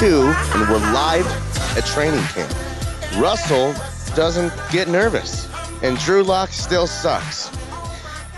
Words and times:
Cried. 0.00 0.08
day 0.08 0.10
Yes, 0.10 0.36
I 0.40 0.40
two, 0.54 0.60
and 0.60 0.68
we're 0.70 0.78
live 0.92 1.26
at 1.76 1.84
training 1.86 2.22
camp. 2.24 2.52
Russell 3.18 3.74
doesn't 4.14 4.52
get 4.70 4.88
nervous, 4.88 5.48
and 5.82 5.98
Drew 5.98 6.22
Lock 6.22 6.50
still 6.50 6.86
sucks. 6.86 7.50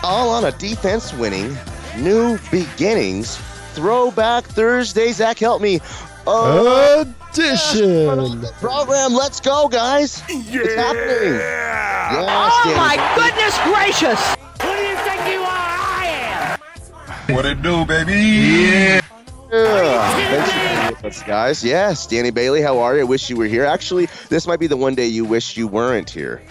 All 0.03 0.31
on 0.31 0.45
a 0.45 0.53
defense 0.53 1.13
winning, 1.15 1.57
new 1.99 2.39
beginnings, 2.51 3.37
throwback 3.75 4.45
Thursday. 4.45 5.13
Zach, 5.13 5.39
help 5.39 5.61
me. 5.63 5.81
Edition. 6.27 8.43
program. 8.61 9.13
Let's 9.15 9.41
go, 9.41 9.69
guys. 9.69 10.23
It's 10.29 10.75
happening. 10.75 11.35
Yes, 11.35 12.27
Oh 12.29 12.63
Danny. 12.65 12.77
my 12.77 12.97
goodness 13.17 13.59
gracious! 13.65 14.21
Who 14.63 14.69
do 14.75 14.83
you 14.83 14.97
think 14.97 15.27
you 15.33 15.41
are? 15.41 15.49
I 15.49 16.59
am. 17.29 17.35
What 17.35 17.47
it 17.47 17.63
do, 17.63 17.85
baby? 17.87 18.13
Yeah. 18.13 19.01
Yeah. 19.53 20.52
Thanks 21.03 21.19
for 21.19 21.27
being 21.27 21.43
with 21.43 21.59
us, 21.59 21.63
guys. 21.63 21.65
Yes, 21.65 22.07
Danny 22.07 22.31
Bailey, 22.31 22.63
how 22.63 22.79
are 22.79 22.95
you? 22.95 23.01
I 23.01 23.05
wish 23.05 23.29
you 23.29 23.37
were 23.37 23.47
here. 23.47 23.65
Actually, 23.65 24.07
this 24.29 24.47
might 24.47 24.61
be 24.61 24.67
the 24.67 24.77
one 24.77 24.95
day 24.95 25.07
you 25.07 25.25
wish 25.25 25.57
you 25.57 25.67
weren't 25.67 26.09
here. 26.09 26.43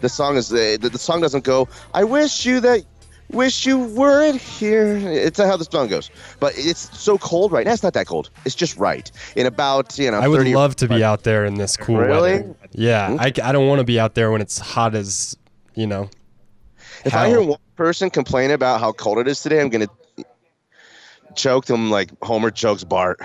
The 0.00 0.08
song 0.08 0.36
is 0.36 0.48
the 0.48 0.78
the, 0.80 0.88
the 0.88 0.98
song 0.98 1.20
doesn't 1.20 1.44
go. 1.44 1.68
I 1.94 2.04
wish 2.04 2.46
you 2.46 2.60
that. 2.60 2.84
Wish 3.30 3.66
you 3.66 3.78
weren't 3.78 4.40
here. 4.40 4.96
It's 4.96 5.38
not 5.38 5.48
how 5.48 5.58
the 5.58 5.64
song 5.66 5.88
goes, 5.88 6.10
but 6.40 6.54
it's 6.56 6.98
so 6.98 7.18
cold 7.18 7.52
right 7.52 7.66
now. 7.66 7.74
It's 7.74 7.82
not 7.82 7.92
that 7.92 8.06
cold. 8.06 8.30
It's 8.46 8.54
just 8.54 8.78
right. 8.78 9.10
In 9.36 9.44
about 9.44 9.98
you 9.98 10.10
know. 10.10 10.18
I 10.18 10.28
would 10.28 10.48
love 10.48 10.76
to 10.76 10.88
be 10.88 11.04
out 11.04 11.24
there 11.24 11.44
in 11.44 11.56
this 11.56 11.76
cool 11.76 11.98
Really? 11.98 12.38
weather. 12.38 12.56
Yeah, 12.72 13.10
hmm? 13.10 13.20
I, 13.20 13.26
I 13.44 13.52
don't 13.52 13.68
want 13.68 13.80
to 13.80 13.84
be 13.84 14.00
out 14.00 14.14
there 14.14 14.30
when 14.30 14.40
it's 14.40 14.58
hot 14.58 14.94
as, 14.94 15.36
you 15.74 15.86
know. 15.86 16.08
If 17.04 17.14
I 17.14 17.28
hear 17.28 17.42
one 17.42 17.58
person 17.76 18.08
complain 18.08 18.50
about 18.50 18.80
how 18.80 18.92
cold 18.92 19.18
it 19.18 19.28
is 19.28 19.42
today, 19.42 19.60
I'm 19.60 19.68
gonna 19.68 19.88
choke 21.36 21.66
them 21.66 21.90
like 21.90 22.10
Homer 22.22 22.50
chokes 22.50 22.82
Bart. 22.84 23.20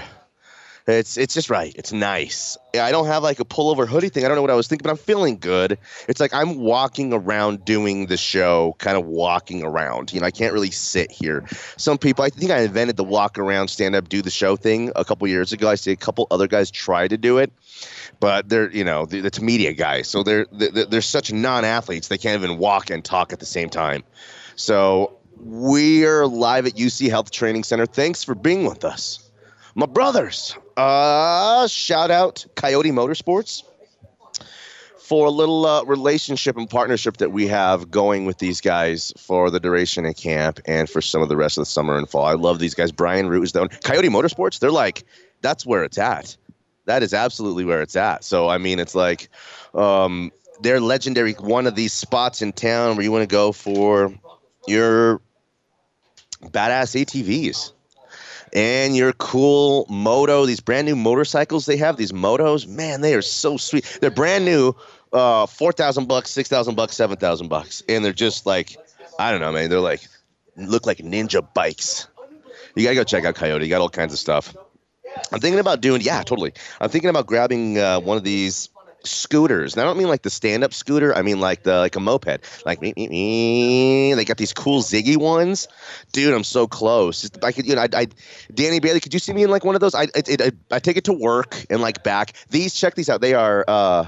It's 0.86 1.16
it's 1.16 1.34
just 1.34 1.50
right. 1.50 1.73
It's 1.78 1.94
nice. 1.94 2.58
I 2.73 2.92
don't 2.92 3.06
have 3.06 3.23
like 3.23 3.39
a 3.39 3.45
pullover 3.45 3.88
hoodie 3.88 4.09
thing. 4.09 4.26
I 4.26 4.28
don't 4.28 4.36
know 4.36 4.42
what 4.42 4.52
I 4.52 4.56
was 4.56 4.67
thinking, 4.67 4.84
but 4.84 4.90
I'm 4.90 4.98
feeling 4.98 5.38
good. 5.38 5.78
It's 6.09 6.20
like 6.20 6.34
I'm 6.34 6.58
walking 6.58 7.14
around 7.14 7.64
doing 7.64 8.08
the 8.08 8.17
show, 8.17 8.75
kind 8.80 8.98
of 8.98 9.06
walking 9.06 9.64
around. 9.64 10.12
You 10.12 10.20
know, 10.20 10.25
I 10.25 10.31
can't 10.31 10.52
really 10.52 10.72
sit 10.72 11.09
here. 11.09 11.46
Some 11.78 11.97
people, 11.97 12.25
I 12.25 12.30
think 12.30 12.52
I 12.52 12.59
invented 12.59 12.97
the 12.97 13.03
walk 13.06 13.38
around, 13.38 13.69
stand 13.69 13.96
up, 13.96 14.09
do 14.09 14.22
the 14.22 14.30
show 14.30 14.58
thing 14.58 14.91
a 14.97 15.06
couple 15.06 15.25
years 15.30 15.53
ago. 15.53 15.69
I 15.69 15.75
see 15.75 15.91
a 15.91 15.96
couple 15.96 16.28
other 16.31 16.47
guys 16.47 16.69
try 16.69 17.08
to 17.08 17.18
do 17.18 17.38
it, 17.38 17.53
but 18.19 18.50
they're 18.50 18.69
you 18.69 18.84
know 18.84 19.08
it's 19.09 19.40
media 19.40 19.72
guys, 19.72 20.09
so 20.09 20.22
they're 20.22 20.47
they're, 20.52 20.85
they're 20.85 21.02
such 21.02 21.31
non-athletes. 21.31 22.09
They 22.09 22.18
can't 22.18 22.44
even 22.44 22.58
walk 22.58 22.90
and 22.90 23.06
talk 23.06 23.31
at 23.31 23.40
the 23.40 23.46
same 23.46 23.69
time. 23.69 24.03
So 24.58 25.18
we 25.40 26.06
are 26.06 26.28
live 26.28 26.66
at 26.66 26.74
UC 26.74 27.09
Health 27.09 27.31
Training 27.31 27.63
Center. 27.63 27.85
Thanks 27.85 28.22
for 28.25 28.35
being 28.35 28.66
with 28.66 28.84
us, 28.84 29.29
my 29.75 29.85
brothers. 29.85 30.58
Uh, 30.75 31.67
shout 31.67 32.11
out 32.11 32.45
Coyote 32.56 32.91
Motorsports 32.91 33.63
for 34.97 35.28
a 35.28 35.29
little 35.29 35.66
uh, 35.66 35.84
relationship 35.84 36.57
and 36.57 36.69
partnership 36.69 37.17
that 37.17 37.31
we 37.31 37.47
have 37.47 37.91
going 37.91 38.25
with 38.25 38.39
these 38.39 38.61
guys 38.61 39.13
for 39.17 39.51
the 39.51 39.59
duration 39.59 40.06
of 40.06 40.16
camp 40.16 40.59
and 40.66 40.89
for 40.89 41.01
some 41.01 41.22
of 41.22 41.29
the 41.29 41.35
rest 41.35 41.57
of 41.57 41.61
the 41.61 41.66
summer 41.66 41.97
and 41.97 42.09
fall. 42.09 42.25
I 42.25 42.34
love 42.34 42.59
these 42.59 42.73
guys. 42.73 42.91
Brian 42.91 43.28
Root 43.28 43.44
is 43.44 43.51
the 43.51 43.61
owner. 43.61 43.78
Coyote 43.84 44.09
Motorsports. 44.09 44.59
They're 44.59 44.72
like, 44.72 45.03
that's 45.41 45.66
where 45.66 45.84
it's 45.84 45.97
at. 45.97 46.35
That 46.85 47.03
is 47.03 47.13
absolutely 47.13 47.66
where 47.66 47.81
it's 47.81 47.95
at. 47.95 48.23
So 48.23 48.50
I 48.50 48.57
mean, 48.57 48.79
it's 48.79 48.95
like, 48.95 49.29
um, 49.75 50.31
they're 50.61 50.79
legendary. 50.79 51.34
One 51.34 51.67
of 51.67 51.75
these 51.75 51.94
spots 51.94 52.41
in 52.41 52.53
town 52.53 52.95
where 52.95 53.03
you 53.03 53.11
want 53.11 53.23
to 53.23 53.34
go 53.34 53.51
for 53.51 54.13
your 54.67 55.22
badass 56.41 56.95
ATVs 57.05 57.73
and 58.53 58.96
your 58.96 59.12
cool 59.14 59.86
moto. 59.90 60.46
These 60.46 60.62
brand 60.62 60.88
new 60.88 60.96
motorcycles 60.96 61.66
they 61.66 61.78
have. 61.78 61.97
These 61.97 62.12
motos, 62.12 62.68
man, 62.68 63.02
they 63.02 63.16
are 63.16 63.22
so 63.22 63.58
sweet. 63.58 63.97
They're 64.00 64.12
brand 64.12 64.46
new, 64.46 64.75
uh, 65.12 65.47
four 65.47 65.72
thousand 65.72 66.08
bucks, 66.08 66.31
six 66.31 66.47
thousand 66.47 66.75
bucks, 66.75 66.96
seven 66.96 67.18
thousand 67.18 67.50
bucks, 67.50 67.84
and 67.90 68.06
they're 68.06 68.14
just 68.14 68.46
like, 68.46 68.78
I 69.19 69.31
don't 69.31 69.41
know, 69.41 69.52
man. 69.52 69.69
They're 69.69 69.80
like, 69.80 70.08
look 70.56 70.86
like 70.86 71.00
ninja 71.00 71.46
bikes. 71.53 72.08
You 72.75 72.84
gotta 72.84 72.96
go 72.96 73.03
check 73.03 73.25
out 73.25 73.36
Coyote. 73.36 73.66
You 73.66 73.69
got 73.69 73.81
all 73.81 73.90
kinds 73.90 74.14
of 74.14 74.19
stuff. 74.19 74.56
I'm 75.31 75.40
thinking 75.40 75.59
about 75.59 75.81
doing, 75.81 76.02
yeah, 76.02 76.24
totally. 76.24 76.53
I'm 76.81 76.90
thinking 76.90 77.09
about 77.09 77.28
grabbing 77.28 77.78
uh, 77.78 78.00
one 78.00 78.18
of 78.18 78.24
these 78.24 78.70
scooters. 79.03 79.74
And 79.74 79.81
I 79.81 79.86
don't 79.86 79.97
mean 79.97 80.08
like 80.08 80.22
the 80.22 80.30
stand-up 80.30 80.74
scooter. 80.74 81.14
I 81.16 81.22
mean 81.22 81.40
like 81.40 81.64
the 81.64 81.78
like 81.78 81.96
a 81.96 82.00
moped. 82.00 82.40
Like 82.66 82.81
me, 82.81 82.94
me, 82.96 83.08
me. 83.08 84.14
They 84.14 84.25
got 84.25 84.38
these 84.38 84.53
cool 84.53 84.81
Ziggy 84.81 85.18
ones, 85.18 85.68
dude. 86.12 86.34
I'm 86.34 86.44
so 86.44 86.68
close. 86.68 87.30
I 87.41 87.52
could, 87.52 87.66
you 87.68 87.75
know, 87.75 87.81
I, 87.81 87.90
I, 87.94 88.08
Danny 88.53 88.80
Bailey. 88.80 89.00
Could 89.00 89.14
you 89.14 89.19
see 89.19 89.34
me 89.34 89.44
in 89.44 89.50
like 89.50 89.64
one 89.66 89.75
of 89.75 89.81
those? 89.81 89.94
I, 89.96 90.03
it, 90.16 90.30
it, 90.30 90.41
I, 90.41 90.75
I 90.75 90.80
take 90.80 90.97
it 90.97 91.03
to 91.06 91.14
work 91.14 91.66
and 91.69 91.81
like 91.81 92.03
back. 92.03 92.34
These, 92.50 92.74
check 92.74 92.96
these 92.96 93.09
out. 93.09 93.22
They 93.22 93.34
are 93.34 93.66
uh, 93.68 94.08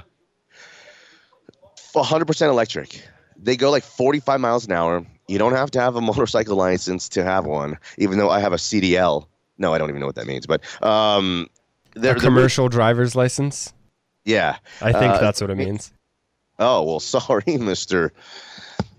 100% 1.94 2.50
electric. 2.50 3.02
They 3.38 3.56
go 3.58 3.72
like 3.72 3.84
45 3.84 4.40
miles 4.40 4.66
an 4.66 4.72
hour. 4.72 5.06
You 5.28 5.38
don't 5.38 5.54
have 5.54 5.72
to 5.72 5.80
have 5.82 5.96
a 5.96 6.02
motorcycle 6.02 6.56
license 6.56 7.10
to 7.10 7.24
have 7.24 7.46
one, 7.46 7.78
even 7.98 8.18
though 8.18 8.30
I 8.30 8.40
have 8.40 8.54
a 8.54 8.58
CDL. 8.58 9.28
No, 9.58 9.74
I 9.74 9.78
don't 9.78 9.90
even 9.90 10.00
know 10.02 10.06
what 10.08 10.16
that 10.16 10.28
means, 10.28 10.46
but 10.46 10.62
um, 10.84 11.48
A 11.96 12.00
they're, 12.00 12.14
they're- 12.14 12.22
commercial 12.22 12.68
driver's 12.70 13.16
license. 13.16 13.74
Yeah. 14.26 14.58
I 14.82 14.92
think 14.92 15.14
Uh, 15.14 15.20
that's 15.20 15.40
what 15.40 15.50
it 15.50 15.56
means. 15.56 15.92
Oh 16.60 16.84
well, 16.84 17.00
sorry, 17.16 17.58
Mister 17.58 18.12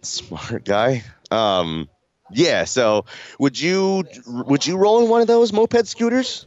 Smart 0.02 0.64
Guy. 0.64 1.02
Um, 1.30 1.88
yeah. 2.30 2.64
So, 2.64 3.04
would 3.38 3.60
you 3.60 4.04
would 4.26 4.66
you 4.66 4.76
roll 4.76 5.02
in 5.02 5.08
one 5.10 5.20
of 5.20 5.26
those 5.26 5.52
moped 5.52 5.86
scooters? 5.86 6.46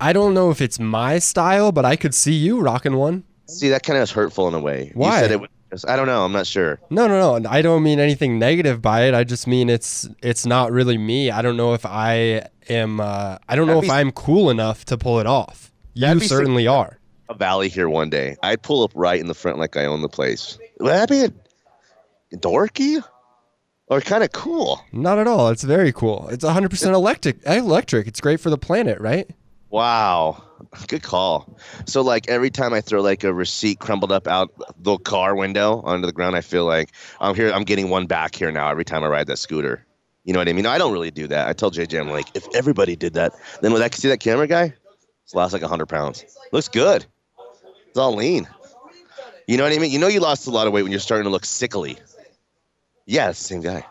I 0.00 0.12
don't 0.12 0.34
know 0.34 0.50
if 0.50 0.60
it's 0.60 0.78
my 0.80 1.18
style, 1.18 1.70
but 1.72 1.84
I 1.84 1.96
could 1.96 2.14
see 2.14 2.32
you 2.32 2.60
rocking 2.60 2.96
one. 2.96 3.24
See, 3.46 3.68
that 3.68 3.82
kind 3.84 3.96
of 3.98 4.02
is 4.04 4.10
hurtful 4.10 4.48
in 4.48 4.54
a 4.54 4.60
way. 4.60 4.90
Why? 4.94 5.16
You 5.22 5.28
said 5.28 5.30
it 5.42 5.50
was, 5.70 5.84
I 5.84 5.94
don't 5.96 6.06
know. 6.06 6.24
I'm 6.24 6.32
not 6.32 6.46
sure. 6.46 6.80
No, 6.90 7.06
no, 7.06 7.38
no. 7.38 7.48
I 7.48 7.62
don't 7.62 7.82
mean 7.82 8.00
anything 8.00 8.38
negative 8.38 8.82
by 8.82 9.02
it. 9.04 9.14
I 9.14 9.24
just 9.24 9.46
mean 9.46 9.68
it's 9.70 10.08
it's 10.22 10.44
not 10.44 10.72
really 10.72 10.98
me. 10.98 11.30
I 11.30 11.40
don't 11.42 11.56
know 11.56 11.74
if 11.74 11.86
I 11.86 12.48
am. 12.68 13.00
Uh, 13.00 13.38
I 13.48 13.54
don't 13.56 13.66
know 13.66 13.74
That'd 13.74 13.84
if 13.84 13.90
be- 13.90 13.94
I'm 13.94 14.10
cool 14.12 14.50
enough 14.50 14.84
to 14.86 14.98
pull 14.98 15.20
it 15.20 15.26
off. 15.26 15.70
You 15.94 16.06
That'd 16.06 16.22
sick. 16.22 16.30
certainly 16.30 16.66
are. 16.66 16.98
A 17.28 17.34
valley 17.34 17.68
here 17.68 17.88
one 17.88 18.10
day. 18.10 18.36
I'd 18.42 18.62
pull 18.62 18.82
up 18.82 18.92
right 18.94 19.20
in 19.20 19.26
the 19.26 19.34
front 19.34 19.58
like 19.58 19.76
I 19.76 19.86
own 19.86 20.02
the 20.02 20.08
place. 20.08 20.58
Would 20.80 20.90
that 20.90 21.08
be 21.08 21.24
a 21.24 22.36
dorky 22.36 23.02
or 23.86 24.00
kind 24.00 24.24
of 24.24 24.32
cool? 24.32 24.84
Not 24.92 25.18
at 25.18 25.26
all. 25.26 25.48
It's 25.48 25.62
very 25.62 25.92
cool. 25.92 26.28
It's 26.28 26.44
100% 26.44 26.92
electric. 26.92 27.44
Electric. 27.46 28.06
It's 28.06 28.20
great 28.20 28.40
for 28.40 28.50
the 28.50 28.58
planet, 28.58 29.00
right? 29.00 29.30
Wow. 29.70 30.42
Good 30.88 31.02
call. 31.02 31.58
So 31.86 32.02
like 32.02 32.28
every 32.28 32.50
time 32.50 32.72
I 32.72 32.80
throw 32.80 33.00
like 33.00 33.24
a 33.24 33.32
receipt 33.32 33.78
crumbled 33.78 34.12
up 34.12 34.28
out 34.28 34.50
the 34.78 34.98
car 34.98 35.34
window 35.34 35.80
onto 35.84 36.06
the 36.06 36.12
ground, 36.12 36.36
I 36.36 36.40
feel 36.40 36.66
like 36.66 36.90
I'm 37.20 37.34
here. 37.34 37.50
I'm 37.50 37.64
getting 37.64 37.88
one 37.88 38.06
back 38.06 38.34
here 38.34 38.52
now. 38.52 38.68
Every 38.70 38.84
time 38.84 39.02
I 39.02 39.08
ride 39.08 39.26
that 39.28 39.38
scooter, 39.38 39.86
you 40.24 40.32
know 40.32 40.38
what 40.38 40.48
I 40.48 40.52
mean? 40.52 40.66
I 40.66 40.78
don't 40.78 40.92
really 40.92 41.10
do 41.10 41.26
that. 41.28 41.48
I 41.48 41.52
tell 41.52 41.70
JJ, 41.70 41.98
I'm 41.98 42.10
like, 42.10 42.26
if 42.34 42.46
everybody 42.54 42.96
did 42.96 43.14
that, 43.14 43.32
then 43.60 43.72
would 43.72 43.82
I 43.82 43.88
see 43.90 44.08
that 44.08 44.20
camera 44.20 44.46
guy? 44.46 44.74
It's 45.24 45.34
lost 45.34 45.52
like 45.52 45.62
hundred 45.62 45.86
pounds. 45.86 46.24
Looks 46.52 46.68
good. 46.68 47.06
It's 47.92 47.98
all 47.98 48.14
lean. 48.14 48.48
You 49.46 49.58
know 49.58 49.64
what 49.64 49.72
I 49.74 49.78
mean? 49.78 49.90
You 49.90 49.98
know 49.98 50.08
you 50.08 50.20
lost 50.20 50.46
a 50.46 50.50
lot 50.50 50.66
of 50.66 50.72
weight 50.72 50.82
when 50.82 50.92
you're 50.92 50.98
starting 50.98 51.24
to 51.24 51.30
look 51.30 51.44
sickly. 51.44 51.98
Yeah, 53.04 53.28
it's 53.28 53.38
the 53.40 53.44
same 53.44 53.60
guy. 53.60 53.84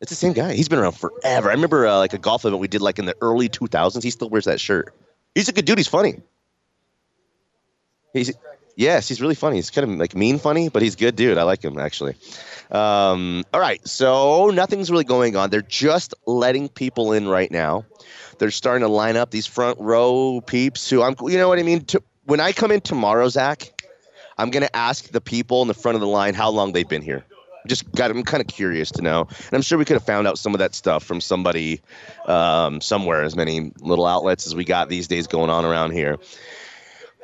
It's 0.00 0.10
the 0.10 0.16
same 0.16 0.32
guy. 0.32 0.54
He's 0.54 0.68
been 0.68 0.80
around 0.80 0.96
forever. 0.96 1.48
I 1.48 1.52
remember 1.52 1.86
uh, 1.86 1.98
like 1.98 2.14
a 2.14 2.18
golf 2.18 2.44
event 2.44 2.58
we 2.58 2.66
did 2.66 2.80
like 2.80 2.98
in 2.98 3.04
the 3.04 3.14
early 3.20 3.48
2000s. 3.48 4.02
He 4.02 4.10
still 4.10 4.28
wears 4.28 4.46
that 4.46 4.58
shirt. 4.58 4.92
He's 5.36 5.48
a 5.48 5.52
good 5.52 5.66
dude. 5.66 5.78
He's 5.78 5.86
funny. 5.86 6.20
He's 8.12 8.32
yes, 8.74 9.06
he's 9.06 9.20
really 9.20 9.36
funny. 9.36 9.54
He's 9.54 9.70
kind 9.70 9.88
of 9.88 9.96
like 10.00 10.16
mean 10.16 10.40
funny, 10.40 10.68
but 10.68 10.82
he's 10.82 10.96
good 10.96 11.14
dude. 11.14 11.38
I 11.38 11.44
like 11.44 11.62
him 11.62 11.78
actually. 11.78 12.16
Um, 12.72 13.44
all 13.54 13.60
right, 13.60 13.86
so 13.86 14.50
nothing's 14.50 14.90
really 14.90 15.04
going 15.04 15.36
on. 15.36 15.50
They're 15.50 15.62
just 15.62 16.12
letting 16.26 16.68
people 16.68 17.12
in 17.12 17.28
right 17.28 17.52
now. 17.52 17.84
They're 18.40 18.50
starting 18.50 18.82
to 18.82 18.88
line 18.88 19.16
up 19.16 19.30
these 19.30 19.46
front 19.46 19.78
row 19.80 20.42
peeps 20.44 20.90
who 20.90 21.02
I'm, 21.02 21.14
you 21.22 21.38
know 21.38 21.48
what 21.48 21.60
I 21.60 21.62
mean? 21.62 21.84
To, 21.84 22.02
when 22.26 22.40
I 22.40 22.52
come 22.52 22.70
in 22.70 22.80
tomorrow, 22.80 23.28
Zach, 23.28 23.72
I'm 24.38 24.50
gonna 24.50 24.68
ask 24.74 25.10
the 25.10 25.20
people 25.20 25.62
in 25.62 25.68
the 25.68 25.74
front 25.74 25.94
of 25.94 26.00
the 26.00 26.06
line 26.06 26.34
how 26.34 26.50
long 26.50 26.72
they've 26.72 26.88
been 26.88 27.02
here. 27.02 27.24
Just 27.66 27.90
got, 27.92 28.10
I'm 28.12 28.22
kind 28.22 28.40
of 28.40 28.46
curious 28.46 28.92
to 28.92 29.02
know, 29.02 29.22
and 29.22 29.52
I'm 29.52 29.62
sure 29.62 29.76
we 29.78 29.84
could 29.84 29.94
have 29.94 30.06
found 30.06 30.28
out 30.28 30.38
some 30.38 30.54
of 30.54 30.58
that 30.60 30.74
stuff 30.74 31.02
from 31.02 31.20
somebody 31.20 31.80
um, 32.26 32.80
somewhere. 32.80 33.22
As 33.22 33.34
many 33.34 33.72
little 33.80 34.06
outlets 34.06 34.46
as 34.46 34.54
we 34.54 34.64
got 34.64 34.88
these 34.88 35.08
days 35.08 35.26
going 35.26 35.50
on 35.50 35.64
around 35.64 35.92
here. 35.92 36.18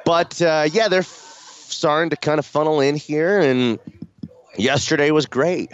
But 0.05 0.41
uh, 0.43 0.69
yeah, 0.73 0.89
they're 0.89 1.01
f- 1.01 1.67
starting 1.69 2.11
to 2.11 2.17
kind 2.17 2.41
of 2.41 2.47
funnel 2.47 2.81
in 2.81 2.97
here, 2.97 3.39
and 3.39 3.79
yesterday 4.57 5.11
was 5.13 5.27
great. 5.27 5.71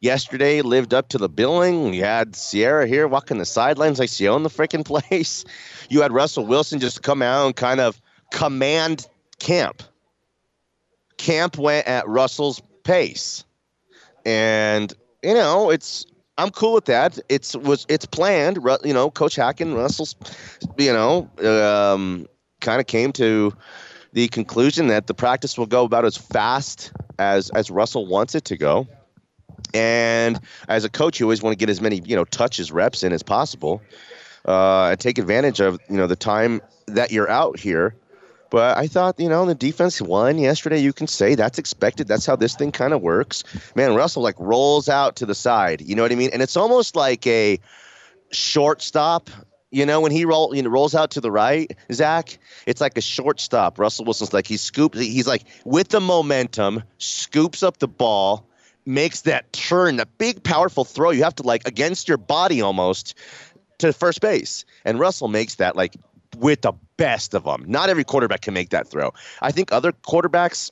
Yesterday 0.00 0.62
lived 0.62 0.94
up 0.94 1.08
to 1.08 1.18
the 1.18 1.28
billing. 1.28 1.92
You 1.92 2.04
had 2.04 2.34
Ciara 2.34 2.86
here 2.86 3.08
walking 3.08 3.38
the 3.38 3.44
sidelines 3.44 3.98
like 3.98 4.10
she 4.10 4.28
owned 4.28 4.44
the 4.44 4.50
freaking 4.50 4.84
place. 5.10 5.44
You 5.88 6.02
had 6.02 6.12
Russell 6.12 6.46
Wilson 6.46 6.78
just 6.78 7.02
come 7.02 7.20
out 7.20 7.46
and 7.46 7.56
kind 7.56 7.80
of 7.80 8.00
command 8.30 9.06
camp. 9.38 9.82
Camp 11.16 11.58
went 11.58 11.86
at 11.86 12.06
Russell's 12.06 12.62
pace, 12.84 13.44
and 14.24 14.92
you 15.22 15.34
know 15.34 15.70
it's 15.70 16.06
I'm 16.38 16.50
cool 16.50 16.72
with 16.74 16.84
that. 16.84 17.18
It's 17.28 17.56
was 17.56 17.84
it's 17.88 18.06
planned. 18.06 18.58
You 18.84 18.94
know, 18.94 19.10
Coach 19.10 19.34
Hack 19.34 19.60
and 19.60 19.74
Russell's, 19.74 20.14
you 20.78 20.92
know, 20.92 21.28
um, 21.42 22.26
kind 22.60 22.80
of 22.80 22.86
came 22.86 23.12
to 23.14 23.52
the 24.12 24.28
conclusion 24.28 24.86
that 24.86 25.08
the 25.08 25.14
practice 25.14 25.58
will 25.58 25.66
go 25.66 25.84
about 25.84 26.04
as 26.04 26.16
fast 26.16 26.92
as 27.18 27.50
as 27.50 27.70
Russell 27.70 28.06
wants 28.06 28.36
it 28.36 28.44
to 28.46 28.56
go. 28.56 28.86
And 29.74 30.38
as 30.68 30.84
a 30.84 30.88
coach, 30.88 31.18
you 31.18 31.26
always 31.26 31.42
want 31.42 31.52
to 31.52 31.58
get 31.58 31.68
as 31.68 31.80
many 31.80 32.00
you 32.04 32.14
know 32.14 32.24
touches, 32.24 32.70
reps 32.70 33.02
in 33.02 33.12
as 33.12 33.24
possible, 33.24 33.82
uh, 34.46 34.90
and 34.90 35.00
take 35.00 35.18
advantage 35.18 35.58
of 35.58 35.80
you 35.90 35.96
know 35.96 36.06
the 36.06 36.16
time 36.16 36.62
that 36.86 37.10
you're 37.10 37.28
out 37.28 37.58
here. 37.58 37.96
But 38.50 38.78
I 38.78 38.86
thought, 38.86 39.20
you 39.20 39.28
know, 39.28 39.44
the 39.44 39.54
defense 39.54 40.00
won 40.00 40.38
yesterday. 40.38 40.78
You 40.78 40.92
can 40.92 41.06
say 41.06 41.34
that's 41.34 41.58
expected. 41.58 42.08
That's 42.08 42.24
how 42.24 42.36
this 42.36 42.54
thing 42.54 42.72
kind 42.72 42.92
of 42.92 43.02
works. 43.02 43.44
Man, 43.74 43.94
Russell 43.94 44.22
like 44.22 44.38
rolls 44.38 44.88
out 44.88 45.16
to 45.16 45.26
the 45.26 45.34
side. 45.34 45.82
You 45.82 45.94
know 45.94 46.02
what 46.02 46.12
I 46.12 46.14
mean? 46.14 46.30
And 46.32 46.40
it's 46.40 46.56
almost 46.56 46.96
like 46.96 47.26
a 47.26 47.58
shortstop. 48.30 49.30
You 49.70 49.84
know, 49.84 50.00
when 50.00 50.12
he 50.12 50.24
roll, 50.24 50.54
you 50.56 50.62
know, 50.62 50.70
rolls 50.70 50.94
out 50.94 51.10
to 51.10 51.20
the 51.20 51.30
right, 51.30 51.76
Zach, 51.92 52.38
it's 52.64 52.80
like 52.80 52.96
a 52.96 53.02
shortstop. 53.02 53.78
Russell 53.78 54.06
Wilson's 54.06 54.32
like 54.32 54.46
he 54.46 54.56
scoops. 54.56 54.98
He's 54.98 55.26
like 55.26 55.44
with 55.66 55.88
the 55.88 56.00
momentum, 56.00 56.82
scoops 56.96 57.62
up 57.62 57.76
the 57.76 57.88
ball, 57.88 58.46
makes 58.86 59.22
that 59.22 59.52
turn, 59.52 59.96
that 59.96 60.16
big, 60.16 60.42
powerful 60.42 60.86
throw. 60.86 61.10
You 61.10 61.22
have 61.24 61.34
to 61.34 61.42
like 61.42 61.68
against 61.68 62.08
your 62.08 62.16
body 62.16 62.62
almost 62.62 63.14
to 63.76 63.92
first 63.92 64.22
base, 64.22 64.64
and 64.86 64.98
Russell 64.98 65.28
makes 65.28 65.56
that 65.56 65.76
like 65.76 65.96
with 66.38 66.62
the 66.62 66.72
best 66.98 67.32
of 67.32 67.44
them. 67.44 67.64
Not 67.66 67.88
every 67.88 68.04
quarterback 68.04 68.42
can 68.42 68.52
make 68.52 68.70
that 68.70 68.88
throw. 68.88 69.14
I 69.40 69.52
think 69.52 69.72
other 69.72 69.92
quarterbacks 69.92 70.70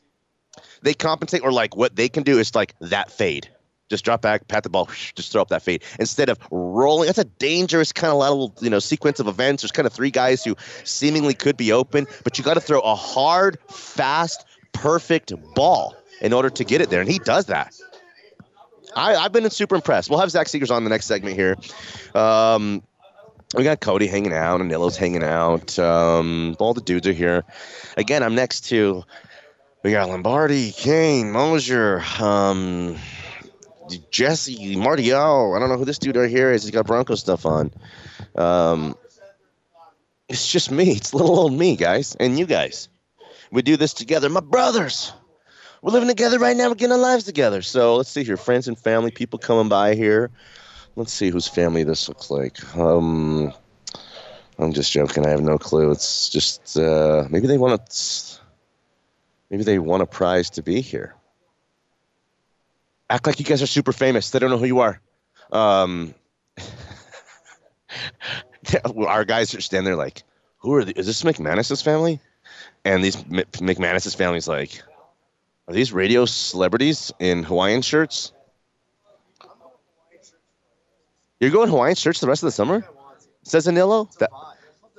they 0.83 0.93
compensate 0.93 1.43
or 1.43 1.53
like 1.53 1.75
what 1.75 1.97
they 1.97 2.11
can 2.11 2.23
do 2.23 2.39
is 2.39 2.55
like 2.55 2.75
that 2.81 3.11
fade. 3.11 3.49
Just 3.89 4.05
drop 4.05 4.21
back, 4.21 4.49
pat 4.49 4.65
the 4.65 4.69
ball, 4.69 4.91
just 5.15 5.31
throw 5.31 5.41
up 5.41 5.49
that 5.49 5.63
fade 5.63 5.85
instead 6.01 6.29
of 6.29 6.39
rolling. 6.51 7.07
That's 7.07 7.19
a 7.19 7.25
dangerous 7.25 7.93
kind 7.93 8.13
of 8.13 8.19
little 8.19 8.55
you 8.61 8.69
know 8.69 8.81
sequence 8.81 9.21
of 9.21 9.29
events. 9.29 9.63
There's 9.63 9.73
kind 9.73 9.87
of 9.87 9.93
three 9.93 10.11
guys 10.11 10.45
who 10.45 10.57
seemingly 10.85 11.35
could 11.35 11.57
be 11.57 11.73
open, 11.73 12.07
but 12.25 12.37
you 12.37 12.45
got 12.45 12.55
to 12.55 12.61
throw 12.61 12.81
a 12.81 12.97
hard, 12.97 13.59
fast, 13.71 14.45
perfect 14.73 15.33
ball 15.55 15.95
in 16.21 16.33
order 16.33 16.51
to 16.51 16.65
get 16.65 16.81
it 16.81 16.91
there, 16.91 17.01
and 17.01 17.09
he 17.09 17.21
does 17.21 17.47
that. 17.47 17.75
I, 18.97 19.15
I've 19.15 19.33
been 19.33 19.49
super 19.51 19.77
impressed. 19.77 20.11
We'll 20.11 20.19
have 20.19 20.31
Zach 20.31 20.47
Segars 20.47 20.75
on 20.75 20.83
the 20.83 20.91
next 20.91 21.05
segment 21.05 21.37
here. 21.37 21.57
Um, 22.15 22.83
we 23.55 23.65
got 23.65 23.81
Cody 23.81 24.07
hanging 24.07 24.33
out, 24.33 24.61
and 24.61 24.69
Nillo's 24.69 24.97
hanging 24.97 25.23
out. 25.23 25.79
Um, 25.79 26.57
all 26.59 26.75
the 26.75 26.81
dudes 26.81 27.07
are 27.07 27.13
here. 27.13 27.45
Again, 27.97 28.23
I'm 28.23 28.35
next 28.35 28.63
to 28.69 29.05
we 29.87 29.93
got 29.93 30.09
Lombardi, 30.09 30.73
Kane, 30.73 31.31
Mosier, 31.31 32.03
um, 32.21 32.97
Jesse, 34.11 34.75
Martial. 34.75 35.55
I 35.55 35.61
don't 35.61 35.69
know 35.69 35.77
who 35.77 35.85
this 35.85 35.99
dude 35.99 36.17
right 36.17 36.29
here 36.29 36.51
is. 36.51 36.65
He's 36.65 36.73
got 36.73 36.89
Bronco 36.89 37.15
stuff 37.15 37.47
on. 37.47 37.73
Um, 38.35 38.97
it's 40.29 40.51
just 40.51 40.73
me. 40.73 40.91
It's 40.91 41.15
little 41.15 41.39
old 41.39 41.53
me, 41.53 41.77
guys, 41.77 42.17
and 42.17 42.37
you 42.37 42.47
guys. 42.47 42.89
We 43.53 43.63
do 43.63 43.77
this 43.77 43.95
together, 43.95 44.29
my 44.29 44.41
brothers. 44.41 45.13
We're 45.83 45.93
living 45.93 46.09
together 46.09 46.41
right 46.41 46.57
now. 46.57 46.69
We're 46.69 46.75
getting 46.75 46.95
our 46.95 46.99
lives 46.99 47.23
together. 47.23 47.63
So 47.63 47.95
let's 47.95 48.11
see 48.11 48.25
here, 48.25 48.37
friends 48.37 48.67
and 48.67 48.77
family, 48.77 49.13
people 49.13 49.39
coming 49.39 49.69
by 49.69 49.95
here. 49.95 50.33
Let's 50.97 51.13
see 51.13 51.29
whose 51.29 51.47
family 51.47 51.85
this 51.85 52.09
looks 52.09 52.31
like. 52.31 52.75
Um, 52.75 53.53
I'm 54.59 54.73
just 54.73 54.91
joking. 54.91 55.27
I 55.27 55.31
have 55.31 55.43
no 55.43 55.59
clue. 55.59 55.91
It's 55.91 56.31
just 56.31 56.79
uh, 56.79 57.27
maybe 57.29 57.47
they 57.47 57.59
want 57.59 57.91
to. 57.91 58.39
Maybe 59.51 59.63
they 59.63 59.79
want 59.79 60.03
a 60.03 60.07
prize 60.07 60.51
to 60.51 60.63
be 60.63 60.81
here. 60.81 61.15
Act 63.11 63.27
like 63.27 63.39
you 63.39 63.45
guys 63.45 63.63
are 63.63 63.67
super 63.67 63.93
famous. 63.93 64.31
They 64.31 64.39
don't 64.39 64.51
know 64.51 64.59
who 64.59 64.65
you 64.65 64.81
are. 64.81 65.01
Um, 65.53 66.15
our 69.07 69.25
guys 69.27 69.55
are 69.55 69.61
standing 69.61 69.85
there 69.85 69.97
like, 69.97 70.23
"Who 70.59 70.73
are? 70.75 70.85
The, 70.85 70.99
is 70.99 71.07
this 71.07 71.23
McManus's 71.23 71.83
family?" 71.83 72.21
And 72.87 73.05
these 73.05 73.17
McManus's 73.17 74.15
family's 74.15 74.49
like, 74.49 74.83
"Are 75.69 75.75
these 75.75 75.93
radio 75.93 76.25
celebrities 76.25 77.13
in 77.21 77.43
Hawaiian 77.43 77.83
shirts?" 77.83 78.33
You're 81.41 81.51
going 81.51 81.69
Hawaiian 81.69 81.95
shirts 81.97 82.21
the 82.21 82.27
rest 82.27 82.43
of 82.43 82.47
the 82.49 82.53
summer? 82.53 82.85
Says 83.43 83.67
Aniello? 83.67 84.13
That, 84.19 84.31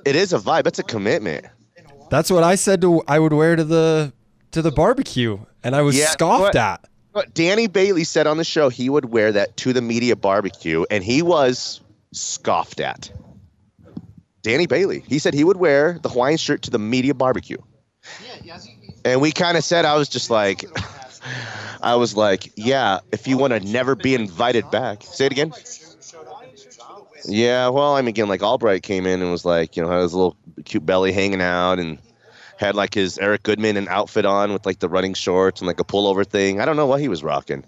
it 0.06 0.16
is 0.16 0.34
a 0.34 0.40
vibe. 0.40 0.64
That's 0.64 0.80
a 0.80 0.84
commitment. 0.84 1.46
That's 2.10 2.32
what 2.32 2.44
I 2.44 2.56
said 2.56 2.82
to 2.82 3.04
I 3.08 3.20
would 3.20 3.34
wear 3.34 3.56
to 3.56 3.64
the 3.64 4.14
to 4.52 4.62
the 4.62 4.72
barbecue, 4.72 5.40
and 5.64 5.76
I 5.76 5.82
was 5.82 5.98
Yeah, 5.98 6.08
scoffed 6.08 6.54
but- 6.54 6.56
at. 6.56 6.88
But 7.14 7.34
Danny 7.34 7.66
Bailey 7.66 8.04
said 8.04 8.28
on 8.28 8.38
the 8.38 8.44
show 8.44 8.70
he 8.70 8.90
would 8.92 9.06
wear 9.06 9.32
that 9.32 9.58
to 9.58 9.74
the 9.74 9.82
media 9.82 10.16
barbecue, 10.16 10.86
and 10.92 11.04
he 11.04 11.24
was 11.24 11.82
scoffed 12.14 12.80
at. 12.80 13.12
Danny 14.44 14.68
Bailey. 14.68 15.04
He 15.08 15.18
said 15.18 15.34
he 15.34 15.44
would 15.44 15.58
wear 15.58 15.98
the 16.04 16.10
Hawaiian 16.10 16.38
shirt 16.38 16.62
to 16.64 16.70
the 16.70 16.78
media 16.78 17.16
barbecue. 17.16 17.58
And 19.04 19.20
we 19.20 19.32
kind 19.32 19.58
of 19.58 19.64
said, 19.64 19.84
I 19.84 19.96
was 19.96 20.08
just 20.08 20.30
like, 20.30 20.64
I 21.82 21.96
was 21.96 22.16
like, 22.16 22.52
yeah, 22.56 23.00
if 23.12 23.28
you 23.28 23.36
want 23.38 23.52
to 23.54 23.60
never 23.62 23.96
be 23.96 24.14
invited 24.14 24.70
back. 24.70 25.02
Say 25.04 25.26
it 25.26 25.32
again. 25.32 25.52
Yeah, 27.26 27.70
well, 27.70 27.96
I 27.96 28.02
mean, 28.02 28.10
again, 28.10 28.28
like 28.28 28.44
Albright 28.44 28.84
came 28.84 29.06
in 29.06 29.22
and 29.22 29.32
was 29.32 29.46
like, 29.46 29.76
you 29.76 29.84
know, 29.84 29.90
had 29.90 30.02
his 30.02 30.14
little 30.14 30.36
cute 30.66 30.86
belly 30.86 31.12
hanging 31.12 31.42
out 31.42 31.80
and 31.80 32.00
had 32.58 32.76
like 32.76 32.94
his 32.94 33.18
Eric 33.18 33.44
Goodman 33.44 33.78
and 33.78 33.88
outfit 33.88 34.26
on 34.26 34.54
with 34.54 34.66
like 34.66 34.80
the 34.80 34.90
running 34.90 35.14
shorts 35.14 35.62
and 35.62 35.68
like 35.68 35.80
a 35.80 35.84
pullover 35.84 36.26
thing. 36.26 36.60
I 36.60 36.66
don't 36.66 36.76
know 36.76 36.88
what 36.88 37.00
he 37.00 37.08
was 37.08 37.24
rocking. 37.24 37.64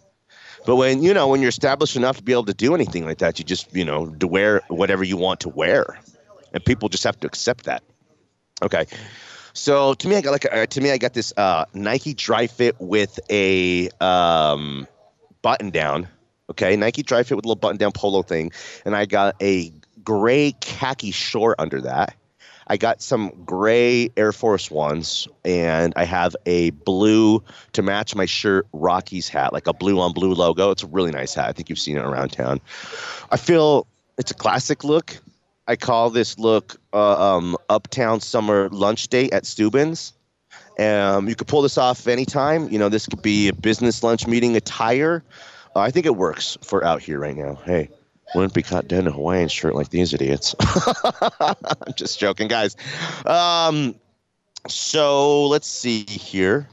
But 0.65 0.75
when 0.75 1.01
you 1.01 1.13
know 1.13 1.27
when 1.27 1.41
you're 1.41 1.49
established 1.49 1.95
enough 1.95 2.17
to 2.17 2.23
be 2.23 2.31
able 2.31 2.45
to 2.45 2.53
do 2.53 2.75
anything 2.75 3.05
like 3.05 3.19
that, 3.19 3.39
you 3.39 3.45
just 3.45 3.73
you 3.73 3.85
know 3.85 4.07
to 4.15 4.27
wear 4.27 4.61
whatever 4.67 5.03
you 5.03 5.17
want 5.17 5.39
to 5.41 5.49
wear, 5.49 5.97
and 6.53 6.63
people 6.63 6.89
just 6.89 7.03
have 7.05 7.19
to 7.21 7.27
accept 7.27 7.65
that. 7.65 7.81
Okay, 8.61 8.85
so 9.53 9.93
to 9.95 10.07
me, 10.07 10.17
I 10.17 10.21
got 10.21 10.31
like 10.31 10.45
uh, 10.51 10.65
to 10.65 10.81
me, 10.81 10.91
I 10.91 10.97
got 10.97 11.13
this 11.13 11.33
uh, 11.37 11.65
Nike 11.73 12.13
Dri-FIT 12.13 12.75
with 12.79 13.19
a 13.29 13.89
um, 14.01 14.87
button 15.41 15.69
down. 15.69 16.07
Okay, 16.49 16.75
Nike 16.75 17.03
Dri-FIT 17.03 17.35
with 17.35 17.45
a 17.45 17.47
little 17.47 17.59
button 17.59 17.77
down 17.77 17.91
polo 17.91 18.21
thing, 18.21 18.51
and 18.85 18.95
I 18.95 19.05
got 19.05 19.35
a 19.41 19.71
gray 20.03 20.53
khaki 20.59 21.11
short 21.11 21.55
under 21.59 21.81
that. 21.81 22.15
I 22.69 22.77
got 22.77 23.01
some 23.01 23.31
gray 23.45 24.11
Air 24.15 24.31
Force 24.31 24.69
Ones, 24.69 25.27
and 25.43 25.91
I 25.95 26.05
have 26.05 26.35
a 26.45 26.69
blue 26.69 27.43
to 27.73 27.81
match 27.81 28.13
my 28.15 28.25
shirt 28.25 28.67
Rockies 28.73 29.27
hat, 29.27 29.53
like 29.53 29.65
a 29.65 29.73
blue 29.73 29.99
on 29.99 30.13
blue 30.13 30.33
logo. 30.33 30.69
It's 30.69 30.83
a 30.83 30.87
really 30.87 31.11
nice 31.11 31.33
hat. 31.33 31.49
I 31.49 31.51
think 31.51 31.69
you've 31.69 31.79
seen 31.79 31.97
it 31.97 32.05
around 32.05 32.31
town. 32.31 32.61
I 33.31 33.37
feel 33.37 33.87
it's 34.19 34.29
a 34.29 34.35
classic 34.35 34.83
look. 34.83 35.17
I 35.67 35.75
call 35.75 36.11
this 36.11 36.37
look 36.37 36.79
uh, 36.93 37.35
um, 37.35 37.57
Uptown 37.69 38.21
Summer 38.21 38.69
Lunch 38.69 39.07
Date 39.07 39.33
at 39.33 39.45
Steuben's. 39.45 40.13
Um, 40.79 41.27
you 41.27 41.35
could 41.35 41.47
pull 41.47 41.61
this 41.61 41.77
off 41.77 42.07
anytime. 42.07 42.69
You 42.69 42.79
know, 42.79 42.89
this 42.89 43.07
could 43.07 43.21
be 43.21 43.49
a 43.49 43.53
business 43.53 44.01
lunch 44.03 44.27
meeting 44.27 44.55
attire. 44.55 45.23
Uh, 45.75 45.79
I 45.79 45.91
think 45.91 46.05
it 46.05 46.15
works 46.15 46.57
for 46.61 46.83
out 46.83 47.01
here 47.01 47.19
right 47.19 47.35
now. 47.35 47.55
Hey, 47.55 47.89
wouldn't 48.35 48.53
be 48.53 48.63
caught 48.63 48.87
dead 48.87 48.99
in 49.01 49.07
a 49.07 49.11
Hawaiian 49.11 49.49
shirt 49.49 49.75
like 49.75 49.89
these 49.89 50.13
idiots. 50.13 50.55
I'm 51.39 51.93
just 51.95 52.19
joking, 52.19 52.47
guys. 52.47 52.75
Um, 53.25 53.95
so 54.67 55.47
let's 55.47 55.67
see 55.67 56.03
here. 56.03 56.67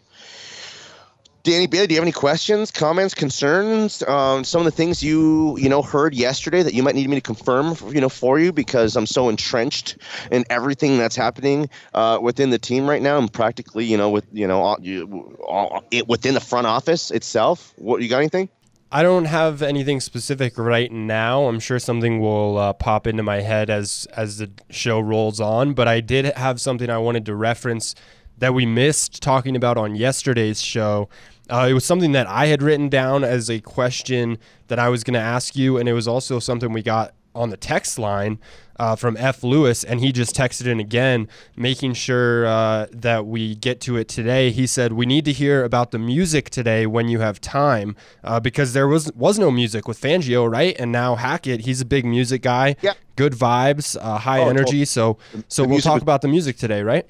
Danny 1.47 1.69
Bailey, 1.69 1.87
do 1.87 1.95
you 1.95 2.01
have 2.01 2.05
any 2.05 2.11
questions, 2.11 2.73
comments, 2.73 3.15
concerns? 3.15 4.03
Um, 4.03 4.43
some 4.43 4.63
of 4.63 4.65
the 4.65 4.73
things 4.73 5.01
you 5.01 5.57
you 5.59 5.69
know 5.69 5.81
heard 5.81 6.13
yesterday 6.13 6.61
that 6.61 6.75
you 6.75 6.83
might 6.83 6.97
need 6.97 7.09
me 7.09 7.15
to 7.15 7.21
confirm, 7.21 7.77
you 7.95 8.01
know, 8.01 8.09
for 8.09 8.41
you 8.41 8.53
because 8.53 8.97
I'm 8.97 9.07
so 9.07 9.29
entrenched 9.29 9.97
in 10.33 10.45
everything 10.51 10.99
that's 10.99 11.15
happening 11.15 11.71
uh, 11.95 12.19
within 12.21 12.51
the 12.51 12.59
team 12.59 12.91
right 12.91 13.01
now, 13.01 13.19
and 13.19 13.33
practically, 13.33 13.85
you 13.85 13.97
know, 13.97 14.11
with 14.11 14.27
you 14.33 14.49
know, 14.49 14.61
all, 14.61 14.79
you, 14.81 15.39
all, 15.47 15.85
it 15.93 16.09
within 16.09 16.35
the 16.35 16.41
front 16.41 16.67
office 16.67 17.13
itself. 17.13 17.73
What 17.77 18.03
you 18.03 18.09
got 18.09 18.19
anything? 18.19 18.49
I 18.91 19.03
don't 19.03 19.25
have 19.25 19.63
anything 19.63 20.01
specific 20.01 20.57
right 20.57 20.93
now. 20.93 21.49
I'm 21.49 21.59
sure 21.59 21.79
something 21.79 22.21
will 22.21 22.57
uh, 22.57 22.73
pop 22.73 23.07
into 23.07 23.23
my 23.23 23.41
head 23.41 23.69
as 23.69 24.07
as 24.17 24.39
the 24.39 24.51
show 24.71 25.01
rolls 25.01 25.41
on. 25.41 25.75
But 25.75 25.89
I 25.89 26.01
did 26.01 26.27
have 26.37 26.61
something 26.61 26.89
I 26.89 26.99
wanted 26.99 27.27
to 27.27 27.35
reference 27.35 27.95
that 28.39 28.55
we 28.55 28.65
missed 28.65 29.23
talking 29.23 29.57
about 29.57 29.77
on 29.77 29.97
yesterday's 29.97 30.63
show. 30.63 31.09
Uh, 31.51 31.67
it 31.69 31.73
was 31.73 31.85
something 31.85 32.13
that 32.13 32.27
I 32.27 32.47
had 32.47 32.63
written 32.63 32.89
down 32.89 33.25
as 33.25 33.51
a 33.51 33.61
question 33.61 34.39
that 34.69 34.79
I 34.79 34.89
was 34.89 35.05
going 35.05 35.15
to 35.15 35.21
ask 35.21 35.57
you, 35.57 35.79
and 35.79 35.89
it 35.89 35.93
was 35.93 36.07
also 36.07 36.39
something 36.39 36.73
we 36.73 36.83
got 36.83 37.15
on 37.37 37.51
the 37.51 37.57
text 37.57 37.99
line 37.99 38.39
uh, 38.79 38.97
from 38.97 39.17
F. 39.17 39.43
Lewis, 39.43 39.85
and 39.85 40.01
he 40.01 40.13
just 40.13 40.35
texted 40.37 40.67
in 40.67 40.81
again, 40.81 41.29
making 41.57 41.95
sure 41.95 42.47
uh, 42.47 42.87
that 42.93 43.27
we 43.27 43.55
get 43.55 43.81
to 43.83 43.97
it 43.97 44.09
today. 44.09 44.51
He 44.51 44.67
said, 44.67 44.93
We 44.93 45.07
need 45.07 45.25
to 45.27 45.33
hear 45.33 45.65
about 45.65 45.93
the 45.93 45.99
music 45.99 46.51
today 46.51 46.87
when 46.87 47.09
you 47.09 47.21
have 47.21 47.41
time, 47.41 47.97
uh, 48.25 48.41
because 48.41 48.73
there 48.73 48.89
was, 48.89 49.11
was 49.15 49.39
no 49.39 49.51
music 49.51 49.87
with 49.89 50.01
Fangio, 50.01 50.51
right? 50.51 50.77
And 50.79 50.93
now 50.93 51.15
Hackett, 51.15 51.61
he's 51.63 51.81
a 51.81 51.87
big 51.87 52.05
music 52.05 52.43
guy, 52.43 52.77
Yeah. 52.83 52.93
good 53.17 53.33
vibes, 53.33 53.97
uh, 54.01 54.19
high 54.19 54.41
Oh, 54.41 54.49
energy. 54.49 54.85
So, 54.85 55.17
so 55.49 55.63
the 55.63 55.69
we'll 55.69 55.81
talk 55.81 55.95
was- 55.95 56.03
about 56.03 56.21
the 56.23 56.29
music 56.29 56.57
today, 56.59 56.83
right? 56.83 57.07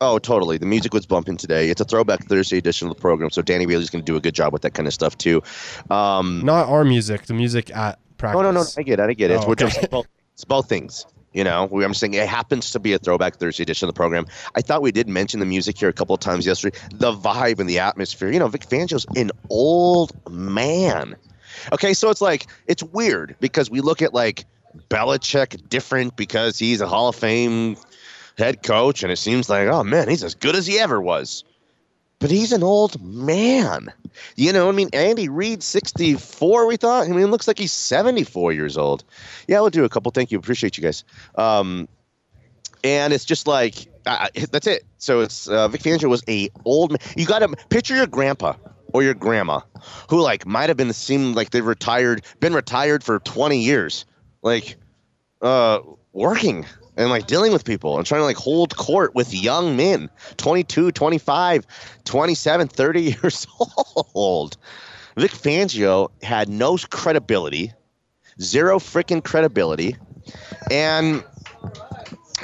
Oh, 0.00 0.20
totally. 0.20 0.58
The 0.58 0.66
music 0.66 0.94
was 0.94 1.06
bumping 1.06 1.36
today. 1.36 1.70
It's 1.70 1.80
a 1.80 1.84
throwback 1.84 2.24
Thursday 2.26 2.58
edition 2.58 2.86
of 2.88 2.94
the 2.94 3.00
program, 3.00 3.30
so 3.30 3.42
Danny 3.42 3.66
Bailey's 3.66 3.90
going 3.90 4.04
to 4.04 4.06
do 4.12 4.14
a 4.14 4.20
good 4.20 4.32
job 4.34 4.52
with 4.52 4.62
that 4.62 4.72
kind 4.74 4.86
of 4.86 4.94
stuff 4.94 5.18
too. 5.18 5.42
Um, 5.90 6.40
Not 6.44 6.68
our 6.68 6.84
music, 6.84 7.26
the 7.26 7.34
music 7.34 7.74
at 7.74 7.98
practice. 8.18 8.42
no, 8.42 8.50
no, 8.50 8.60
no. 8.60 8.66
I 8.76 8.82
get 8.82 9.00
it. 9.00 9.08
I 9.08 9.12
get 9.14 9.30
it. 9.30 9.40
Oh, 9.42 9.52
okay. 9.52 9.66
just 9.66 9.90
both, 9.90 10.06
it's 10.34 10.44
both 10.44 10.68
things. 10.68 11.06
You 11.32 11.44
know, 11.44 11.68
we, 11.70 11.84
I'm 11.84 11.94
saying 11.94 12.14
it 12.14 12.26
happens 12.26 12.70
to 12.72 12.80
be 12.80 12.94
a 12.94 12.98
throwback 12.98 13.36
Thursday 13.36 13.62
edition 13.62 13.88
of 13.88 13.94
the 13.94 13.96
program. 13.96 14.26
I 14.54 14.60
thought 14.60 14.82
we 14.82 14.92
did 14.92 15.08
mention 15.08 15.40
the 15.40 15.46
music 15.46 15.78
here 15.78 15.88
a 15.88 15.92
couple 15.92 16.14
of 16.14 16.20
times 16.20 16.46
yesterday. 16.46 16.78
The 16.94 17.12
vibe 17.12 17.60
and 17.60 17.68
the 17.68 17.78
atmosphere. 17.78 18.30
You 18.30 18.38
know, 18.38 18.48
Vic 18.48 18.66
Fangio's 18.66 19.06
an 19.14 19.30
old 19.50 20.12
man. 20.30 21.16
Okay, 21.72 21.92
so 21.94 22.10
it's 22.10 22.20
like 22.20 22.46
it's 22.66 22.82
weird 22.82 23.36
because 23.40 23.70
we 23.70 23.80
look 23.80 24.00
at 24.00 24.14
like 24.14 24.46
Belichick 24.88 25.68
different 25.68 26.16
because 26.16 26.58
he's 26.58 26.80
a 26.80 26.86
Hall 26.86 27.08
of 27.08 27.16
Fame 27.16 27.76
head 28.38 28.62
coach, 28.62 29.02
and 29.02 29.12
it 29.12 29.16
seems 29.16 29.48
like, 29.48 29.68
oh 29.68 29.84
man, 29.84 30.08
he's 30.08 30.24
as 30.24 30.34
good 30.34 30.56
as 30.56 30.66
he 30.66 30.78
ever 30.78 31.00
was. 31.00 31.44
But 32.20 32.30
he's 32.30 32.52
an 32.52 32.62
old 32.62 33.00
man. 33.02 33.92
You 34.36 34.52
know, 34.52 34.68
I 34.68 34.72
mean, 34.72 34.90
Andy 34.92 35.28
Reid, 35.28 35.62
64, 35.62 36.66
we 36.66 36.76
thought. 36.76 37.04
I 37.04 37.08
mean, 37.08 37.20
it 37.20 37.26
looks 37.26 37.46
like 37.46 37.58
he's 37.58 37.72
74 37.72 38.52
years 38.52 38.76
old. 38.76 39.04
Yeah, 39.46 39.60
we'll 39.60 39.70
do 39.70 39.84
a 39.84 39.88
couple. 39.88 40.10
Thank 40.10 40.32
you. 40.32 40.38
Appreciate 40.38 40.76
you 40.76 40.82
guys. 40.82 41.04
Um, 41.36 41.88
and 42.82 43.12
it's 43.12 43.24
just 43.24 43.46
like, 43.46 43.86
uh, 44.06 44.28
that's 44.50 44.66
it. 44.66 44.84
So 44.98 45.20
it's 45.20 45.48
uh, 45.48 45.68
Vic 45.68 45.82
Fangio 45.82 46.08
was 46.08 46.22
a 46.28 46.48
old 46.64 46.92
man. 46.92 46.98
You 47.16 47.26
got 47.26 47.40
to 47.40 47.48
picture 47.68 47.94
your 47.94 48.06
grandpa 48.06 48.54
or 48.92 49.02
your 49.02 49.14
grandma 49.14 49.60
who, 50.08 50.20
like, 50.20 50.46
might 50.46 50.70
have 50.70 50.76
been 50.76 50.92
seemed 50.92 51.36
like 51.36 51.50
they've 51.50 51.64
retired, 51.64 52.24
been 52.40 52.54
retired 52.54 53.04
for 53.04 53.20
20 53.20 53.60
years. 53.60 54.06
Like, 54.42 54.76
uh, 55.42 55.80
working 56.12 56.66
and 56.98 57.10
like 57.10 57.26
dealing 57.26 57.52
with 57.52 57.64
people 57.64 57.96
and 57.96 58.04
trying 58.04 58.20
to 58.20 58.24
like 58.24 58.36
hold 58.36 58.76
court 58.76 59.14
with 59.14 59.32
young 59.32 59.76
men 59.76 60.10
22 60.36 60.90
25 60.90 61.66
27 62.04 62.68
30 62.68 63.00
years 63.22 63.46
old. 64.14 64.58
Vic 65.16 65.30
fangio 65.30 66.10
had 66.22 66.48
no 66.48 66.76
credibility 66.76 67.72
zero 68.40 68.78
freaking 68.78 69.24
credibility 69.24 69.96
and 70.70 71.24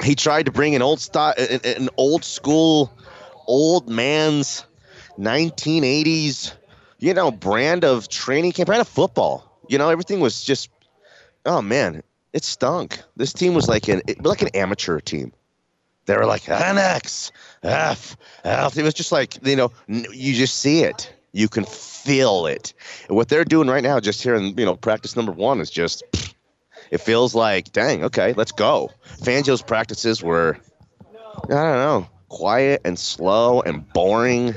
he 0.03 0.15
tried 0.15 0.45
to 0.45 0.51
bring 0.51 0.73
an 0.73 0.81
old 0.81 0.99
style 0.99 1.33
an, 1.37 1.89
old 1.97 2.23
school 2.23 2.91
old 3.47 3.87
man's 3.89 4.65
1980s 5.19 6.53
you 6.99 7.13
know 7.13 7.29
brand 7.29 7.83
of 7.83 8.07
training 8.07 8.53
camp 8.53 8.67
brand 8.67 8.81
of 8.81 8.87
football. 8.87 9.51
You 9.67 9.77
know 9.77 9.89
everything 9.89 10.21
was 10.21 10.43
just 10.43 10.69
oh 11.45 11.61
man 11.61 12.03
it 12.35 12.43
stunk. 12.43 12.99
This 13.15 13.31
team 13.31 13.53
was 13.53 13.69
like 13.69 13.87
an 13.87 14.01
it, 14.07 14.23
like 14.23 14.41
an 14.41 14.49
amateur 14.49 14.99
team. 14.99 15.31
They 16.05 16.17
were 16.17 16.25
like 16.25 16.43
NX, 16.43 17.31
F, 17.63 18.17
F. 18.43 18.77
It 18.77 18.83
was 18.83 18.93
just 18.93 19.11
like 19.11 19.37
you 19.41 19.55
know 19.55 19.71
you 19.87 20.33
just 20.35 20.59
see 20.59 20.81
it. 20.81 21.11
You 21.31 21.47
can 21.47 21.63
feel 21.65 22.45
it. 22.45 22.73
What 23.07 23.29
they're 23.29 23.45
doing 23.45 23.69
right 23.69 23.83
now, 23.83 23.99
just 24.01 24.21
here 24.21 24.35
in 24.35 24.57
you 24.57 24.65
know 24.65 24.75
practice 24.75 25.15
number 25.15 25.31
one, 25.31 25.61
is 25.61 25.71
just 25.71 26.03
it 26.91 26.99
feels 26.99 27.33
like 27.33 27.71
dang 27.71 28.03
okay, 28.03 28.33
let's 28.33 28.51
go. 28.51 28.91
Fangio's 29.21 29.61
practices 29.61 30.21
were 30.21 30.59
I 31.45 31.47
don't 31.47 31.49
know 31.49 32.09
quiet 32.27 32.81
and 32.83 32.99
slow 32.99 33.61
and 33.61 33.87
boring 33.93 34.55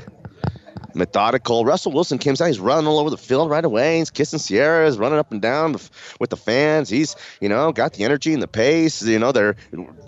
methodical. 0.95 1.65
Russell 1.65 1.91
Wilson 1.91 2.17
comes 2.17 2.41
out. 2.41 2.47
He's 2.47 2.59
running 2.59 2.87
all 2.87 2.99
over 2.99 3.09
the 3.09 3.17
field 3.17 3.49
right 3.49 3.63
away. 3.63 3.99
He's 3.99 4.09
kissing 4.09 4.39
Ciara's, 4.39 4.97
running 4.97 5.19
up 5.19 5.31
and 5.31 5.41
down 5.41 5.73
with 6.19 6.29
the 6.29 6.37
fans. 6.37 6.89
He's, 6.89 7.15
you 7.39 7.49
know, 7.49 7.71
got 7.71 7.93
the 7.93 8.03
energy 8.03 8.33
and 8.33 8.41
the 8.41 8.47
pace. 8.47 9.01
You 9.01 9.19
know, 9.19 9.31
they're 9.31 9.55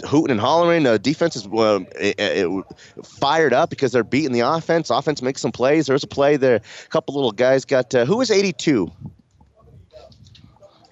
hooting 0.05 0.31
and 0.31 0.39
hollering. 0.39 0.83
The 0.83 0.99
defense 0.99 1.35
is 1.35 1.47
uh, 1.47 1.79
it, 1.99 2.15
it, 2.19 2.65
fired 3.05 3.53
up 3.53 3.69
because 3.69 3.91
they're 3.91 4.03
beating 4.03 4.31
the 4.31 4.41
offense. 4.41 4.89
Offense 4.89 5.21
makes 5.21 5.41
some 5.41 5.51
plays. 5.51 5.87
There's 5.87 6.03
a 6.03 6.07
play 6.07 6.37
there. 6.37 6.57
A 6.57 6.89
couple 6.89 7.15
little 7.15 7.31
guys 7.31 7.65
got. 7.65 7.93
Uh, 7.93 8.05
who 8.05 8.17
was 8.17 8.31
82? 8.31 8.91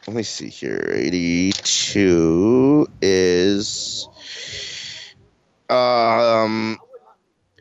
Let 0.08 0.16
me 0.16 0.24
see 0.24 0.50
here. 0.50 0.92
82 0.96 2.88
is 3.02 4.08
um 5.70 6.80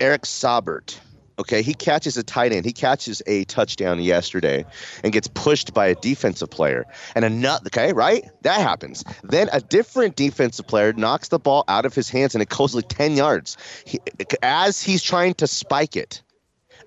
Eric 0.00 0.22
Saubert. 0.22 0.98
Okay, 1.38 1.62
he 1.62 1.72
catches 1.72 2.16
a 2.16 2.22
tight 2.24 2.52
end. 2.52 2.64
He 2.64 2.72
catches 2.72 3.22
a 3.26 3.44
touchdown 3.44 4.00
yesterday 4.02 4.64
and 5.04 5.12
gets 5.12 5.28
pushed 5.28 5.72
by 5.72 5.86
a 5.86 5.94
defensive 5.94 6.50
player. 6.50 6.84
And 7.14 7.24
a 7.24 7.30
nut, 7.30 7.62
okay, 7.66 7.92
right? 7.92 8.28
That 8.42 8.60
happens. 8.60 9.04
Then 9.22 9.48
a 9.52 9.60
different 9.60 10.16
defensive 10.16 10.66
player 10.66 10.92
knocks 10.92 11.28
the 11.28 11.38
ball 11.38 11.64
out 11.68 11.86
of 11.86 11.94
his 11.94 12.08
hands 12.08 12.34
and 12.34 12.42
it 12.42 12.48
goes 12.48 12.74
like 12.74 12.88
10 12.88 13.16
yards. 13.16 13.56
He, 13.84 14.00
as 14.42 14.82
he's 14.82 15.02
trying 15.02 15.34
to 15.34 15.46
spike 15.46 15.94
it, 15.96 16.22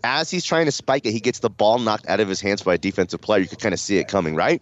as 0.04 0.30
he's 0.30 0.44
trying 0.44 0.66
to 0.66 0.72
spike 0.72 1.06
it, 1.06 1.12
he 1.12 1.20
gets 1.20 1.40
the 1.40 1.50
ball 1.50 1.80
knocked 1.80 2.08
out 2.08 2.20
of 2.20 2.28
his 2.28 2.42
hands 2.42 2.62
by 2.62 2.74
a 2.74 2.78
defensive 2.78 3.22
player. 3.22 3.40
You 3.42 3.48
could 3.48 3.60
kind 3.60 3.74
of 3.74 3.80
see 3.80 3.98
it 3.98 4.08
coming, 4.08 4.36
right? 4.36 4.62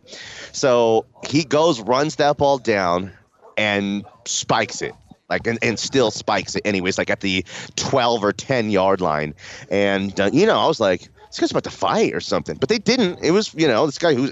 So 0.52 1.06
he 1.28 1.46
goes, 1.46 1.80
runs 1.80 2.18
that 2.18 2.38
ball 2.38 2.58
down, 2.58 3.14
and 3.58 4.06
spikes 4.26 4.82
it 4.82 4.94
like 5.30 5.48
and, 5.48 5.60
and 5.62 5.80
still 5.80 6.12
spikes 6.12 6.56
it 6.56 6.62
anyways 6.66 6.98
like 6.98 7.10
at 7.10 7.22
the 7.22 7.46
12 7.76 8.24
or 8.24 8.34
10 8.34 8.70
yard 8.70 9.02
line. 9.02 9.34
And 9.70 10.20
uh, 10.20 10.30
you 10.34 10.46
know 10.46 10.58
i 10.58 10.68
was 10.68 10.80
like 10.80 11.10
this 11.30 11.40
guy's 11.40 11.52
about 11.52 11.64
to 11.66 11.72
fight 11.72 12.14
or 12.14 12.22
something. 12.22 12.58
But 12.58 12.70
they 12.70 12.80
didn't. 12.80 13.20
It 13.24 13.32
was 13.32 13.54
you 13.54 13.68
know 13.68 13.86
this 13.86 13.98
guy 13.98 14.14
who's 14.14 14.32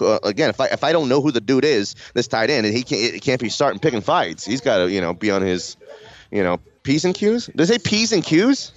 uh, 0.00 0.18
again 0.22 0.48
if 0.48 0.60
i 0.60 0.66
if 0.66 0.84
i 0.84 0.92
don't 0.92 1.08
know 1.08 1.20
who 1.20 1.32
the 1.32 1.40
dude 1.40 1.64
is 1.64 1.94
this 2.14 2.28
tight 2.28 2.50
end 2.50 2.66
and 2.66 2.74
he 2.74 2.82
can't 2.82 3.14
it 3.14 3.22
can't 3.22 3.40
be 3.40 3.48
starting 3.48 3.80
picking 3.80 4.00
fights. 4.00 4.44
He's 4.44 4.60
got 4.60 4.78
to 4.78 4.90
you 4.90 5.00
know 5.00 5.12
be 5.12 5.30
on 5.30 5.42
his 5.42 5.76
you 6.30 6.42
know 6.42 6.60
p's 6.84 7.04
and 7.04 7.14
q's. 7.14 7.46
Does 7.56 7.70
it 7.70 7.82
say 7.82 7.90
p's 7.90 8.12
and 8.12 8.24
q's? 8.24 8.72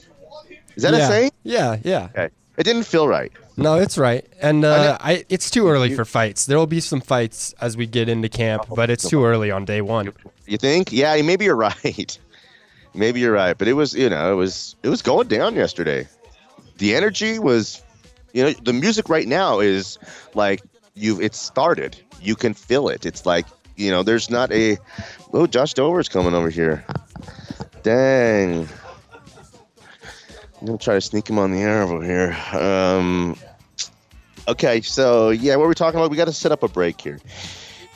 Is 0.76 0.84
that 0.84 0.94
yeah. 0.94 1.00
a 1.00 1.08
saying? 1.08 1.32
Yeah, 1.44 1.78
yeah. 1.84 2.08
okay. 2.12 2.30
It 2.58 2.64
didn't 2.64 2.84
feel 2.84 3.08
right. 3.08 3.32
No, 3.56 3.76
it's 3.76 3.98
right, 3.98 4.26
and 4.42 4.64
uh, 4.64 4.84
know- 4.84 4.98
I, 5.02 5.26
it's 5.28 5.50
too 5.50 5.68
early 5.68 5.94
for 5.94 6.06
fights. 6.06 6.46
There 6.46 6.58
will 6.58 6.68
be 6.68 6.80
some 6.80 7.02
fights 7.02 7.54
as 7.60 7.76
we 7.76 7.86
get 7.86 8.08
into 8.08 8.30
camp, 8.30 8.68
but 8.74 8.90
it's 8.90 9.08
too 9.10 9.26
early 9.26 9.52
on 9.52 9.66
day 9.66 9.82
one. 9.82 10.14
You 10.50 10.58
think? 10.58 10.92
Yeah, 10.92 11.22
maybe 11.22 11.46
you're 11.46 11.56
right. 11.70 12.18
maybe 12.94 13.20
you're 13.20 13.34
right, 13.34 13.58
but 13.58 13.68
it 13.68 13.74
was, 13.74 13.94
you 13.94 14.10
know, 14.10 14.32
it 14.32 14.36
was 14.36 14.76
it 14.84 14.90
was 14.90 15.02
going 15.02 15.28
down 15.28 15.56
yesterday. 15.56 16.08
The 16.78 16.96
energy 16.96 17.40
was, 17.40 17.84
you 18.34 18.44
know, 18.44 18.52
the 18.52 18.74
music 18.74 19.10
right 19.10 19.28
now 19.28 19.60
is 19.60 20.00
like 20.34 20.62
you 20.96 21.22
it's 21.22 21.38
started. 21.38 21.98
You 22.22 22.36
can 22.36 22.54
feel 22.54 22.90
it. 22.90 23.06
It's 23.06 23.26
like, 23.26 23.46
you 23.76 23.92
know, 23.92 24.04
there's 24.04 24.30
not 24.30 24.52
a 24.52 24.78
Oh, 25.34 25.46
Josh 25.46 25.74
Dover's 25.74 26.10
coming 26.10 26.34
over 26.34 26.50
here. 26.50 26.84
Dang. 27.84 28.68
I'm 30.60 30.66
gonna 30.66 30.78
try 30.78 30.96
to 30.96 31.02
sneak 31.02 31.30
him 31.30 31.38
on 31.38 31.52
the 31.52 31.60
air 31.60 31.84
over 31.84 32.04
here. 32.04 32.36
Um 32.60 33.38
Okay, 34.48 34.82
so 34.82 35.30
yeah, 35.30 35.56
what 35.58 35.68
we're 35.68 35.76
talking 35.76 36.00
about, 36.00 36.10
we 36.10 36.18
got 36.18 36.26
to 36.26 36.34
set 36.34 36.52
up 36.52 36.64
a 36.64 36.68
break 36.68 37.00
here. 37.00 37.20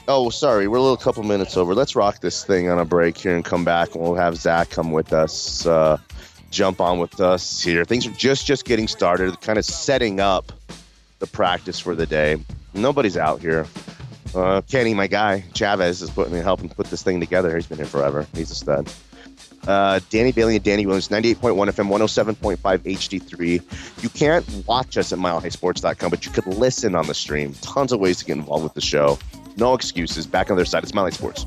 Oh, 0.05 0.29
sorry, 0.29 0.67
we're 0.67 0.77
a 0.77 0.81
little 0.81 0.97
couple 0.97 1.23
minutes 1.23 1.55
over. 1.55 1.73
Let's 1.73 1.95
rock 1.95 2.19
this 2.19 2.43
thing 2.43 2.67
on 2.69 2.77
a 2.77 2.83
break 2.83 3.17
here 3.17 3.35
and 3.35 3.45
come 3.45 3.63
back, 3.63 3.95
and 3.95 4.03
we'll 4.03 4.15
have 4.15 4.35
Zach 4.35 4.69
come 4.69 4.91
with 4.91 5.13
us, 5.13 5.65
uh, 5.65 5.97
jump 6.51 6.81
on 6.81 6.99
with 6.99 7.21
us 7.21 7.61
here. 7.61 7.85
Things 7.85 8.05
are 8.05 8.11
just 8.11 8.45
just 8.45 8.65
getting 8.65 8.89
started, 8.89 9.39
kind 9.39 9.57
of 9.57 9.63
setting 9.63 10.19
up 10.19 10.51
the 11.19 11.27
practice 11.27 11.79
for 11.79 11.95
the 11.95 12.05
day. 12.05 12.37
Nobody's 12.73 13.15
out 13.15 13.39
here. 13.39 13.65
Uh, 14.35 14.61
Kenny, 14.69 14.93
my 14.93 15.07
guy, 15.07 15.45
Chavez 15.53 16.01
is 16.01 16.09
putting 16.09 16.33
me 16.33 16.39
helping 16.39 16.67
put 16.67 16.87
this 16.87 17.01
thing 17.01 17.21
together. 17.21 17.55
He's 17.55 17.67
been 17.67 17.77
here 17.77 17.87
forever. 17.87 18.27
He's 18.33 18.51
a 18.51 18.55
stud. 18.55 18.91
Uh, 19.65 20.01
Danny 20.09 20.33
Bailey 20.33 20.55
and 20.55 20.65
Danny 20.65 20.85
Williams, 20.85 21.07
98.1 21.07 21.55
FM, 21.55 21.87
107.5 21.87 22.57
HD3. 22.57 24.03
You 24.03 24.09
can't 24.09 24.45
watch 24.67 24.97
us 24.97 25.13
at 25.13 25.19
milehighsports.com, 25.19 26.09
but 26.09 26.25
you 26.25 26.31
could 26.33 26.47
listen 26.47 26.93
on 26.93 27.07
the 27.07 27.13
stream. 27.13 27.53
Tons 27.61 27.93
of 27.93 28.01
ways 28.01 28.17
to 28.17 28.25
get 28.25 28.35
involved 28.35 28.65
with 28.65 28.73
the 28.73 28.81
show. 28.81 29.17
No 29.57 29.73
excuses. 29.73 30.25
Back 30.25 30.49
on 30.49 30.57
their 30.57 30.65
side. 30.65 30.83
It's 30.83 30.91
Smiley 30.91 31.11
Sports. 31.11 31.45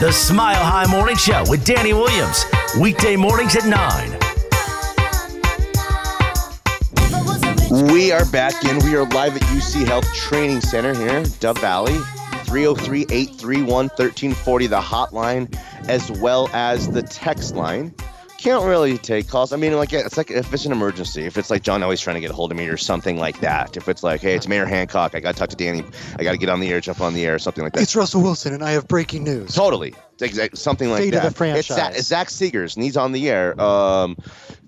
The 0.00 0.12
Smile 0.12 0.62
High 0.62 0.86
Morning 0.90 1.16
Show 1.16 1.44
with 1.48 1.64
Danny 1.64 1.94
Williams. 1.94 2.44
Weekday 2.78 3.16
mornings 3.16 3.56
at 3.56 3.64
9 3.64 4.23
We 7.74 8.12
are 8.12 8.24
back 8.26 8.64
in. 8.64 8.78
We 8.84 8.94
are 8.94 9.04
live 9.04 9.34
at 9.34 9.42
UC 9.42 9.84
Health 9.84 10.06
Training 10.14 10.60
Center 10.60 10.94
here, 10.94 11.24
Dove 11.40 11.58
Valley. 11.58 11.98
303 12.44 13.02
831 13.10 13.66
1340, 13.66 14.66
the 14.68 14.80
hotline, 14.80 15.52
as 15.88 16.08
well 16.12 16.48
as 16.52 16.88
the 16.92 17.02
text 17.02 17.56
line. 17.56 17.92
Can't 18.38 18.64
really 18.64 18.96
take 18.96 19.26
calls. 19.26 19.52
I 19.52 19.56
mean, 19.56 19.72
like, 19.74 19.92
it's 19.92 20.16
like 20.16 20.30
if 20.30 20.54
it's 20.54 20.64
an 20.66 20.70
emergency, 20.70 21.24
if 21.24 21.36
it's 21.36 21.50
like 21.50 21.64
John 21.64 21.82
always 21.82 22.00
trying 22.00 22.14
to 22.14 22.20
get 22.20 22.30
a 22.30 22.34
hold 22.34 22.52
of 22.52 22.56
me 22.56 22.68
or 22.68 22.76
something 22.76 23.18
like 23.18 23.40
that. 23.40 23.76
If 23.76 23.88
it's 23.88 24.04
like, 24.04 24.20
hey, 24.20 24.34
it's 24.34 24.46
Mayor 24.46 24.66
Hancock, 24.66 25.16
I 25.16 25.20
got 25.20 25.32
to 25.32 25.38
talk 25.40 25.48
to 25.48 25.56
Danny, 25.56 25.82
I 26.16 26.22
got 26.22 26.30
to 26.30 26.38
get 26.38 26.50
on 26.50 26.60
the 26.60 26.68
air, 26.68 26.78
jump 26.78 27.00
on 27.00 27.12
the 27.12 27.26
air, 27.26 27.34
or 27.34 27.38
something 27.40 27.64
like 27.64 27.72
that. 27.72 27.82
It's 27.82 27.96
Russell 27.96 28.22
Wilson, 28.22 28.54
and 28.54 28.62
I 28.62 28.70
have 28.70 28.86
breaking 28.86 29.24
news. 29.24 29.52
Totally. 29.52 29.96
Something 30.54 30.90
like 30.90 31.00
Fate 31.00 31.14
of 31.14 31.22
that. 31.22 31.28
the 31.30 31.34
franchise. 31.34 31.96
It's 31.96 32.06
Zach, 32.06 32.28
Zach 32.28 32.28
Segars, 32.28 32.76
and 32.76 32.84
he's 32.84 32.96
on 32.96 33.10
the 33.10 33.28
air. 33.28 33.60
Um, 33.60 34.16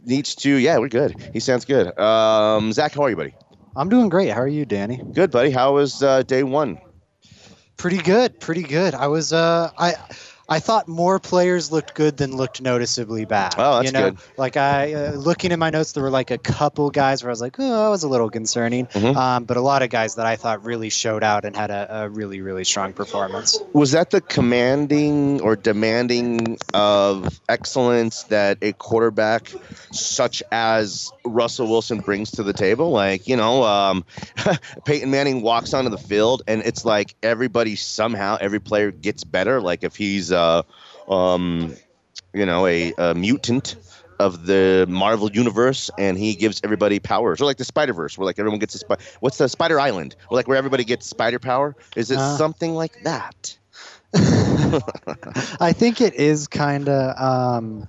needs 0.06 0.34
to, 0.36 0.54
yeah, 0.54 0.78
we're 0.78 0.88
good. 0.88 1.30
He 1.32 1.40
sounds 1.40 1.64
good. 1.64 1.98
Um, 1.98 2.72
Zach, 2.72 2.94
how 2.94 3.02
are 3.02 3.10
you, 3.10 3.16
buddy? 3.16 3.34
I'm 3.74 3.88
doing 3.88 4.08
great. 4.08 4.30
How 4.30 4.40
are 4.40 4.48
you, 4.48 4.64
Danny? 4.64 5.02
Good, 5.12 5.30
buddy. 5.30 5.50
How 5.50 5.74
was 5.74 6.02
uh, 6.02 6.22
day 6.22 6.42
one? 6.42 6.78
Pretty 7.76 7.98
good. 7.98 8.40
Pretty 8.40 8.62
good. 8.62 8.94
I 8.94 9.08
was. 9.08 9.32
Uh, 9.32 9.70
I. 9.76 9.94
I 10.48 10.60
thought 10.60 10.86
more 10.86 11.18
players 11.18 11.72
looked 11.72 11.94
good 11.94 12.16
than 12.16 12.36
looked 12.36 12.62
noticeably 12.62 13.24
bad. 13.24 13.54
Oh, 13.58 13.76
that's 13.76 13.86
you 13.86 13.92
know, 13.92 14.10
good. 14.10 14.20
Like 14.36 14.56
I, 14.56 14.94
uh, 14.94 15.12
looking 15.12 15.50
at 15.50 15.58
my 15.58 15.70
notes, 15.70 15.92
there 15.92 16.04
were 16.04 16.10
like 16.10 16.30
a 16.30 16.38
couple 16.38 16.90
guys 16.90 17.22
where 17.22 17.30
I 17.30 17.32
was 17.32 17.40
like, 17.40 17.56
oh, 17.58 17.84
that 17.84 17.88
was 17.88 18.04
a 18.04 18.08
little 18.08 18.30
concerning. 18.30 18.86
Mhm. 18.86 19.16
Um, 19.16 19.44
but 19.44 19.56
a 19.56 19.60
lot 19.60 19.82
of 19.82 19.90
guys 19.90 20.14
that 20.14 20.26
I 20.26 20.36
thought 20.36 20.64
really 20.64 20.88
showed 20.88 21.24
out 21.24 21.44
and 21.44 21.56
had 21.56 21.70
a, 21.70 22.04
a 22.04 22.08
really, 22.08 22.40
really 22.40 22.62
strong 22.62 22.92
performance. 22.92 23.58
Was 23.72 23.90
that 23.92 24.10
the 24.10 24.20
commanding 24.20 25.40
or 25.40 25.56
demanding 25.56 26.58
of 26.72 27.40
excellence 27.48 28.22
that 28.24 28.58
a 28.62 28.72
quarterback 28.72 29.52
such 29.90 30.42
as 30.52 31.10
Russell 31.24 31.66
Wilson 31.68 31.98
brings 31.98 32.30
to 32.32 32.44
the 32.44 32.52
table? 32.52 32.90
Like, 32.90 33.26
you 33.26 33.36
know, 33.36 33.64
um, 33.64 34.04
Peyton 34.84 35.10
Manning 35.10 35.42
walks 35.42 35.74
onto 35.74 35.90
the 35.90 35.98
field 35.98 36.42
and 36.46 36.62
it's 36.62 36.84
like 36.84 37.16
everybody 37.22 37.74
somehow, 37.74 38.38
every 38.40 38.60
player 38.60 38.92
gets 38.92 39.24
better. 39.24 39.60
Like 39.60 39.82
if 39.82 39.96
he's, 39.96 40.32
uh, 40.36 40.62
um, 41.12 41.74
you 42.34 42.46
know, 42.46 42.66
a, 42.66 42.92
a 42.98 43.14
mutant 43.14 43.76
of 44.18 44.46
the 44.46 44.86
Marvel 44.88 45.30
universe, 45.30 45.90
and 45.98 46.18
he 46.18 46.34
gives 46.34 46.60
everybody 46.64 46.98
powers, 47.00 47.40
or 47.40 47.44
like 47.46 47.58
the 47.58 47.64
Spider 47.64 47.92
Verse, 47.92 48.16
where 48.18 48.26
like 48.26 48.38
everyone 48.38 48.60
gets 48.60 48.74
a 48.74 48.78
spider. 48.78 49.02
what's 49.20 49.38
the 49.38 49.48
Spider 49.48 49.80
Island, 49.80 50.16
or 50.30 50.36
like 50.36 50.48
where 50.48 50.56
everybody 50.56 50.84
gets 50.84 51.06
spider 51.06 51.38
power. 51.38 51.74
Is 51.96 52.10
it 52.10 52.18
Uh. 52.18 52.36
something 52.36 52.74
like 52.74 53.02
that? 53.02 53.58
I 55.60 55.72
think 55.72 56.00
it 56.00 56.14
is 56.14 56.46
kind 56.48 56.88
of. 56.88 57.20
Um, 57.20 57.86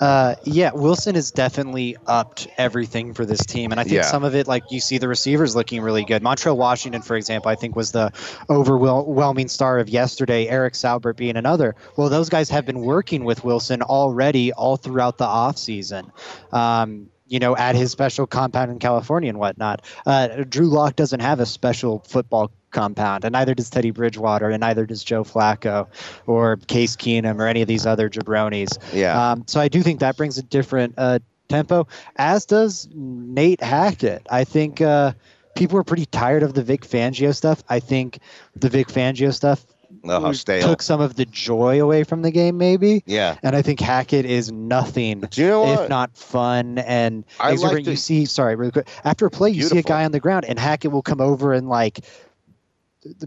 uh, 0.00 0.34
yeah, 0.44 0.70
Wilson 0.72 1.14
has 1.14 1.30
definitely 1.30 1.96
upped 2.06 2.48
everything 2.56 3.14
for 3.14 3.26
this 3.26 3.44
team, 3.44 3.70
and 3.72 3.80
I 3.80 3.84
think 3.84 3.96
Yeah. 3.96 4.02
some 4.02 4.24
of 4.24 4.34
it, 4.34 4.46
like 4.46 4.70
you 4.70 4.80
see 4.80 4.98
the 4.98 5.08
receivers 5.08 5.56
looking 5.56 5.82
really 5.82 6.04
good. 6.04 6.22
Montrell 6.22 6.56
Washington, 6.56 7.02
for 7.02 7.16
example, 7.16 7.50
I 7.50 7.54
think 7.56 7.74
was 7.76 7.92
the 7.92 8.12
overwhelming 8.48 9.48
star 9.48 9.78
of 9.78 9.88
yesterday. 9.88 10.46
Eric 10.48 10.74
Saubert 10.74 11.16
being 11.16 11.36
another. 11.36 11.74
Well, 11.96 12.08
those 12.08 12.28
guys 12.28 12.50
have 12.50 12.66
been 12.66 12.80
working 12.80 13.24
with 13.24 13.44
Wilson 13.44 13.82
already 13.82 14.52
all 14.52 14.76
throughout 14.76 15.18
the 15.18 15.26
offseason. 15.26 16.10
Um, 16.52 17.08
you 17.26 17.38
know, 17.40 17.54
at 17.54 17.74
his 17.74 17.92
special 17.92 18.26
compound 18.26 18.70
in 18.70 18.78
California 18.78 19.28
and 19.28 19.38
whatnot. 19.38 19.84
Uh, 20.06 20.44
Drew 20.48 20.66
Lock 20.66 20.96
doesn't 20.96 21.20
have 21.20 21.40
a 21.40 21.46
special 21.46 21.98
football 22.08 22.50
compound, 22.70 23.24
and 23.24 23.32
neither 23.32 23.54
does 23.54 23.70
Teddy 23.70 23.90
Bridgewater, 23.90 24.50
and 24.50 24.60
neither 24.60 24.86
does 24.86 25.02
Joe 25.04 25.24
Flacco 25.24 25.86
or 26.26 26.56
Case 26.68 26.96
Keenum 26.96 27.38
or 27.38 27.46
any 27.46 27.62
of 27.62 27.68
these 27.68 27.86
other 27.86 28.08
jabronis. 28.10 28.78
Yeah. 28.94 29.32
Um, 29.32 29.44
so 29.46 29.60
I 29.60 29.68
do 29.68 29.82
think 29.82 30.00
that 30.00 30.16
brings 30.16 30.38
a 30.38 30.42
different 30.42 30.94
uh, 30.96 31.18
tempo, 31.48 31.86
as 32.16 32.44
does 32.46 32.88
Nate 32.94 33.62
Hackett. 33.62 34.26
I 34.30 34.44
think 34.44 34.80
uh, 34.80 35.12
people 35.54 35.78
are 35.78 35.84
pretty 35.84 36.06
tired 36.06 36.42
of 36.42 36.54
the 36.54 36.62
Vic 36.62 36.82
Fangio 36.82 37.34
stuff. 37.34 37.62
I 37.68 37.80
think 37.80 38.18
the 38.56 38.68
Vic 38.68 38.88
Fangio 38.88 39.32
stuff 39.32 39.64
Oh, 40.04 40.32
took 40.32 40.82
some 40.82 41.00
of 41.00 41.16
the 41.16 41.24
joy 41.24 41.82
away 41.82 42.04
from 42.04 42.20
the 42.22 42.30
game, 42.30 42.58
maybe. 42.58 43.02
yeah. 43.06 43.36
And 43.42 43.56
I 43.56 43.62
think 43.62 43.80
Hackett 43.80 44.26
is 44.26 44.52
nothing 44.52 45.24
you 45.34 45.46
know 45.46 45.72
if 45.82 45.88
not 45.88 46.14
fun 46.16 46.78
and 46.78 47.24
I 47.40 47.52
like 47.54 47.84
the- 47.84 47.90
you 47.92 47.96
see, 47.96 48.26
sorry, 48.26 48.54
really 48.54 48.70
quick. 48.70 48.86
After 49.04 49.24
a 49.26 49.30
play, 49.30 49.50
you 49.50 49.62
see 49.62 49.78
a 49.78 49.82
guy 49.82 50.04
on 50.04 50.12
the 50.12 50.20
ground, 50.20 50.44
and 50.44 50.58
Hackett 50.58 50.92
will 50.92 51.02
come 51.02 51.20
over 51.22 51.52
and 51.54 51.68
like 51.70 52.00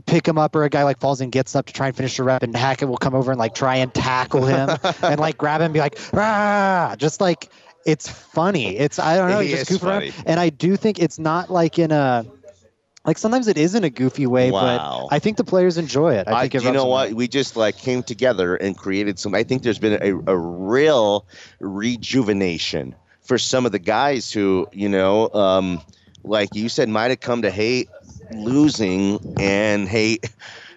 pick 0.05 0.27
him 0.27 0.37
up, 0.37 0.55
or 0.55 0.63
a 0.63 0.69
guy 0.69 0.83
like 0.83 0.99
falls 0.99 1.21
and 1.21 1.31
gets 1.31 1.55
up 1.55 1.65
to 1.67 1.73
try 1.73 1.87
and 1.87 1.95
finish 1.95 2.17
the 2.17 2.23
rep, 2.23 2.43
and 2.43 2.55
Hackett 2.55 2.87
will 2.89 2.97
come 2.97 3.15
over 3.15 3.31
and 3.31 3.39
like 3.39 3.55
try 3.55 3.77
and 3.77 3.93
tackle 3.93 4.45
him 4.45 4.69
and 5.03 5.19
like 5.19 5.37
grab 5.37 5.61
him 5.61 5.65
and 5.65 5.73
be 5.73 5.79
like, 5.79 5.97
ah, 6.13 6.95
just 6.97 7.21
like 7.21 7.49
it's 7.85 8.07
funny. 8.07 8.77
It's 8.77 8.99
I 8.99 9.15
don't 9.17 9.29
know, 9.29 9.39
you 9.39 9.55
just 9.55 9.69
goof 9.69 9.83
around, 9.83 10.13
and 10.25 10.39
I 10.39 10.49
do 10.49 10.75
think 10.75 10.99
it's 10.99 11.19
not 11.19 11.49
like 11.49 11.79
in 11.79 11.91
a. 11.91 12.25
Like 13.03 13.17
sometimes 13.17 13.47
it 13.47 13.57
is 13.57 13.73
in 13.73 13.83
a 13.83 13.89
goofy 13.89 14.27
way, 14.27 14.51
Wow. 14.51 15.07
but 15.09 15.15
I 15.15 15.17
think 15.17 15.37
the 15.37 15.43
players 15.43 15.79
enjoy 15.79 16.13
it. 16.17 16.27
I 16.27 16.33
I, 16.33 16.41
think 16.41 16.53
it 16.53 16.63
you 16.65 16.71
know 16.71 16.85
what? 16.85 17.13
We 17.13 17.27
just 17.27 17.55
like 17.55 17.75
came 17.75 18.03
together 18.03 18.55
and 18.55 18.77
created 18.77 19.17
some. 19.17 19.33
I 19.33 19.41
think 19.41 19.63
there's 19.63 19.79
been 19.79 19.97
a, 19.99 20.31
a 20.31 20.37
real 20.37 21.25
rejuvenation 21.59 22.93
for 23.21 23.39
some 23.39 23.65
of 23.65 23.71
the 23.71 23.79
guys 23.79 24.31
who, 24.31 24.67
you 24.71 24.87
know, 24.87 25.29
um, 25.33 25.81
like 26.23 26.53
you 26.53 26.69
said, 26.69 26.89
might 26.89 27.09
have 27.09 27.19
come 27.19 27.41
to 27.41 27.49
hate 27.49 27.89
losing 28.33 29.19
and 29.37 29.87
hate, 29.87 30.33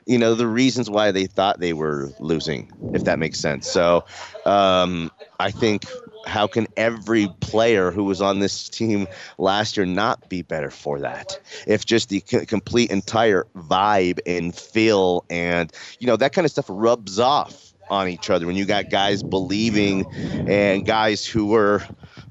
you 0.07 0.19
know, 0.19 0.35
the 0.35 0.47
reasons 0.47 0.91
why 0.91 1.11
they 1.13 1.27
thought 1.27 1.61
they 1.61 1.73
were 1.73 2.11
losing, 2.19 2.71
if 2.93 3.05
that 3.05 3.19
makes 3.19 3.39
sense. 3.39 3.69
So 3.69 4.05
um, 4.45 5.11
I 5.39 5.51
think. 5.51 5.85
How 6.27 6.47
can 6.47 6.67
every 6.77 7.29
player 7.41 7.91
who 7.91 8.05
was 8.05 8.21
on 8.21 8.39
this 8.39 8.69
team 8.69 9.09
last 9.39 9.77
year 9.77 9.85
not 9.87 10.29
be 10.29 10.43
better 10.43 10.71
for 10.71 11.01
that? 11.01 11.39
If 11.67 11.85
just 11.85 12.09
the 12.09 12.23
c- 12.27 12.47
complete 12.47 12.91
entire 12.91 13.45
vibe 13.55 14.21
and 14.27 14.55
feel 14.55 15.25
and 15.29 15.71
you 15.99 16.07
know 16.07 16.17
that 16.17 16.33
kind 16.33 16.45
of 16.45 16.51
stuff 16.51 16.67
rubs 16.69 17.19
off 17.19 17.75
on 17.91 18.09
each 18.09 18.31
other 18.31 18.47
when 18.47 18.57
you 18.57 18.65
got 18.65 18.89
guys 18.89 19.23
believing 19.23 20.07
and 20.47 20.85
guys 20.85 21.27
who 21.27 21.47
were 21.47 21.83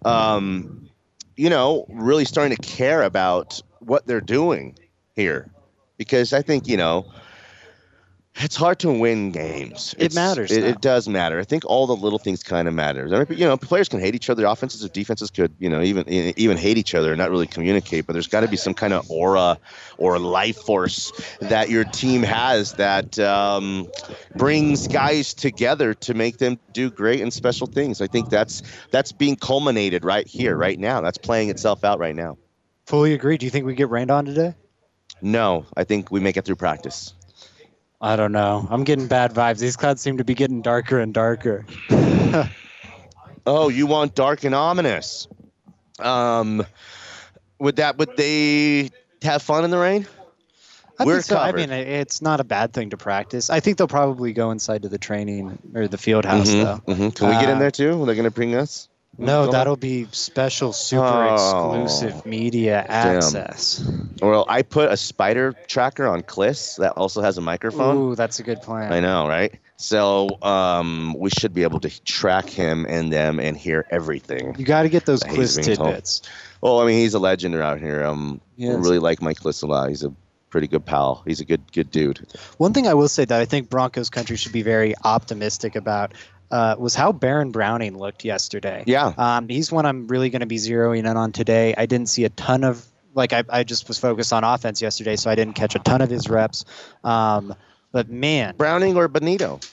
um, 0.06 0.68
you 1.36 1.50
know 1.50 1.86
really 1.90 2.26
starting 2.26 2.56
to 2.56 2.62
care 2.62 3.04
about 3.04 3.62
what 3.80 4.06
they're 4.08 4.22
doing 4.22 4.76
here 5.15 5.49
because 5.97 6.34
i 6.34 6.41
think 6.41 6.67
you 6.67 6.78
know 6.78 7.06
it's 8.36 8.56
hard 8.56 8.80
to 8.80 8.91
win 8.91 9.32
games. 9.32 9.93
It 9.99 10.15
matters 10.15 10.52
It, 10.52 10.63
it 10.63 10.82
does 10.82 11.08
matter. 11.08 11.39
I 11.39 11.43
think 11.43 11.63
all 11.65 11.86
the 11.86 11.95
little 11.95 12.17
things 12.17 12.41
kind 12.41 12.67
of 12.67 12.73
matter. 12.73 13.08
I 13.13 13.19
mean, 13.30 13.39
you 13.39 13.45
know, 13.45 13.56
players 13.58 13.88
can 13.88 13.99
hate 13.99 14.15
each 14.15 14.28
other. 14.28 14.45
Offenses 14.45 14.84
or 14.84 14.89
defenses 14.89 15.30
could, 15.30 15.54
you 15.60 15.69
know, 15.69 15.82
even 15.84 16.10
even 16.10 16.58
hate 16.58 16.80
each 16.80 16.95
other 16.95 17.12
and 17.12 17.19
not 17.19 17.30
really 17.30 17.45
communicate. 17.45 18.08
But 18.08 18.13
there's 18.13 18.28
got 18.28 18.41
to 18.41 18.47
be 18.47 18.58
some 18.58 18.73
kind 18.73 18.91
of 18.91 19.10
aura 19.10 19.60
or 19.99 20.17
life 20.17 20.58
force 20.58 21.12
that 21.41 21.69
your 21.69 21.84
team 21.84 22.23
has 22.23 22.73
that 22.73 23.19
um, 23.19 23.88
brings 24.36 24.88
guys 24.88 25.36
together 25.36 25.93
to 25.93 26.15
make 26.15 26.39
them 26.39 26.58
do 26.73 26.89
great 26.89 27.21
and 27.21 27.32
special 27.32 27.67
things. 27.67 28.02
I 28.02 28.08
think 28.08 28.30
that's 28.30 28.63
that's 28.89 29.12
being 29.12 29.36
culminated 29.36 30.04
right 30.04 30.28
here, 30.28 30.58
right 30.58 30.80
now. 30.80 31.02
That's 31.02 31.19
playing 31.19 31.49
itself 31.49 31.84
out 31.84 31.99
right 31.99 32.15
now. 32.15 32.38
Fully 32.88 33.13
agree. 33.13 33.38
Do 33.38 33.45
you 33.45 33.52
think 33.52 33.65
we 33.65 33.76
get 33.76 33.89
rained 33.89 34.10
on 34.10 34.26
today? 34.26 34.56
No, 35.24 35.66
I 35.76 35.86
think 35.86 36.12
we 36.12 36.20
make 36.20 36.36
it 36.38 36.44
through 36.46 36.58
practice. 36.58 37.14
I 38.02 38.18
don't 38.18 38.34
know. 38.34 38.68
I'm 38.70 38.84
getting 38.84 39.08
bad 39.08 39.34
vibes. 39.34 39.60
These 39.60 39.78
clouds 39.78 40.02
seem 40.02 40.18
to 40.18 40.26
be 40.26 40.34
getting 40.36 40.62
darker 40.62 41.00
and 41.00 41.14
darker. 41.14 41.66
Oh, 43.46 43.68
you 43.68 43.88
want 43.88 44.16
dark 44.16 44.46
and 44.46 44.56
ominous? 44.56 45.28
Um, 46.00 46.66
would 47.60 47.76
that 47.76 47.98
would 47.98 48.16
they 48.16 48.90
have 49.22 49.42
fun 49.42 49.66
in 49.66 49.70
the 49.70 49.78
rain? 49.78 50.08
I 50.98 51.04
We're 51.04 51.16
think 51.16 51.26
so. 51.26 51.38
I 51.38 51.52
mean, 51.52 51.70
it's 51.70 52.22
not 52.22 52.40
a 52.40 52.46
bad 52.46 52.72
thing 52.72 52.92
to 52.92 52.98
practice. 52.98 53.50
I 53.50 53.60
think 53.60 53.78
they'll 53.78 53.88
probably 53.90 54.32
go 54.32 54.52
inside 54.52 54.84
to 54.84 54.90
the 54.90 54.98
training 54.98 55.60
or 55.76 55.90
the 55.90 55.98
field 55.98 56.24
house, 56.24 56.52
though. 56.52 56.80
Mhm. 56.88 57.14
Can 57.16 57.28
we 57.28 57.34
get 57.36 57.50
in 57.50 57.58
Uh, 57.58 57.60
there 57.60 57.72
too? 57.72 58.02
Are 58.02 58.06
they 58.06 58.14
going 58.16 58.24
to 58.24 58.32
bring 58.32 58.56
us? 58.56 58.88
No, 59.17 59.52
that'll 59.52 59.76
be 59.78 60.08
special, 60.12 60.73
super 60.73 60.99
Oh, 61.06 61.34
exclusive 61.34 62.26
media 62.26 62.84
damn. 62.88 63.15
access. 63.15 63.84
Well, 64.21 64.45
I 64.49 64.63
put 64.63 64.91
a 64.91 64.97
spider 64.97 65.54
tracker 65.67 66.08
on 66.08 66.21
Klis 66.23 66.78
that 66.78 66.93
also 66.93 67.21
has 67.21 67.38
a 67.38 67.41
microphone. 67.41 67.97
Ooh, 67.97 68.15
that's 68.15 68.39
a 68.39 68.43
good 68.43 68.62
plan. 68.62 68.91
I 68.91 68.99
know, 68.99 69.28
right? 69.28 69.54
So 69.78 70.41
um, 70.41 71.15
we 71.19 71.30
should 71.30 71.54
be 71.54 71.63
able 71.63 71.80
to 71.82 72.04
track 72.04 72.49
him 72.49 72.86
and 72.89 73.12
them 73.13 73.39
and 73.39 73.56
hear 73.58 73.86
everything. 73.91 74.56
You 74.58 74.65
got 74.65 74.84
to 74.84 74.89
get 74.89 75.06
those 75.06 75.23
quiz 75.23 75.58
being 75.58 75.76
told. 75.76 75.89
tidbits. 75.89 76.21
Well, 76.62 76.80
I 76.80 76.86
mean, 76.86 76.97
he's 76.97 77.13
a 77.13 77.19
legend 77.19 77.54
around 77.56 77.80
here. 77.80 78.04
Um, 78.04 78.41
Yes. 78.56 78.78
really 78.78 78.99
like 78.99 79.21
Mike 79.21 79.39
Klis 79.39 79.63
a 79.63 79.65
lot. 79.65 79.89
He's 79.89 80.04
a 80.04 80.13
pretty 80.52 80.67
good 80.67 80.86
pal. 80.86 81.23
He's 81.26 81.39
a 81.41 81.45
good 81.45 81.71
good 81.71 81.89
dude. 81.89 82.26
One 82.58 82.71
thing 82.71 82.88
I 82.88 82.93
will 82.93 83.08
say 83.08 83.26
that 83.26 83.41
I 83.41 83.45
think 83.45 83.69
Broncos 83.69 84.10
country 84.12 84.38
should 84.38 84.52
be 84.54 84.62
very 84.62 84.93
optimistic 85.04 85.76
about 85.76 86.13
uh, 86.54 86.76
was 86.78 86.94
how 86.94 87.12
Baron 87.12 87.52
Browning 87.52 87.98
looked 87.98 88.24
yesterday. 88.24 88.84
Yeah. 88.86 89.12
Um, 89.18 89.50
he's 89.50 89.72
one 89.72 89.88
I'm 89.88 90.08
really 90.08 90.30
going 90.30 90.42
to 90.42 90.46
be 90.46 90.58
zeroing 90.58 91.00
in 91.00 91.18
on 91.18 91.32
today. 91.32 91.74
I 91.76 91.88
didn't 91.88 92.10
see 92.10 92.26
a 92.26 92.30
ton 92.30 92.63
of 92.63 92.86
like 93.16 93.34
I, 93.34 93.44
I 93.50 93.63
just 93.63 93.88
was 93.88 93.98
focused 93.98 94.32
on 94.32 94.44
offense 94.44 94.82
yesterday, 94.82 95.16
so 95.16 95.32
I 95.32 95.36
didn't 95.36 95.54
catch 95.56 95.76
a 95.76 95.80
ton 95.80 96.02
of 96.02 96.10
his 96.12 96.30
reps. 96.30 96.66
Um, 97.04 97.56
but 97.92 98.08
man, 98.10 98.56
Browning 98.56 98.96
or 98.96 99.10
Bonitto? 99.10 99.68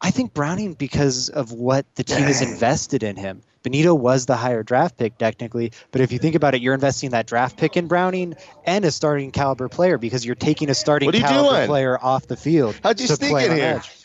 I 0.00 0.10
think 0.10 0.34
Browning 0.34 0.74
because 0.74 1.30
of 1.30 1.52
what 1.52 1.86
the 1.94 2.04
team 2.04 2.24
has 2.24 2.42
invested 2.42 3.02
in 3.02 3.16
him. 3.16 3.40
Bonitto 3.62 3.98
was 3.98 4.26
the 4.26 4.36
higher 4.36 4.62
draft 4.62 4.98
pick 4.98 5.16
technically, 5.16 5.72
but 5.90 6.02
if 6.02 6.12
you 6.12 6.18
think 6.18 6.34
about 6.34 6.54
it, 6.54 6.60
you're 6.60 6.74
investing 6.74 7.10
that 7.10 7.26
draft 7.26 7.56
pick 7.56 7.78
in 7.78 7.88
Browning 7.88 8.34
and 8.66 8.84
a 8.84 8.90
starting 8.90 9.30
caliber 9.30 9.70
player 9.70 9.96
because 9.96 10.26
you're 10.26 10.34
taking 10.34 10.68
a 10.68 10.74
starting 10.74 11.06
What 11.06 11.14
are 11.14 11.18
you 11.18 11.24
caliber 11.24 11.56
doing? 11.56 11.66
player 11.68 11.98
off 11.98 12.26
the 12.26 12.36
field. 12.36 12.78
How'd 12.82 13.00
you 13.00 13.06
sneak 13.06 13.32
in 13.32 13.52
here? 13.52 13.80
edge. 13.82 14.03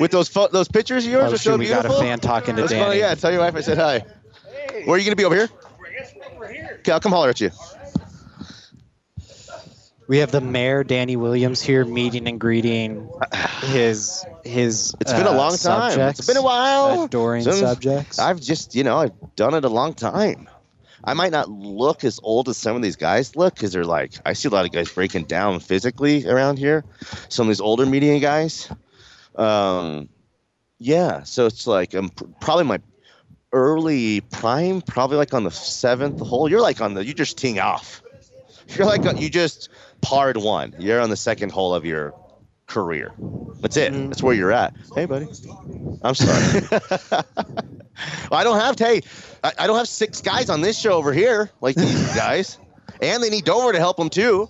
With 0.00 0.10
those 0.10 0.28
pho- 0.28 0.48
those 0.48 0.68
pictures 0.68 1.04
of 1.06 1.10
yours 1.12 1.30
Oh, 1.30 1.34
are 1.34 1.38
so 1.38 1.50
shoot, 1.52 1.58
we 1.58 1.68
got 1.68 1.84
a 1.86 1.90
fan 1.90 2.18
talking 2.20 2.54
to 2.56 2.62
That's 2.62 2.72
Danny. 2.72 2.84
funny. 2.84 2.98
Yeah, 3.00 3.14
tell 3.14 3.30
your 3.32 3.40
wife 3.40 3.54
I 3.56 3.60
said 3.60 3.78
hi. 3.78 4.04
Where 4.84 4.94
are 4.96 4.98
you 4.98 5.04
gonna 5.04 5.16
be 5.16 5.24
over 5.24 5.34
here? 5.34 5.48
Okay, 6.80 6.92
I'll 6.92 7.00
come 7.00 7.12
holler 7.12 7.30
at 7.30 7.40
you. 7.40 7.50
We 10.06 10.18
have 10.18 10.30
the 10.30 10.40
mayor 10.40 10.84
Danny 10.84 11.16
Williams 11.16 11.60
here 11.60 11.84
meeting 11.84 12.28
and 12.28 12.40
greeting 12.40 13.10
his 13.64 14.24
his. 14.42 14.94
It's 15.00 15.12
been 15.12 15.26
a 15.26 15.30
uh, 15.30 15.34
long 15.34 15.50
time. 15.50 15.90
subjects, 15.90 16.20
It's 16.20 16.28
been 16.28 16.38
a 16.38 16.42
while. 16.42 17.02
Adoring 17.04 17.42
Since- 17.42 17.58
subjects. 17.60 18.18
I've 18.18 18.40
just, 18.40 18.74
you 18.74 18.84
know, 18.84 18.96
I've 18.98 19.12
done 19.36 19.52
it 19.54 19.64
a 19.64 19.68
long 19.68 19.92
time. 19.92 20.48
I 21.04 21.12
might 21.14 21.30
not 21.30 21.48
look 21.50 22.04
as 22.04 22.18
old 22.22 22.48
as 22.48 22.56
some 22.56 22.74
of 22.74 22.82
these 22.82 22.96
guys 22.96 23.36
look 23.36 23.54
because 23.54 23.72
they're 23.72 23.84
like, 23.84 24.12
I 24.24 24.32
see 24.32 24.48
a 24.48 24.50
lot 24.50 24.64
of 24.64 24.72
guys 24.72 24.90
breaking 24.90 25.24
down 25.24 25.60
physically 25.60 26.26
around 26.26 26.58
here. 26.58 26.84
Some 27.28 27.46
of 27.46 27.48
these 27.48 27.60
older 27.60 27.84
media 27.86 28.18
guys. 28.18 28.68
Um, 29.38 30.08
yeah, 30.78 31.22
so 31.22 31.46
it's 31.46 31.66
like 31.66 31.94
I'm 31.94 32.10
pr- 32.10 32.24
probably 32.40 32.64
my 32.64 32.80
early 33.52 34.20
prime, 34.20 34.82
probably 34.82 35.16
like 35.16 35.32
on 35.32 35.44
the 35.44 35.50
seventh 35.50 36.20
hole. 36.20 36.48
You're 36.48 36.60
like 36.60 36.80
on 36.80 36.94
the, 36.94 37.04
you're 37.04 37.14
just 37.14 37.38
teeing 37.38 37.58
off. 37.58 38.02
You're 38.76 38.86
like, 38.86 39.04
you 39.18 39.30
just 39.30 39.70
parred 40.02 40.36
one. 40.36 40.74
You're 40.78 41.00
on 41.00 41.10
the 41.10 41.16
second 41.16 41.52
hole 41.52 41.74
of 41.74 41.86
your 41.86 42.14
career. 42.66 43.12
That's 43.60 43.76
it. 43.76 43.92
That's 43.92 44.22
where 44.22 44.34
you're 44.34 44.52
at. 44.52 44.74
Hey, 44.94 45.06
buddy. 45.06 45.26
I'm 46.02 46.14
sorry. 46.14 46.62
well, 46.70 47.24
I 48.30 48.44
don't 48.44 48.60
have 48.60 48.78
hey, 48.78 49.00
I, 49.42 49.52
I 49.60 49.66
don't 49.66 49.76
have 49.78 49.88
six 49.88 50.20
guys 50.20 50.50
on 50.50 50.60
this 50.60 50.78
show 50.78 50.92
over 50.92 51.12
here 51.12 51.50
like 51.60 51.76
these 51.76 52.14
guys, 52.14 52.58
and 53.00 53.22
they 53.22 53.30
need 53.30 53.44
Dover 53.44 53.72
to 53.72 53.78
help 53.78 53.96
them 53.96 54.10
too. 54.10 54.48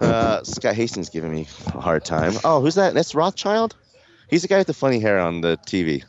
Uh, 0.00 0.42
Scott 0.42 0.74
Hastings 0.74 1.08
giving 1.08 1.32
me 1.32 1.46
a 1.66 1.80
hard 1.80 2.04
time. 2.04 2.32
Oh, 2.44 2.60
who's 2.60 2.74
that? 2.76 2.94
That's 2.94 3.14
Rothschild. 3.14 3.76
He's 4.28 4.42
the 4.42 4.48
guy 4.48 4.58
with 4.58 4.66
the 4.66 4.74
funny 4.74 5.00
hair 5.00 5.18
on 5.18 5.40
the 5.40 5.58
TV. 5.66 6.04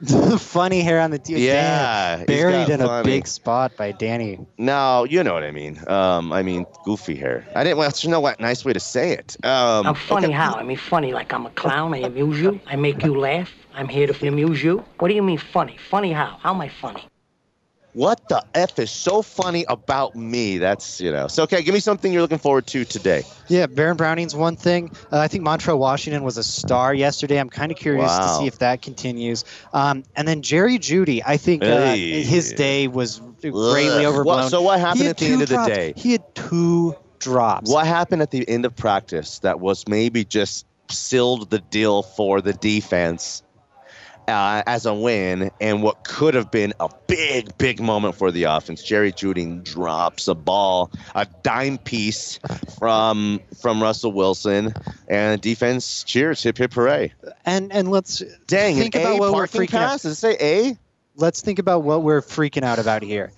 the 0.00 0.38
funny 0.40 0.82
hair 0.82 1.00
on 1.00 1.10
the 1.10 1.18
TV. 1.18 1.38
Yeah, 1.38 2.18
he's 2.18 2.26
buried 2.26 2.68
got 2.68 2.70
in 2.70 2.80
a 2.80 3.02
big 3.02 3.26
spot 3.26 3.76
by 3.76 3.92
Danny. 3.92 4.38
No, 4.58 5.04
you 5.04 5.22
know 5.24 5.34
what 5.34 5.44
I 5.44 5.50
mean. 5.50 5.80
Um, 5.88 6.32
I 6.32 6.42
mean 6.42 6.66
goofy 6.84 7.14
hair. 7.14 7.46
I 7.54 7.64
didn't. 7.64 7.78
Well, 7.78 7.88
there's 7.88 8.06
no 8.06 8.20
what 8.20 8.40
nice 8.40 8.64
way 8.64 8.72
to 8.72 8.80
say 8.80 9.12
it. 9.12 9.36
Um, 9.44 9.86
I'm 9.86 9.94
funny 9.94 10.26
okay. 10.26 10.34
how? 10.34 10.54
I 10.54 10.62
mean, 10.62 10.76
funny 10.76 11.12
like 11.12 11.32
I'm 11.32 11.46
a 11.46 11.50
clown. 11.50 11.94
I 11.94 11.98
amuse 11.98 12.40
you. 12.40 12.60
I 12.66 12.76
make 12.76 13.02
you 13.02 13.18
laugh. 13.18 13.50
I'm 13.74 13.88
here 13.88 14.06
to 14.06 14.28
amuse 14.28 14.62
you. 14.62 14.84
What 14.98 15.08
do 15.08 15.14
you 15.14 15.22
mean 15.22 15.38
funny? 15.38 15.76
Funny 15.90 16.12
how? 16.12 16.38
How 16.40 16.54
am 16.54 16.60
I 16.60 16.68
funny? 16.68 17.08
What 17.94 18.28
the 18.28 18.44
f 18.54 18.78
is 18.80 18.90
so 18.90 19.22
funny 19.22 19.64
about 19.68 20.16
me? 20.16 20.58
That's 20.58 21.00
you 21.00 21.12
know. 21.12 21.28
So 21.28 21.44
okay, 21.44 21.62
give 21.62 21.72
me 21.74 21.80
something 21.80 22.12
you're 22.12 22.22
looking 22.22 22.38
forward 22.38 22.66
to 22.68 22.84
today. 22.84 23.22
Yeah, 23.48 23.66
Baron 23.66 23.96
Browning's 23.96 24.34
one 24.34 24.56
thing. 24.56 24.90
Uh, 25.12 25.20
I 25.20 25.28
think 25.28 25.44
Montrell 25.44 25.78
Washington 25.78 26.24
was 26.24 26.36
a 26.36 26.42
star 26.42 26.92
yesterday. 26.92 27.38
I'm 27.38 27.48
kind 27.50 27.70
of 27.70 27.78
curious 27.78 28.10
to 28.16 28.28
see 28.40 28.46
if 28.48 28.58
that 28.58 28.82
continues. 28.82 29.44
Um, 29.72 30.02
and 30.16 30.26
then 30.26 30.42
Jerry 30.42 30.78
Jeudy, 30.78 31.22
I 31.24 31.36
think 31.36 31.62
uh, 31.62 31.66
Hey. 31.66 32.22
his 32.22 32.52
day 32.52 32.88
was 32.88 33.20
greatly 33.40 34.04
Ugh. 34.04 34.12
overblown. 34.12 34.42
What- 34.42 34.50
so 34.50 34.60
what 34.62 34.80
happened 34.80 35.06
at 35.08 35.18
the 35.18 35.26
end 35.26 35.42
of 35.42 35.48
the 35.48 35.54
drops. 35.54 35.68
day? 35.68 35.92
He 35.96 36.12
had 36.12 36.34
two 36.34 36.96
drops. 37.20 37.70
What 37.70 37.86
happened 37.86 38.22
at 38.22 38.30
the 38.32 38.48
end 38.48 38.64
of 38.64 38.74
practice 38.74 39.38
that 39.40 39.60
was 39.60 39.86
maybe 39.86 40.24
just 40.24 40.66
sealed 40.90 41.48
the 41.50 41.60
deal 41.60 42.02
for 42.02 42.40
the 42.40 42.52
defense 42.54 43.42
uh, 44.28 44.62
as 44.66 44.86
a 44.86 44.94
win, 44.94 45.50
and 45.60 45.82
what 45.82 46.04
could 46.04 46.34
have 46.34 46.50
been 46.50 46.72
a 46.80 46.88
big, 47.06 47.56
big 47.58 47.80
moment 47.80 48.14
for 48.14 48.30
the 48.30 48.44
offense? 48.44 48.82
Jerry 48.82 49.12
Jeudy 49.12 49.62
drops 49.62 50.28
a 50.28 50.34
ball, 50.34 50.90
a 51.14 51.26
dime 51.42 51.78
piece 51.78 52.38
from 52.78 53.40
from 53.60 53.82
Russell 53.82 54.12
Wilson, 54.12 54.74
and 55.08 55.40
defense 55.40 56.04
cheers, 56.04 56.42
hip 56.42 56.58
hip 56.58 56.72
hooray! 56.72 57.12
And 57.44 57.72
and 57.72 57.90
let's 57.90 58.22
Dang, 58.46 58.76
think 58.76 58.94
about 58.94 59.16
A 59.16 59.18
what 59.18 59.32
we're 59.32 59.46
freaking 59.46 59.78
out. 59.78 60.00
Does 60.02 60.12
it 60.12 60.14
say 60.16 60.36
A? 60.40 60.78
Let's 61.16 61.42
think 61.42 61.58
about 61.58 61.82
what 61.84 62.02
we're 62.02 62.22
freaking 62.22 62.64
out 62.64 62.78
about 62.78 63.02
here. 63.02 63.32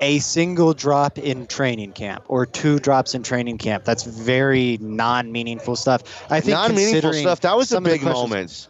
A 0.00 0.18
single 0.18 0.74
drop 0.74 1.16
in 1.16 1.46
training 1.46 1.92
camp 1.92 2.24
or 2.26 2.44
two 2.44 2.80
drops 2.80 3.14
in 3.14 3.22
training 3.22 3.58
camp. 3.58 3.84
That's 3.84 4.02
very 4.02 4.76
non-meaningful 4.80 5.76
stuff. 5.76 6.02
I 6.28 6.40
think 6.40 6.56
non-meaningful 6.56 7.12
stuff. 7.12 7.40
That 7.42 7.56
was 7.56 7.70
a 7.72 7.80
big 7.80 8.02
moment. 8.02 8.68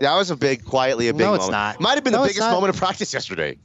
That 0.00 0.14
was 0.16 0.30
a 0.30 0.36
big, 0.36 0.64
quietly 0.64 1.08
a 1.08 1.12
big 1.12 1.20
No, 1.20 1.26
moment. 1.26 1.42
it's 1.42 1.50
not. 1.50 1.80
Might 1.80 1.94
have 1.94 2.04
been 2.04 2.12
No, 2.12 2.22
the 2.22 2.28
biggest 2.28 2.40
not. 2.40 2.52
moment 2.52 2.74
of 2.74 2.80
practice 2.80 3.12
yesterday. 3.12 3.58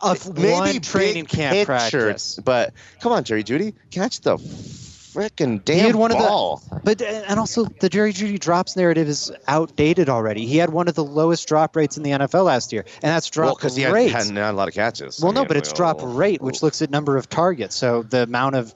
Of 0.00 0.34
Maybe 0.36 0.52
one 0.52 0.80
training 0.80 1.26
camp 1.26 1.54
picture, 1.54 1.66
practice. 1.66 2.38
But 2.44 2.72
come 3.00 3.12
on, 3.12 3.24
Jerry 3.24 3.42
Jeudy, 3.42 3.74
catch 3.90 4.20
the 4.20 4.36
freaking 4.36 5.64
damn 5.64 5.76
He 5.76 5.80
had 5.82 5.96
one 5.96 6.12
ball. 6.12 6.62
of 6.64 6.70
the, 6.70 6.80
but 6.84 7.02
uh, 7.02 7.06
and 7.26 7.40
also 7.40 7.64
the 7.64 7.88
Jerry 7.88 8.12
Jeudy 8.12 8.38
drops 8.38 8.76
narrative 8.76 9.08
is 9.08 9.32
outdated 9.48 10.08
already. 10.08 10.46
He 10.46 10.56
had 10.58 10.70
one 10.70 10.86
of 10.86 10.94
the 10.94 11.02
lowest 11.04 11.48
drop 11.48 11.74
rates 11.74 11.96
in 11.96 12.02
the 12.04 12.10
NFL 12.10 12.44
last 12.44 12.72
year, 12.72 12.84
and 13.02 13.10
that's 13.10 13.28
drop 13.28 13.46
well, 13.46 13.54
because 13.56 13.74
he 13.74 13.82
had, 13.82 13.94
had 14.10 14.30
not 14.32 14.54
a 14.54 14.56
lot 14.56 14.68
of 14.68 14.74
catches. 14.74 15.20
well, 15.20 15.32
no, 15.32 15.44
but 15.44 15.56
it's 15.56 15.72
drop 15.72 15.98
rate, 16.00 16.40
which 16.40 16.62
looks 16.62 16.80
at 16.82 16.90
number 16.90 17.16
of 17.16 17.28
targets. 17.28 17.74
So 17.74 18.02
the 18.02 18.22
amount 18.22 18.54
of 18.54 18.74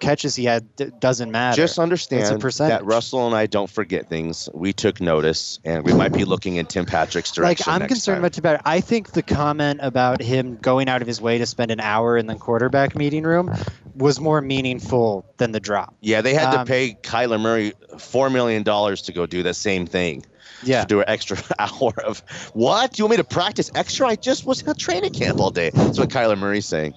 catches 0.00 0.36
he 0.36 0.44
had 0.44 0.74
d- 0.76 0.90
doesn't 1.00 1.30
matter. 1.30 1.56
Just 1.56 1.78
understand 1.78 2.40
that 2.40 2.84
Russell 2.84 3.26
and 3.26 3.34
I 3.34 3.46
don't 3.46 3.70
forget 3.70 4.08
things. 4.08 4.48
We 4.54 4.72
took 4.72 5.00
notice, 5.00 5.58
and 5.64 5.84
we 5.84 5.92
might 5.92 6.12
be 6.12 6.24
looking 6.24 6.56
in 6.56 6.66
Tim 6.66 6.84
Patrick's 6.84 7.32
direction. 7.32 7.70
like. 7.72 7.82
I'm 7.82 7.88
concerned 7.88 8.16
time. 8.16 8.22
about 8.22 8.32
Tibet. 8.32 8.62
I 8.64 8.80
think 8.80 9.12
the 9.12 9.22
comment 9.22 9.80
about 9.82 10.20
him 10.20 10.56
going 10.56 10.88
out 10.88 11.02
of 11.02 11.08
his 11.08 11.20
way 11.20 11.38
to 11.38 11.46
spend 11.46 11.70
an 11.70 11.80
hour 11.80 12.16
in 12.16 12.26
the 12.26 12.36
quarterback 12.36 12.94
meeting 12.94 13.24
room 13.24 13.52
was 13.96 14.20
more 14.20 14.40
meaningful 14.40 15.24
than 15.38 15.52
the 15.52 15.60
drop. 15.60 15.94
Yeah, 16.00 16.20
they 16.20 16.34
had 16.34 16.54
Um, 16.54 16.64
to 16.66 16.70
pay 16.70 16.96
Kyler 17.02 17.40
Murray 17.40 17.72
four 17.98 18.30
million 18.30 18.62
dollars 18.62 19.02
to 19.02 19.12
go 19.12 19.26
do 19.26 19.42
the 19.42 19.54
same 19.54 19.86
thing. 19.86 20.24
Yeah. 20.62 20.82
To 20.82 20.86
do 20.86 21.00
an 21.00 21.06
extra 21.08 21.36
hour 21.58 21.92
of 22.04 22.20
what? 22.54 22.98
You 22.98 23.04
want 23.04 23.10
me 23.12 23.16
to 23.18 23.24
practice 23.24 23.70
extra? 23.74 24.08
I 24.08 24.16
just 24.16 24.46
was 24.46 24.62
at 24.66 24.78
training 24.78 25.12
camp 25.12 25.40
all 25.40 25.50
day. 25.50 25.70
That's 25.70 25.98
what 25.98 26.08
Kyler 26.08 26.38
Murray's 26.38 26.66
saying. 26.66 26.94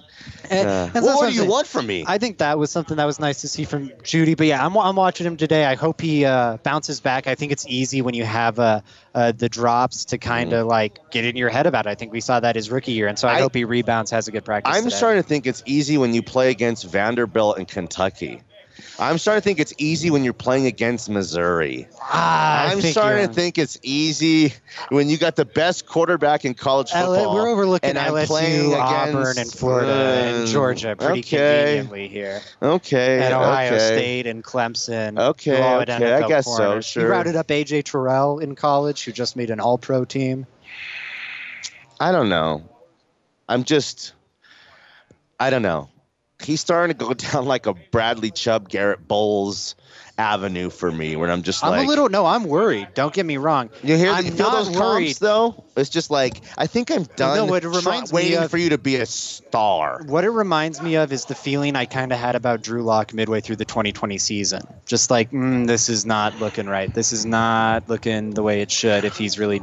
And, 0.50 0.68
Uh, 0.68 0.90
and 0.94 1.04
what, 1.04 1.16
what 1.16 1.20
do 1.20 1.26
I'm 1.26 1.32
you 1.32 1.38
saying. 1.40 1.50
want 1.50 1.66
from 1.66 1.86
me? 1.86 2.04
I 2.06 2.16
think 2.18 2.38
that 2.38 2.58
was 2.58 2.70
something 2.70 2.96
that 2.96 3.04
was 3.04 3.20
nice 3.20 3.42
to 3.42 3.48
see 3.48 3.64
from 3.64 3.90
Jeudy. 4.02 4.36
But 4.36 4.46
yeah, 4.46 4.64
I'm, 4.64 4.74
I'm 4.78 4.96
watching 4.96 5.26
him 5.26 5.36
today. 5.36 5.66
I 5.66 5.74
hope 5.74 6.00
he 6.00 6.24
uh, 6.24 6.56
bounces 6.62 7.00
back. 7.00 7.26
I 7.26 7.34
think 7.34 7.52
it's 7.52 7.66
easy 7.68 8.00
when 8.00 8.14
you 8.14 8.24
have 8.24 8.58
uh, 8.58 8.80
uh, 9.14 9.32
the 9.32 9.48
drops 9.50 10.06
to 10.06 10.18
kind 10.18 10.52
of 10.54 10.66
like 10.66 11.10
get 11.10 11.24
in 11.26 11.36
your 11.36 11.50
head 11.50 11.66
about 11.66 11.86
it. 11.86 11.90
I 11.90 11.94
think 11.94 12.12
we 12.12 12.20
saw 12.20 12.40
that 12.40 12.56
his 12.56 12.70
rookie 12.70 12.92
year, 12.92 13.08
and 13.08 13.18
so 13.18 13.28
I, 13.28 13.32
Mm. 13.32 13.36
I- 13.36 13.40
hope 13.42 13.54
he 13.54 13.64
rebounds, 13.64 14.10
has 14.12 14.28
a 14.28 14.32
good 14.32 14.44
practice. 14.44 14.74
I'm 14.74 14.84
today. 14.84 14.96
starting 14.96 15.22
to 15.22 15.28
think 15.28 15.46
it's 15.46 15.62
easy 15.66 15.98
when 15.98 16.14
you 16.14 16.22
play 16.22 16.50
against 16.50 16.84
Vanderbilt 16.86 17.58
and 17.58 17.68
Kentucky. 17.68 18.40
I'm 18.98 19.18
starting 19.18 19.40
to 19.40 19.44
think 19.44 19.60
it's 19.60 19.74
easy 19.78 20.10
when 20.10 20.24
you're 20.24 20.32
playing 20.32 20.66
against 20.66 21.08
Missouri. 21.08 21.86
Ah, 22.00 22.68
I'm 22.68 22.80
starting 22.80 23.28
to 23.28 23.32
think 23.32 23.56
it's 23.58 23.78
easy 23.82 24.52
when 24.88 25.08
you 25.08 25.16
got 25.18 25.36
the 25.36 25.44
best 25.44 25.86
quarterback 25.86 26.44
in 26.44 26.54
college 26.54 26.90
L- 26.92 27.14
football. 27.14 27.34
we're 27.34 27.48
overlooking 27.48 27.90
and 27.90 27.98
I'm 27.98 28.26
playing 28.26 28.70
LSU, 28.70 28.78
Auburn, 28.80 29.38
and 29.38 29.52
Florida 29.52 29.92
and 29.92 30.42
uh, 30.42 30.46
Georgia 30.46 30.96
pretty 30.96 31.20
okay. 31.20 31.76
conveniently 31.76 32.08
here, 32.08 32.40
Okay. 32.60 33.22
and 33.22 33.34
Ohio 33.34 33.74
okay. 33.74 33.78
State 33.78 34.26
and 34.26 34.42
Clemson. 34.42 35.18
Okay, 35.18 35.56
who 35.56 35.62
all 35.62 35.78
had 35.78 35.90
okay, 35.90 36.12
I 36.14 36.26
guess 36.26 36.46
so, 36.46 36.80
sure. 36.80 37.02
He 37.04 37.08
routed 37.08 37.36
up 37.36 37.46
AJ 37.48 37.84
Terrell 37.84 38.40
in 38.40 38.54
college, 38.56 39.04
who 39.04 39.12
just 39.12 39.36
made 39.36 39.50
an 39.50 39.60
All-Pro 39.60 40.04
team. 40.04 40.46
I 42.00 42.12
don't 42.12 42.28
know. 42.28 42.62
I'm 43.48 43.64
just. 43.64 44.12
I 45.40 45.50
don't 45.50 45.62
know. 45.62 45.88
He's 46.42 46.60
starting 46.60 46.96
to 46.96 47.04
go 47.04 47.14
down 47.32 47.46
like 47.46 47.66
a 47.66 47.74
Bradley 47.74 48.30
Chubb, 48.30 48.68
Garett 48.68 49.06
Bolles 49.06 49.74
avenue 50.16 50.68
for 50.68 50.90
me, 50.90 51.14
where 51.14 51.30
I'm 51.30 51.42
just 51.42 51.62
I'm 51.64 51.70
like. 51.70 51.84
a 51.84 51.88
little 51.88 52.08
no, 52.08 52.26
I'm 52.26 52.44
worried. 52.44 52.88
Don't 52.94 53.12
get 53.14 53.24
me 53.24 53.36
wrong. 53.36 53.70
You 53.84 53.96
hear? 53.96 54.10
I'm 54.10 54.24
you 54.24 54.32
feel 54.32 54.50
those 54.50 54.68
worried. 54.68 55.06
comps 55.06 55.18
though? 55.20 55.64
It's 55.76 55.90
just 55.90 56.10
like 56.10 56.40
I 56.56 56.66
think 56.66 56.90
I'm 56.90 57.04
done. 57.16 57.46
No, 57.48 57.54
it 57.54 57.60
try- 57.62 57.76
reminds 57.76 58.12
me 58.12 58.16
waiting 58.16 58.38
of- 58.38 58.50
for 58.50 58.56
you 58.58 58.70
to 58.70 58.78
be 58.78 58.96
a 58.96 59.06
star. 59.06 60.02
What 60.06 60.24
it 60.24 60.30
reminds 60.30 60.80
me 60.82 60.96
of 60.96 61.12
is 61.12 61.24
the 61.26 61.34
feeling 61.36 61.76
I 61.76 61.84
kind 61.86 62.12
of 62.12 62.18
had 62.18 62.34
about 62.34 62.62
Drew 62.62 62.82
Lock 62.82 63.14
midway 63.14 63.40
through 63.40 63.56
the 63.56 63.64
2020 63.64 64.18
season. 64.18 64.62
Just 64.86 65.10
like, 65.10 65.30
mm, 65.30 65.66
this 65.66 65.88
is 65.88 66.04
not 66.04 66.38
looking 66.40 66.66
right. 66.66 66.92
This 66.92 67.12
is 67.12 67.24
not 67.24 67.88
looking 67.88 68.30
the 68.30 68.42
way 68.42 68.60
it 68.60 68.70
should 68.72 69.04
if 69.04 69.16
he's 69.16 69.38
really. 69.38 69.62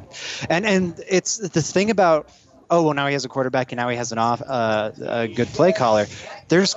And 0.50 0.66
and 0.66 1.02
it's 1.10 1.38
the 1.38 1.62
thing 1.62 1.90
about, 1.90 2.30
oh 2.70 2.84
well, 2.84 2.94
now 2.94 3.08
he 3.08 3.14
has 3.14 3.26
a 3.26 3.30
quarterback 3.30 3.72
and 3.72 3.78
now 3.78 3.90
he 3.90 3.98
has 3.98 4.12
an 4.12 4.18
off 4.18 4.42
uh, 4.46 4.92
a 5.00 5.28
good 5.28 5.48
play 5.48 5.72
caller. 5.72 6.06
There's 6.48 6.76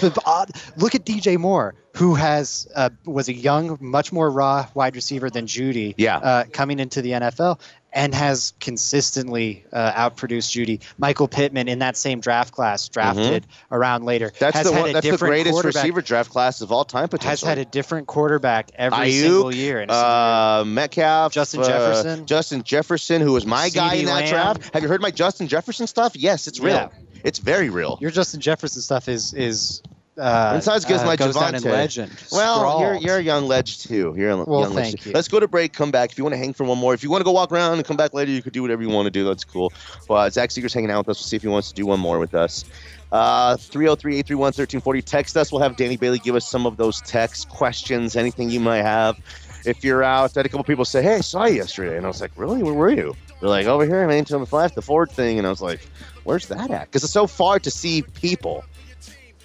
the 0.00 0.22
odd. 0.24 0.50
Look 0.76 0.94
at 0.94 1.04
DJ 1.04 1.38
Moore, 1.38 1.74
who 1.96 2.14
has 2.14 2.68
uh, 2.74 2.90
was 3.04 3.28
a 3.28 3.34
young, 3.34 3.78
much 3.80 4.12
more 4.12 4.30
raw 4.30 4.66
wide 4.74 4.96
receiver 4.96 5.30
than 5.30 5.46
Jeudy. 5.46 5.94
Yeah. 5.96 6.18
Uh, 6.18 6.44
coming 6.52 6.78
into 6.78 7.02
the 7.02 7.12
NFL. 7.12 7.60
And 7.94 8.14
has 8.14 8.54
consistently 8.58 9.64
uh, 9.72 9.92
outproduced 9.92 10.50
Jeudy. 10.50 10.80
Michael 10.96 11.28
Pittman 11.28 11.68
in 11.68 11.80
that 11.80 11.96
same 11.96 12.20
draft 12.20 12.54
class, 12.54 12.88
drafted 12.88 13.46
around 13.70 14.04
later, 14.04 14.28
Mm-hmm. 14.28 14.36
That's 14.38 14.56
has 14.56 14.66
the 14.66 14.72
had 14.72 14.80
one, 14.80 14.90
a 14.90 14.92
that's 14.94 15.10
the 15.10 15.16
greatest 15.18 15.62
receiver 15.64 16.00
draft 16.00 16.30
class 16.30 16.60
of 16.62 16.72
all 16.72 16.84
time. 16.84 17.08
Has 17.20 17.42
had 17.42 17.58
a 17.58 17.64
different 17.64 18.06
quarterback 18.06 18.70
every 18.74 18.98
Aiyuk, 18.98 19.20
single 19.20 19.54
year. 19.54 19.80
in 19.82 19.90
a 19.90 19.92
single 19.92 20.08
year. 20.08 20.60
uh, 20.60 20.64
Metcalf, 20.64 21.32
Justin 21.32 21.60
uh, 21.60 21.64
Jefferson. 21.64 22.26
Justin 22.26 22.62
Jefferson, 22.62 23.20
who 23.20 23.32
was 23.32 23.44
my 23.46 23.68
guy 23.68 23.94
in 23.94 24.06
that 24.06 24.14
Lamb. 24.22 24.28
draft. 24.28 24.74
Have 24.74 24.82
you 24.82 24.88
heard 24.88 25.02
my 25.02 25.10
Justin 25.10 25.48
Jefferson 25.48 25.86
stuff? 25.86 26.16
Yes, 26.16 26.46
it's 26.46 26.60
real. 26.60 26.74
Yeah. 26.76 26.88
It's 27.24 27.38
very 27.40 27.68
real. 27.70 27.98
Your 28.00 28.10
Justin 28.10 28.40
Jefferson 28.40 28.80
stuff 28.82 29.08
is 29.08 29.34
is. 29.34 29.82
Uh, 30.18 30.60
as 30.62 30.84
good 30.84 30.96
as 30.96 31.02
uh, 31.02 31.06
my 31.06 31.16
goes 31.16 31.34
Javante. 31.34 31.64
legend. 31.64 32.12
Well, 32.30 32.80
you're, 32.80 32.94
you're 32.96 33.16
a 33.16 33.22
young 33.22 33.46
ledge 33.46 33.78
too. 33.82 34.12
You're 34.14 34.30
a 34.30 34.44
Well, 34.44 34.60
young 34.60 34.74
ledge. 34.74 34.84
thank 34.84 35.00
too. 35.00 35.08
you. 35.10 35.14
Let's 35.14 35.28
go 35.28 35.40
to 35.40 35.48
break. 35.48 35.72
Come 35.72 35.90
back 35.90 36.12
if 36.12 36.18
you 36.18 36.24
want 36.24 36.34
to 36.34 36.38
hang 36.38 36.52
for 36.52 36.64
one 36.64 36.76
more. 36.76 36.92
If 36.92 37.02
you 37.02 37.08
want 37.10 37.20
to 37.20 37.24
go 37.24 37.30
walk 37.32 37.50
around 37.50 37.74
and 37.78 37.84
come 37.84 37.96
back 37.96 38.12
later, 38.12 38.30
you 38.30 38.42
could 38.42 38.52
do 38.52 38.60
whatever 38.60 38.82
you 38.82 38.90
want 38.90 39.06
to 39.06 39.10
do. 39.10 39.24
That's 39.24 39.44
cool. 39.44 39.72
Well, 40.08 40.30
Zach 40.30 40.50
Segars's 40.50 40.74
hanging 40.74 40.90
out 40.90 41.06
with 41.06 41.16
us. 41.16 41.20
We'll 41.20 41.26
see 41.28 41.36
if 41.36 41.42
he 41.42 41.48
wants 41.48 41.68
to 41.68 41.74
do 41.74 41.86
one 41.86 41.98
more 41.98 42.18
with 42.18 42.34
us. 42.34 42.64
Uh, 43.10 43.56
303-831-1340. 43.56 45.04
Text 45.04 45.36
us. 45.36 45.50
We'll 45.50 45.62
have 45.62 45.76
Danny 45.76 45.96
Bailey 45.96 46.18
give 46.18 46.34
us 46.34 46.46
some 46.48 46.66
of 46.66 46.76
those 46.76 47.00
text 47.02 47.48
questions, 47.48 48.14
anything 48.16 48.50
you 48.50 48.60
might 48.60 48.82
have. 48.82 49.16
If 49.64 49.84
you're 49.84 50.02
out, 50.02 50.36
I 50.36 50.40
had 50.40 50.46
a 50.46 50.48
couple 50.48 50.64
people 50.64 50.84
say, 50.84 51.02
"Hey, 51.02 51.16
I 51.16 51.20
saw 51.20 51.44
you 51.44 51.54
yesterday," 51.56 51.96
and 51.96 52.04
I 52.04 52.08
was 52.08 52.20
like, 52.20 52.32
"Really? 52.36 52.62
Where 52.64 52.74
were 52.74 52.90
you?" 52.90 53.14
They're 53.40 53.48
like, 53.48 53.66
"Over 53.66 53.86
here, 53.86 54.06
man, 54.08 54.24
to 54.24 54.38
the 54.38 54.56
left, 54.56 54.74
the 54.74 54.82
Ford 54.82 55.10
thing," 55.10 55.38
and 55.38 55.46
I 55.46 55.50
was 55.50 55.62
like, 55.62 55.86
"Where's 56.24 56.48
that 56.48 56.70
at?" 56.72 56.86
Because 56.88 57.04
it's 57.04 57.12
so 57.12 57.28
far 57.28 57.60
to 57.60 57.70
see 57.70 58.02
people 58.02 58.64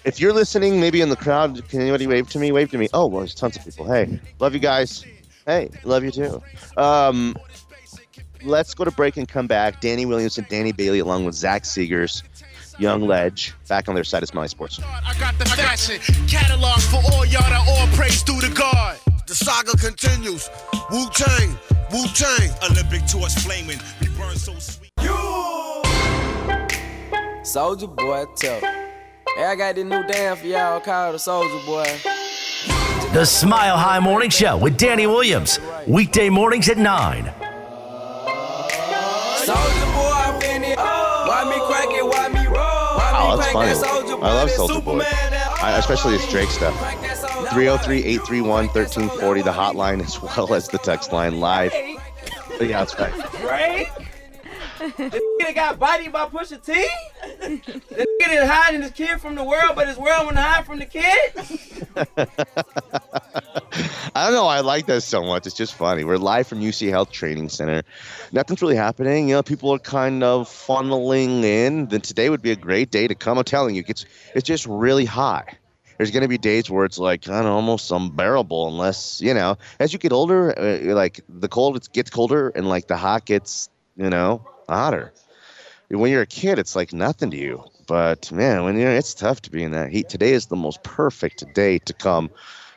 if 0.04 0.20
you're 0.20 0.32
listening, 0.32 0.80
maybe 0.80 1.00
in 1.00 1.08
the 1.08 1.16
crowd, 1.16 1.66
can 1.68 1.80
anybody 1.80 2.06
wave 2.06 2.28
to 2.30 2.38
me? 2.38 2.52
Wave 2.52 2.70
to 2.70 2.78
me. 2.78 2.88
Oh, 2.92 3.06
well, 3.06 3.20
there's 3.20 3.34
tons 3.34 3.56
of 3.56 3.64
people. 3.64 3.86
Hey, 3.86 4.20
love 4.38 4.54
you 4.54 4.60
guys. 4.60 5.04
Hey, 5.46 5.70
love 5.84 6.04
you 6.04 6.10
too. 6.10 6.42
Um, 6.76 7.36
let's 8.42 8.74
go 8.74 8.84
to 8.84 8.90
break 8.90 9.16
and 9.16 9.28
come 9.28 9.46
back. 9.46 9.80
Danny 9.80 10.06
Williams 10.06 10.38
and 10.38 10.48
Danny 10.48 10.72
Bailey, 10.72 10.98
along 10.98 11.24
with 11.24 11.34
Zach 11.34 11.64
Segars, 11.64 12.22
Young 12.78 13.02
Ledge, 13.02 13.54
back 13.68 13.88
on 13.88 13.94
their 13.94 14.04
side 14.04 14.22
of 14.22 14.28
Smiley 14.28 14.48
Sports. 14.48 14.80
I 14.82 15.14
got 15.18 15.38
the 15.38 15.46
fashion 15.46 16.00
catalog 16.26 16.80
for 16.80 16.96
all 17.12 17.24
y'all 17.24 17.42
that 17.42 17.66
all 17.68 17.86
praise 17.96 18.22
through 18.22 18.40
the 18.40 18.54
God. 18.54 18.98
The 19.26 19.34
saga 19.34 19.72
continues. 19.76 20.48
Wu 20.90 21.08
Tang, 21.10 21.58
Wu 21.92 22.06
Tang. 22.14 22.50
Olympic 22.70 23.06
torch 23.06 23.34
flaming, 23.34 23.78
we 24.00 24.08
burn 24.16 24.36
so 24.36 24.54
sweet. 24.58 24.90
Soulja 27.42 27.94
Boy, 27.96 28.26
tell. 28.36 28.77
Hey, 29.38 29.44
I 29.44 29.54
got 29.54 29.76
this 29.76 29.84
new 29.84 30.02
dance 30.02 30.40
for 30.40 30.46
y'all 30.48 30.80
called 30.80 31.14
the 31.14 31.18
Soulja 31.18 31.64
Boy. 31.64 31.84
The 33.12 33.24
Smile 33.24 33.76
High 33.76 34.00
Morning 34.00 34.30
Show 34.30 34.56
with 34.56 34.76
Danny 34.76 35.06
Williams. 35.06 35.60
Weekday 35.86 36.28
mornings 36.28 36.68
at 36.68 36.76
9. 36.76 37.24
Soulja 37.24 37.34
Boy, 39.94 40.12
I'm 40.12 40.42
in 40.42 40.64
it. 40.64 40.76
Why 40.76 41.44
me 41.48 41.60
crack 41.68 41.88
it? 41.90 42.04
Why 42.04 42.28
me 42.28 42.46
roll? 42.48 42.56
Why 42.56 43.12
Oh, 43.14 43.30
me 43.30 43.36
that's 43.36 43.52
crank 43.52 43.52
funny. 43.52 43.78
that 43.78 43.86
Soulja 43.86 44.20
Boy? 44.20 44.26
I 44.26 44.32
love 44.34 44.48
Soulja 44.50 44.84
Boy. 44.84 45.02
Superman, 45.04 45.32
I, 45.62 45.76
especially 45.78 46.16
this 46.16 46.28
Drake 46.28 46.50
stuff. 46.50 46.74
Crank 46.78 47.00
that 47.02 47.16
Soulja 47.18 47.44
Boy. 47.44 47.50
303 47.50 47.98
831 47.98 48.66
1340, 48.66 49.42
the 49.42 49.52
hotline, 49.52 50.00
as 50.04 50.20
well 50.20 50.52
as 50.52 50.66
the 50.66 50.78
text 50.78 51.12
line 51.12 51.38
live. 51.38 51.72
But 52.58 52.66
yeah, 52.66 52.80
that's 52.84 52.98
right. 52.98 53.14
Drake? 53.40 54.07
This 54.96 55.22
nigga 55.40 55.54
got 55.54 55.78
bodied 55.78 56.12
by 56.12 56.26
Pusha 56.26 56.64
T? 56.64 56.72
This 57.38 58.06
nigga 58.22 58.42
is 58.42 58.48
hiding 58.48 58.82
his 58.82 58.92
kid 58.92 59.20
from 59.20 59.34
the 59.34 59.44
world, 59.44 59.72
but 59.74 59.86
his 59.88 59.96
world 59.98 60.24
won't 60.26 60.36
hide 60.36 60.64
from 60.64 60.78
the 60.78 60.86
kid? 60.86 61.32
I 64.14 64.24
don't 64.24 64.34
know. 64.34 64.46
I 64.46 64.60
like 64.60 64.86
that 64.86 65.02
so 65.02 65.22
much. 65.22 65.46
It's 65.46 65.56
just 65.56 65.74
funny. 65.74 66.04
We're 66.04 66.16
live 66.16 66.46
from 66.46 66.60
UC 66.60 66.90
Health 66.90 67.10
Training 67.10 67.48
Center. 67.48 67.82
Nothing's 68.32 68.62
really 68.62 68.76
happening. 68.76 69.28
You 69.28 69.34
know, 69.36 69.42
people 69.42 69.70
are 69.72 69.78
kind 69.78 70.22
of 70.22 70.48
funneling 70.48 71.42
in. 71.42 71.86
Then 71.86 72.00
today 72.00 72.30
would 72.30 72.42
be 72.42 72.50
a 72.50 72.56
great 72.56 72.90
day 72.90 73.08
to 73.08 73.14
come. 73.14 73.38
I'm 73.38 73.44
telling 73.44 73.74
you, 73.74 73.84
it's 73.86 74.06
it's 74.34 74.46
just 74.46 74.66
really 74.66 75.04
hot. 75.04 75.54
There's 75.98 76.12
going 76.12 76.22
to 76.22 76.28
be 76.28 76.38
days 76.38 76.70
where 76.70 76.84
it's 76.84 76.98
like 76.98 77.22
kind 77.22 77.46
of 77.46 77.52
almost 77.52 77.90
unbearable, 77.90 78.68
unless 78.68 79.20
you 79.20 79.34
know. 79.34 79.58
As 79.80 79.92
you 79.92 79.98
get 79.98 80.12
older, 80.12 80.56
uh, 80.58 80.94
like 80.94 81.20
the 81.28 81.48
cold 81.48 81.76
it 81.76 81.88
gets 81.92 82.10
colder, 82.10 82.48
and 82.50 82.68
like 82.68 82.86
the 82.86 82.96
hot 82.96 83.24
gets 83.24 83.68
you 83.96 84.08
know 84.08 84.46
hotter. 84.68 85.12
When 85.90 86.10
you're 86.10 86.22
a 86.22 86.26
kid, 86.26 86.58
it's 86.58 86.76
like 86.76 86.92
nothing 86.92 87.30
to 87.30 87.36
you. 87.36 87.64
But 87.86 88.30
man, 88.30 88.64
when 88.64 88.78
you're, 88.78 88.90
it's 88.90 89.14
tough 89.14 89.40
to 89.42 89.50
be 89.50 89.62
in 89.62 89.72
that 89.72 89.90
heat. 89.90 90.08
Today 90.08 90.32
is 90.32 90.46
the 90.46 90.56
most 90.56 90.82
perfect 90.82 91.44
day 91.54 91.78
to 91.78 91.92
come 91.94 92.30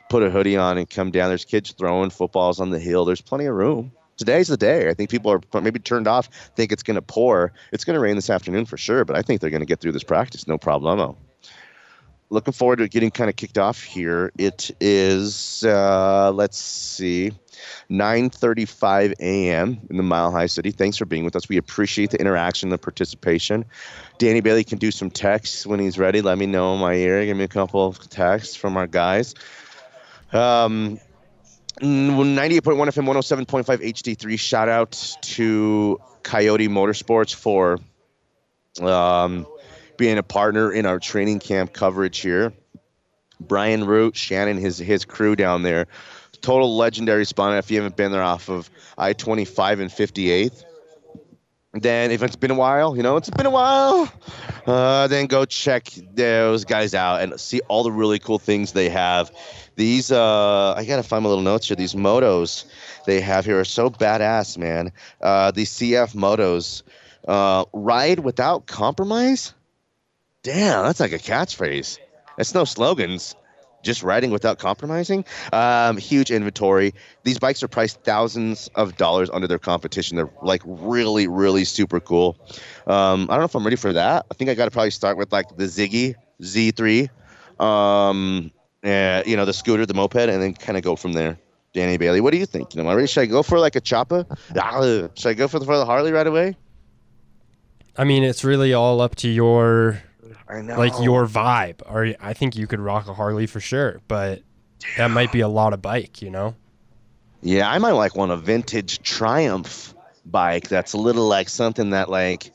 put 0.10 0.23
a 0.23 0.30
hoodie 0.30 0.58
on 0.58 0.77
and 0.77 0.89
come 0.89 1.12
down. 1.12 1.30
There's 1.30 1.45
kids 1.45 1.71
throwing 1.71 2.10
footballs 2.10 2.60
on 2.60 2.69
the 2.69 2.80
hill. 2.80 3.06
There's 3.06 3.21
plenty 3.21 3.45
of 3.45 3.56
room. 3.56 3.91
Today's 4.17 4.49
the 4.49 4.58
day. 4.58 4.89
I 4.89 4.93
think 4.93 5.10
people 5.10 5.32
are 5.32 5.62
maybe 5.62 5.80
turned 5.80 6.08
off, 6.08 6.27
think 6.56 6.71
it's 6.71 6.84
going 6.84 6.95
to 6.95 7.01
pour. 7.01 7.54
It's 7.71 7.86
going 7.86 7.95
to 7.95 7.99
rain 7.99 8.15
this 8.15 8.30
afternoon 8.30 8.65
for 8.65 8.77
sure, 8.77 9.04
but 9.04 9.15
I 9.15 9.21
think 9.21 9.41
they're 9.41 9.49
going 9.49 9.62
to 9.62 9.65
get 9.65 9.80
through 9.80 9.93
this 9.93 10.04
practice, 10.04 10.47
no 10.47 10.58
problemo. 10.58 11.15
Looking 12.32 12.54
forward 12.54 12.78
to 12.78 12.88
getting 12.88 13.12
kind 13.12 13.30
of 13.30 13.36
kicked 13.36 13.58
off 13.58 13.84
here. 13.84 14.32
It 14.38 14.72
is, 14.80 15.65
uh, 15.65 16.32
let's 16.32 16.58
see, 16.58 17.34
9:35 17.89 19.15
a.m. 19.20 19.82
in 19.89 19.98
the 19.98 20.04
Mile 20.04 20.32
High 20.32 20.46
City. 20.46 20.72
Thanks 20.72 20.96
for 20.96 21.04
being 21.04 21.26
with 21.26 21.36
us. 21.36 21.50
We 21.50 21.58
appreciate 21.58 22.12
the 22.12 22.22
interaction, 22.22 22.70
the 22.70 22.78
participation. 22.78 23.65
Danny 24.17 24.39
Bailey 24.39 24.63
can 24.63 24.78
do 24.78 24.91
some 24.91 25.12
texts 25.12 25.67
when 25.67 25.82
he's 25.82 26.00
ready. 26.00 26.22
Let 26.22 26.38
me 26.38 26.46
know 26.46 26.74
in 26.74 26.80
my 26.80 26.94
ear. 26.94 27.26
Give 27.26 27.36
me 27.36 27.44
a 27.44 27.50
couple 27.50 27.86
of 27.86 28.10
texts 28.10 28.56
from 28.56 28.78
our 28.78 28.88
guys. 28.88 29.36
Um, 30.32 31.02
98.1 31.82 32.62
FM, 32.62 33.46
107.5 33.46 33.65
HD3. 33.65 34.39
Shout 34.39 34.70
out 34.70 35.17
to 35.22 36.00
Coyote 36.24 36.70
Motorsports 36.70 37.36
for 37.36 37.80
um, 38.82 39.46
being 40.01 40.17
a 40.17 40.23
partner 40.23 40.73
in 40.73 40.87
our 40.87 40.97
training 40.97 41.37
camp 41.37 41.73
coverage 41.73 42.17
here. 42.17 42.51
Brian 43.39 43.85
Root, 43.85 44.15
Shannon, 44.15 44.57
his 44.57 44.79
his 44.79 45.05
crew 45.05 45.35
down 45.35 45.61
there, 45.61 45.85
total 46.41 46.75
legendary 46.75 47.23
spot. 47.23 47.55
If 47.59 47.69
you 47.69 47.77
haven't 47.77 47.95
been 47.97 48.11
there 48.11 48.23
off 48.23 48.49
of 48.49 48.67
I 48.97 49.13
25 49.13 49.79
and 49.79 49.91
58th, 49.91 50.63
then 51.73 52.09
if 52.09 52.23
it's 52.23 52.35
been 52.35 52.49
a 52.49 52.55
while, 52.55 52.97
you 52.97 53.03
know, 53.03 53.15
it's 53.15 53.29
been 53.29 53.45
a 53.45 53.51
while, 53.51 54.11
uh, 54.65 55.05
then 55.05 55.27
go 55.27 55.45
check 55.45 55.87
those 56.15 56.65
guys 56.65 56.95
out 56.95 57.21
and 57.21 57.39
see 57.39 57.61
all 57.67 57.83
the 57.83 57.91
really 57.91 58.17
cool 58.17 58.39
things 58.39 58.71
they 58.71 58.89
have. 58.89 59.29
These, 59.75 60.11
uh, 60.11 60.73
I 60.73 60.83
gotta 60.83 61.03
find 61.03 61.21
my 61.21 61.29
little 61.29 61.43
notes 61.43 61.67
here. 61.67 61.75
These 61.75 61.93
motos 61.93 62.65
they 63.05 63.21
have 63.21 63.45
here 63.45 63.59
are 63.59 63.65
so 63.65 63.91
badass, 63.91 64.57
man. 64.57 64.93
Uh, 65.21 65.51
these 65.51 65.71
CF 65.71 66.15
motos, 66.15 66.81
uh, 67.27 67.65
ride 67.71 68.17
without 68.17 68.65
compromise. 68.65 69.53
Damn, 70.43 70.86
that's 70.86 70.99
like 70.99 71.12
a 71.12 71.19
catchphrase. 71.19 71.99
That's 72.38 72.54
no 72.54 72.63
slogans. 72.63 73.36
Just 73.84 74.04
riding 74.04 74.30
without 74.30 74.60
compromising. 74.60 75.25
Um, 75.51 75.97
huge 75.97 76.30
inventory. 76.30 76.93
These 77.23 77.39
bikes 77.39 77.63
are 77.63 77.67
priced 77.67 78.04
thousands 78.04 78.69
of 78.75 78.95
dollars 78.95 79.30
under 79.32 79.47
their 79.47 79.58
competition. 79.58 80.17
They're 80.17 80.30
like 80.43 80.62
really, 80.65 81.27
really 81.27 81.63
super 81.65 81.99
cool. 81.99 82.38
Um, 82.86 83.23
I 83.23 83.34
don't 83.34 83.39
know 83.39 83.45
if 83.45 83.56
I'm 83.56 83.63
ready 83.63 83.75
for 83.75 83.91
that. 83.93 84.27
I 84.30 84.34
think 84.36 84.51
I 84.51 84.54
got 84.54 84.65
to 84.65 84.71
probably 84.71 84.91
start 84.91 85.17
with 85.17 85.32
like 85.32 85.58
the 85.58 85.63
Ziggy 85.63 86.13
Z3, 86.41 87.10
um, 87.60 88.51
uh, 88.84 89.23
you 89.25 89.36
know, 89.36 89.45
the 89.45 89.54
scooter, 89.54 89.86
the 89.88 89.95
moped, 89.95 90.15
and 90.30 90.41
then 90.41 90.54
kind 90.54 90.77
of 90.77 90.84
go 90.84 90.95
from 90.95 91.13
there. 91.13 91.39
Danny 91.73 91.97
Bailey, 91.97 92.21
what 92.21 92.32
do 92.32 92.38
you 92.38 92.45
think? 92.45 92.75
Am 92.75 92.88
I 92.88 92.93
ready? 92.93 93.08
Should 93.08 93.21
I 93.21 93.25
go 93.27 93.41
for 93.41 93.58
like 93.58 93.75
a 93.75 93.82
choppa? 93.82 94.25
Ah, 94.60 95.08
Should 95.15 95.30
I 95.30 95.34
go 95.34 95.47
for 95.47 95.58
the, 95.58 95.65
for 95.65 95.77
the 95.77 95.86
Harley 95.86 96.12
right 96.12 96.27
away? 96.27 96.56
I 97.97 98.04
mean, 98.04 98.23
it's 98.23 98.43
really 98.43 98.73
all 98.73 99.01
up 99.01 99.15
to 99.17 99.27
your 99.30 100.04
I 100.51 100.61
know. 100.61 100.77
like 100.77 100.93
your 101.01 101.25
vibe. 101.25 101.81
Or 101.85 102.13
I 102.19 102.33
think 102.33 102.55
you 102.55 102.67
could 102.67 102.79
rock 102.79 103.07
a 103.07 103.13
Harley 103.13 103.47
for 103.47 103.59
sure, 103.59 104.01
but 104.07 104.41
that 104.97 105.09
might 105.11 105.31
be 105.31 105.39
a 105.39 105.47
lot 105.47 105.73
of 105.73 105.81
bike, 105.81 106.21
you 106.21 106.29
know. 106.29 106.55
Yeah, 107.41 107.69
I 107.69 107.79
might 107.79 107.93
like 107.93 108.15
want 108.15 108.31
a 108.31 108.37
vintage 108.37 109.01
Triumph 109.01 109.95
bike 110.25 110.67
that's 110.67 110.93
a 110.93 110.97
little 110.97 111.27
like 111.27 111.49
something 111.49 111.91
that 111.91 112.09
like 112.09 112.51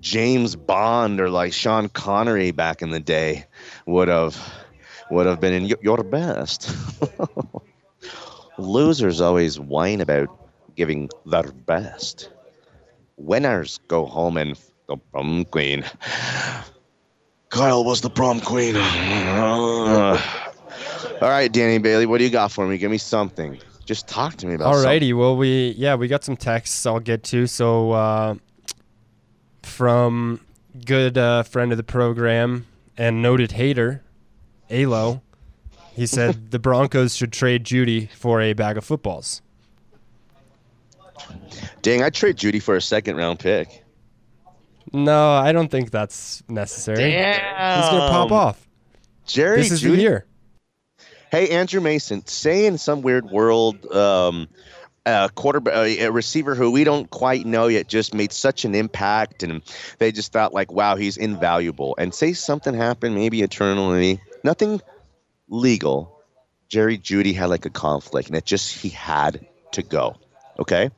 James 0.00 0.56
Bond 0.56 1.20
or 1.20 1.30
like 1.30 1.52
Sean 1.52 1.88
Connery 1.88 2.50
back 2.50 2.82
in 2.82 2.90
the 2.90 2.98
day 3.00 3.44
would 3.86 4.08
have 4.08 4.36
would 5.10 5.26
have 5.26 5.40
been 5.40 5.52
in 5.52 5.62
y- 5.64 5.74
your 5.82 6.02
best. 6.02 6.74
Losers 8.58 9.20
always 9.20 9.60
whine 9.60 10.00
about 10.00 10.28
giving 10.76 11.08
their 11.26 11.42
best. 11.44 12.30
Winners 13.18 13.78
go 13.88 14.06
home 14.06 14.36
and 14.36 14.58
the 14.88 14.96
prom 14.96 15.44
queen. 15.44 15.84
Kyle 17.52 17.84
was 17.84 18.00
the 18.00 18.08
prom 18.08 18.40
queen. 18.40 18.76
All 18.76 20.18
right, 21.20 21.52
Danny 21.52 21.76
Bailey, 21.76 22.06
what 22.06 22.16
do 22.16 22.24
you 22.24 22.30
got 22.30 22.50
for 22.50 22.66
me? 22.66 22.78
Give 22.78 22.90
me 22.90 22.96
something. 22.96 23.60
Just 23.84 24.08
talk 24.08 24.36
to 24.36 24.46
me 24.46 24.54
about 24.54 24.72
something. 24.74 24.90
Alrighty, 24.90 25.14
well 25.14 25.36
we 25.36 25.74
yeah 25.76 25.94
we 25.94 26.08
got 26.08 26.24
some 26.24 26.36
texts 26.36 26.86
I'll 26.86 26.98
get 26.98 27.22
to. 27.24 27.46
So 27.46 27.92
uh, 27.92 28.36
from 29.62 30.40
good 30.86 31.18
uh, 31.18 31.42
friend 31.42 31.72
of 31.72 31.76
the 31.76 31.84
program 31.84 32.66
and 32.96 33.20
noted 33.20 33.52
hater, 33.52 34.02
Alo, 34.70 35.20
he 35.92 36.06
said 36.06 36.50
the 36.52 36.58
Broncos 36.58 37.14
should 37.14 37.34
trade 37.34 37.64
Jeudy 37.64 38.08
for 38.12 38.40
a 38.40 38.54
bag 38.54 38.78
of 38.78 38.84
footballs. 38.84 39.42
Dang, 41.82 42.02
I'd 42.02 42.14
trade 42.14 42.36
Jeudy 42.36 42.62
for 42.62 42.76
a 42.76 42.82
second 42.82 43.16
round 43.16 43.40
pick. 43.40 43.81
No, 44.92 45.32
I 45.32 45.52
don't 45.52 45.70
think 45.70 45.90
that's 45.90 46.42
necessary. 46.48 47.04
He's 47.12 47.20
gonna 47.20 48.10
pop 48.10 48.30
off. 48.30 48.68
Jerry 49.26 49.58
This 49.58 49.72
is 49.72 49.80
Judy. 49.80 49.96
the 49.96 50.02
year. 50.02 50.26
Hey, 51.30 51.48
Andrew 51.50 51.80
Mason, 51.80 52.26
say 52.26 52.66
in 52.66 52.76
some 52.76 53.00
weird 53.00 53.30
world, 53.30 53.90
um, 53.90 54.48
a 55.06 55.30
quarterback, 55.34 55.74
a 55.74 56.10
receiver 56.10 56.54
who 56.54 56.70
we 56.70 56.84
don't 56.84 57.08
quite 57.08 57.46
know 57.46 57.68
yet, 57.68 57.88
just 57.88 58.12
made 58.14 58.32
such 58.32 58.64
an 58.64 58.74
impact, 58.74 59.42
and 59.42 59.62
they 59.98 60.12
just 60.12 60.32
thought 60.32 60.52
like, 60.52 60.70
wow, 60.70 60.96
he's 60.96 61.16
invaluable. 61.16 61.94
And 61.98 62.14
say 62.14 62.34
something 62.34 62.74
happened, 62.74 63.14
maybe 63.14 63.42
eternally, 63.42 64.20
nothing 64.44 64.80
legal. 65.48 66.20
Jerry 66.68 66.98
Jeudy 66.98 67.34
had 67.34 67.46
like 67.46 67.64
a 67.64 67.70
conflict, 67.70 68.28
and 68.28 68.36
it 68.36 68.44
just 68.44 68.74
he 68.78 68.90
had 68.90 69.46
to 69.72 69.82
go. 69.82 70.16
Okay. 70.58 70.90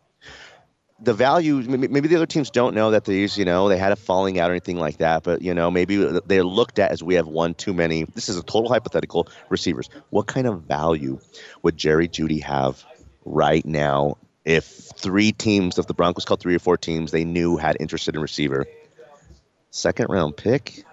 The 1.05 1.15
value, 1.15 1.57
maybe 1.57 1.89
maybe 1.89 2.09
the 2.09 2.17
other 2.17 2.27
teams 2.27 2.51
don't 2.51 2.75
know 2.75 2.91
that 2.93 3.05
these, 3.05 3.37
you 3.37 3.45
know, 3.45 3.69
they 3.69 3.77
had 3.77 3.93
a 3.93 3.97
falling 3.97 4.39
out 4.39 4.51
or 4.51 4.53
anything 4.55 4.79
like 4.79 4.99
that, 4.99 5.23
but 5.23 5.43
you 5.43 5.53
know, 5.55 5.71
maybe 5.71 5.97
they're 6.27 6.45
looked 6.45 6.79
at 6.79 6.91
as 6.93 7.03
we 7.03 7.15
have 7.15 7.27
one 7.27 7.55
too 7.55 7.75
many. 7.75 8.05
This 8.05 8.29
is 8.29 8.37
a 8.39 8.43
total 8.43 8.71
hypothetical 8.71 9.29
receivers. 9.51 9.89
What 10.11 10.27
kind 10.27 10.47
of 10.47 10.63
value 10.63 11.19
would 11.63 11.77
Jerry 11.77 12.09
Jeudy 12.09 12.43
have 12.43 12.83
right 13.25 13.65
now 13.65 14.17
if 14.45 14.65
three 14.65 15.33
teams, 15.33 15.79
if 15.79 15.87
the 15.87 15.95
Broncos 15.95 16.25
called 16.25 16.41
three 16.41 16.55
or 16.55 16.59
four 16.59 16.77
teams 16.77 17.11
they 17.11 17.25
knew 17.25 17.57
had 17.57 17.77
interested 17.81 18.15
in 18.15 18.21
receiver? 18.23 18.67
Second 19.71 20.07
round 20.09 20.37
pick? 20.37 20.85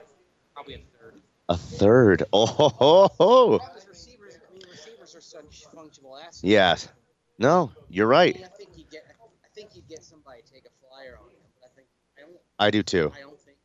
Probably 0.53 0.75
a 0.75 0.77
third. 0.77 1.21
A 1.49 1.57
third. 1.57 2.23
Oh, 2.33 2.45
ho, 2.45 2.69
ho, 2.69 3.09
ho. 3.17 3.59
Receivers, 3.87 4.37
I 4.49 4.53
mean, 4.53 4.63
receivers 4.69 5.15
are 5.15 5.21
such 5.21 5.65
functional 5.73 6.17
assets. 6.17 6.43
yes. 6.43 6.87
No, 7.37 7.71
you're 7.89 8.07
I 8.13 8.17
right. 8.17 8.35
mean, 8.35 8.45
I 8.45 8.47
think 8.49 8.69
you 8.77 8.83
get, 8.91 9.03
I 9.43 9.47
think 9.55 9.75
you 9.75 9.81
get 9.89 10.03
somebody 10.03 10.41
to 10.43 10.51
take 10.53 10.65
a 10.65 10.73
flyer 10.79 11.17
on 11.21 11.29
him. 11.29 11.37
But 11.59 11.69
I 11.71 11.75
think 11.75 11.87
I 12.61 12.69
do 12.69 12.83
too. 12.83 13.11
I 13.13 13.21
don't 13.21 13.39
think 13.41 13.57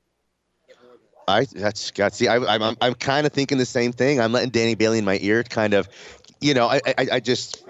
you 0.69 0.75
get 0.75 0.77
more 0.83 0.93
than 0.93 1.53
that. 1.53 1.59
I 1.59 1.61
that's 1.61 1.91
got 1.91 2.15
see. 2.15 2.29
I, 2.29 2.37
I'm 2.37 2.63
I'm, 2.63 2.77
I'm 2.81 2.95
kind 2.95 3.27
of 3.27 3.33
thinking 3.33 3.59
the 3.59 3.67
same 3.67 3.93
thing. 3.93 4.21
I'm 4.21 4.33
letting 4.33 4.51
Danny 4.51 4.75
Bailey 4.75 4.99
in 4.99 5.05
my 5.05 5.19
ear, 5.21 5.43
kind 5.45 5.75
of. 5.75 5.89
You 6.41 6.55
know, 6.55 6.67
I 6.67 6.81
I, 6.87 7.07
I 7.13 7.21
just. 7.21 7.63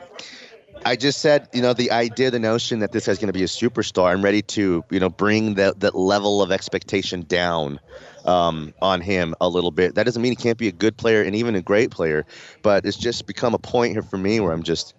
I 0.85 0.95
just 0.95 1.21
said, 1.21 1.49
you 1.53 1.63
know, 1.63 1.73
the 1.73 1.91
idea, 1.91 2.31
the 2.31 2.39
notion 2.39 2.79
that 2.81 2.93
this 2.93 3.07
guy's 3.07 3.19
going 3.19 3.27
to 3.27 3.33
be 3.33 3.43
a 3.43 3.47
superstar. 3.49 4.13
I'm 4.13 4.23
ready 4.23 4.43
to, 4.43 4.85
you 4.89 5.01
know, 5.01 5.09
bring 5.09 5.55
that 5.55 5.81
that 5.81 5.97
level 5.97 6.43
of 6.43 6.53
expectation 6.53 7.23
down 7.23 7.81
um, 8.25 8.73
on 8.81 9.01
him 9.01 9.35
a 9.41 9.49
little 9.49 9.73
bit. 9.73 9.97
That 9.97 10.05
doesn't 10.05 10.23
mean 10.23 10.31
he 10.33 10.37
can't 10.37 10.59
be 10.59 10.69
a 10.69 10.73
good 10.73 10.97
player 10.97 11.23
and 11.23 11.35
even 11.35 11.57
a 11.57 11.63
great 11.63 11.91
player, 11.91 12.25
but 12.63 12.87
it's 12.87 12.97
just 12.97 13.27
become 13.27 13.55
a 13.55 13.59
point 13.59 13.95
here 13.95 14.03
for 14.03 14.19
me 14.19 14.39
where 14.39 14.53
I'm 14.53 14.63
just, 14.63 14.95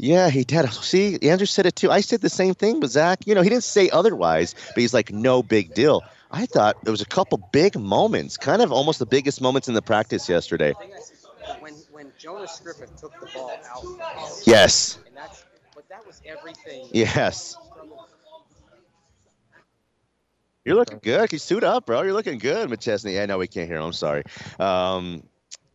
yeah, 0.00 0.30
he 0.30 0.44
did. 0.44 0.70
See, 0.72 1.18
Andrew 1.22 1.46
said 1.46 1.66
it 1.66 1.76
too. 1.76 1.90
I 1.90 2.00
said 2.00 2.22
the 2.22 2.30
same 2.30 2.54
thing, 2.54 2.80
but 2.80 2.88
Zach, 2.90 3.26
you 3.26 3.34
know, 3.34 3.42
he 3.42 3.50
didn't 3.50 3.64
say 3.64 3.90
otherwise, 3.90 4.54
but 4.68 4.78
he's 4.78 4.94
like, 4.94 5.12
no 5.12 5.42
big 5.42 5.74
deal. 5.74 6.02
I 6.30 6.46
thought 6.46 6.82
there 6.84 6.92
was 6.92 7.02
a 7.02 7.06
couple 7.06 7.38
big 7.52 7.78
moments, 7.78 8.36
kind 8.36 8.62
of 8.62 8.72
almost 8.72 8.98
the 8.98 9.06
biggest 9.06 9.40
moments 9.42 9.68
in 9.68 9.74
the 9.74 9.82
practice 9.82 10.28
yesterday. 10.28 10.72
The 10.72 10.74
thing 10.86 10.92
I 10.96 11.00
said, 11.00 11.60
when 11.62 11.74
when 11.92 12.12
Jonas 12.18 12.60
Griffith 12.64 12.96
took 12.98 13.12
the 13.20 13.26
ball 13.34 13.50
out, 13.68 13.84
Yes. 14.46 14.98
and 15.06 15.16
that's, 15.16 15.44
but 15.74 15.86
that 15.90 16.06
was 16.06 16.22
everything. 16.24 16.88
Yes. 16.92 17.56
You're 20.64 20.76
looking 20.76 21.00
good. 21.02 21.32
You 21.32 21.38
suit 21.38 21.64
up, 21.64 21.86
bro. 21.86 22.02
You're 22.02 22.12
looking 22.12 22.38
good, 22.38 22.68
McChesney. 22.70 23.20
I 23.20 23.26
know 23.26 23.38
we 23.38 23.48
can't 23.48 23.66
hear 23.68 23.78
him. 23.78 23.84
I'm 23.84 23.92
sorry. 23.92 24.24
Um, 24.58 25.22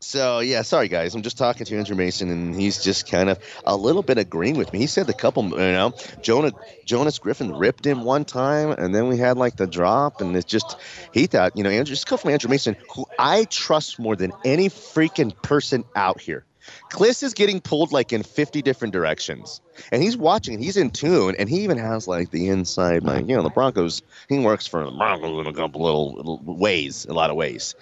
so 0.06 0.39
yeah, 0.39 0.62
sorry 0.62 0.88
guys. 0.88 1.15
I'm 1.15 1.22
just 1.22 1.38
talking 1.38 1.65
to 1.65 1.78
Andrew 1.78 1.96
Mason, 1.96 2.30
and 2.30 2.56
he's 2.56 2.84
just 2.84 3.10
kind 3.10 3.30
of 3.30 3.39
a 3.65 3.76
little 3.76 4.04
bit 4.04 4.18
agreeing 4.18 4.56
with 4.56 4.72
me. 4.72 4.80
He 4.80 4.88
said 4.88 5.08
the 5.08 5.13
couple, 5.13 5.44
you 5.50 5.58
know, 5.58 5.94
Jonah 6.22 6.52
Jonas 6.86 7.20
Griffith 7.20 7.50
ripped 7.50 7.86
him 7.86 8.04
one 8.04 8.24
time, 8.24 8.72
and 8.72 8.94
then 8.94 9.08
we 9.08 9.18
had 9.18 9.38
like 9.38 9.56
the 9.58 9.68
drop, 9.68 10.22
and 10.22 10.36
it's 10.36 10.46
just 10.46 10.78
he 11.13 11.26
thought, 11.26 11.58
you 11.58 11.63
know, 11.63 11.70
Andrew, 11.70 11.94
just 11.94 12.08
come 12.08 12.20
from 12.20 12.32
Andrew 12.32 12.50
Mason, 12.50 12.76
who 12.94 13.06
I 13.18 13.46
trust 13.46 14.00
more 14.00 14.15
than 14.15 14.32
any 14.44 14.70
freaking 14.70 15.36
person 15.41 15.84
out 15.96 16.22
here. 16.22 16.46
Klis 16.91 17.24
is 17.24 17.34
getting 17.34 17.62
pulled 17.62 17.91
like 17.91 18.13
in 18.13 18.24
50 18.24 18.62
different 18.62 18.94
directions. 18.94 19.62
And 19.91 20.02
he's 20.02 20.18
watching, 20.18 20.60
he's 20.60 20.78
in 20.78 20.89
tune, 20.89 21.36
and 21.38 21.50
he 21.50 21.63
even 21.63 21.78
has 21.78 22.08
like 22.08 22.32
the 22.32 22.48
inside, 22.48 23.04
like, 23.04 23.28
you 23.28 23.36
know, 23.36 23.44
the 23.44 23.50
Broncos, 23.50 24.02
he 24.30 24.39
works 24.39 24.65
for 24.65 24.84
the 24.84 24.91
Broncos 24.91 25.46
in 25.46 25.52
a 25.52 25.56
couple 25.56 25.84
little, 25.84 26.13
little 26.13 26.41
ways, 26.44 27.06
a 27.06 27.13
lot 27.13 27.30
of 27.30 27.36
ways. 27.36 27.76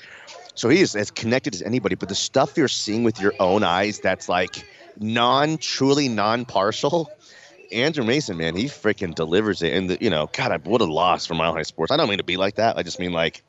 So 0.56 0.70
he 0.70 0.82
is 0.82 0.96
as 0.96 1.12
connected 1.12 1.56
as 1.56 1.62
anybody, 1.62 1.96
but 1.96 2.10
the 2.10 2.16
stuff 2.16 2.58
you're 2.58 2.68
seeing 2.68 3.04
with 3.04 3.20
your 3.20 3.34
own 3.40 3.64
eyes 3.64 4.00
that's 4.00 4.30
like 4.30 4.64
non, 5.00 5.58
truly 5.58 6.10
non 6.10 6.46
partial. 6.46 7.10
Andrew 7.72 8.04
Mason, 8.04 8.38
man, 8.38 8.56
he 8.56 8.66
freaking 8.66 9.16
delivers 9.16 9.64
it. 9.64 9.74
And, 9.74 9.90
the, 9.90 9.98
you 10.00 10.10
know, 10.12 10.30
God, 10.32 10.52
I 10.52 10.58
would 10.70 10.82
have 10.82 10.90
lost 10.90 11.28
for 11.28 11.34
Mile 11.34 11.54
High 11.54 11.64
Sports. 11.64 11.92
I 11.92 11.98
don't 11.98 12.08
mean 12.08 12.20
to 12.20 12.24
be 12.24 12.38
like 12.38 12.56
that. 12.56 12.78
I 12.78 12.84
just 12.84 13.00
mean 13.00 13.14
like, 13.14 13.42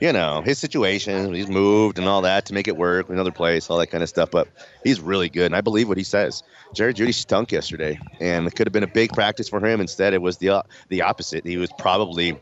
you 0.00 0.12
know, 0.12 0.42
his 0.42 0.58
situation, 0.58 1.34
he's 1.34 1.48
moved 1.48 1.98
and 1.98 2.08
all 2.08 2.22
that 2.22 2.46
to 2.46 2.54
make 2.54 2.66
it 2.66 2.76
work, 2.76 3.08
another 3.10 3.30
place, 3.30 3.68
all 3.68 3.78
that 3.78 3.88
kind 3.88 4.02
of 4.02 4.08
stuff. 4.08 4.30
But 4.30 4.48
he's 4.82 4.98
really 4.98 5.28
good, 5.28 5.46
and 5.46 5.54
I 5.54 5.60
believe 5.60 5.88
what 5.88 5.98
he 5.98 6.04
says. 6.04 6.42
Jerry 6.74 6.94
Jeudy 6.94 7.12
stunk 7.12 7.52
yesterday, 7.52 8.00
and 8.18 8.46
it 8.46 8.54
could 8.54 8.66
have 8.66 8.72
been 8.72 8.82
a 8.82 8.88
big 8.88 9.12
practice 9.12 9.48
for 9.48 9.64
him. 9.64 9.80
Instead, 9.80 10.14
it 10.14 10.22
was 10.22 10.38
the 10.38 10.50
o- 10.50 10.62
the 10.88 11.02
opposite. 11.02 11.44
He 11.44 11.58
was 11.58 11.70
probably, 11.78 12.38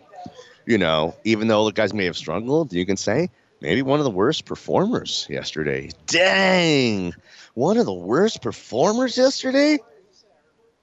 you 0.66 0.78
know, 0.78 1.16
even 1.24 1.48
though 1.48 1.64
the 1.64 1.72
guys 1.72 1.92
may 1.92 2.04
have 2.04 2.16
struggled, 2.16 2.72
you 2.72 2.86
can 2.86 2.96
say 2.96 3.28
maybe 3.60 3.82
one 3.82 4.00
of 4.00 4.04
the 4.04 4.10
worst 4.10 4.44
performers 4.44 5.26
yesterday. 5.28 5.90
Dang, 6.06 7.14
one 7.54 7.76
of 7.76 7.86
the 7.86 7.92
worst 7.92 8.42
performers 8.42 9.16
yesterday. 9.16 9.78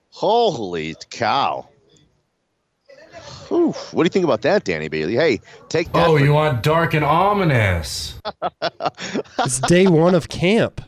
Holy 0.10 0.96
cow! 1.10 1.68
Whew. 3.48 3.72
What 3.92 4.04
do 4.04 4.06
you 4.06 4.10
think 4.10 4.26
about 4.26 4.42
that, 4.44 4.64
Danny 4.64 4.88
Bailey? 4.88 5.16
Hey, 5.16 5.42
take 5.70 5.92
that. 5.94 6.08
Oh, 6.08 6.18
for- 6.18 6.24
you 6.24 6.34
want 6.34 6.64
dark 6.64 6.94
and 6.94 7.06
ominous? 7.06 8.20
It's 9.40 9.60
day 9.60 9.88
one 9.88 10.16
of 10.16 10.30
camp. 10.30 10.82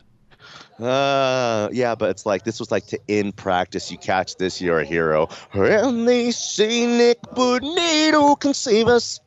Uh, 0.80 1.68
yeah, 1.72 1.94
but 1.94 2.10
it's 2.10 2.24
like 2.24 2.44
this 2.44 2.58
was 2.60 2.70
like 2.70 2.86
to 2.86 2.98
in 3.08 3.32
practice. 3.32 3.90
You 3.90 3.98
catch 3.98 4.36
this, 4.36 4.60
you're 4.60 4.80
a 4.80 4.84
hero. 4.84 5.28
And 5.52 6.06
they 6.08 6.30
say 6.30 6.86
Nik 6.86 7.20
Bonitto 7.34 8.38
can 8.38 8.54
save 8.54 8.86
us. 8.88 9.20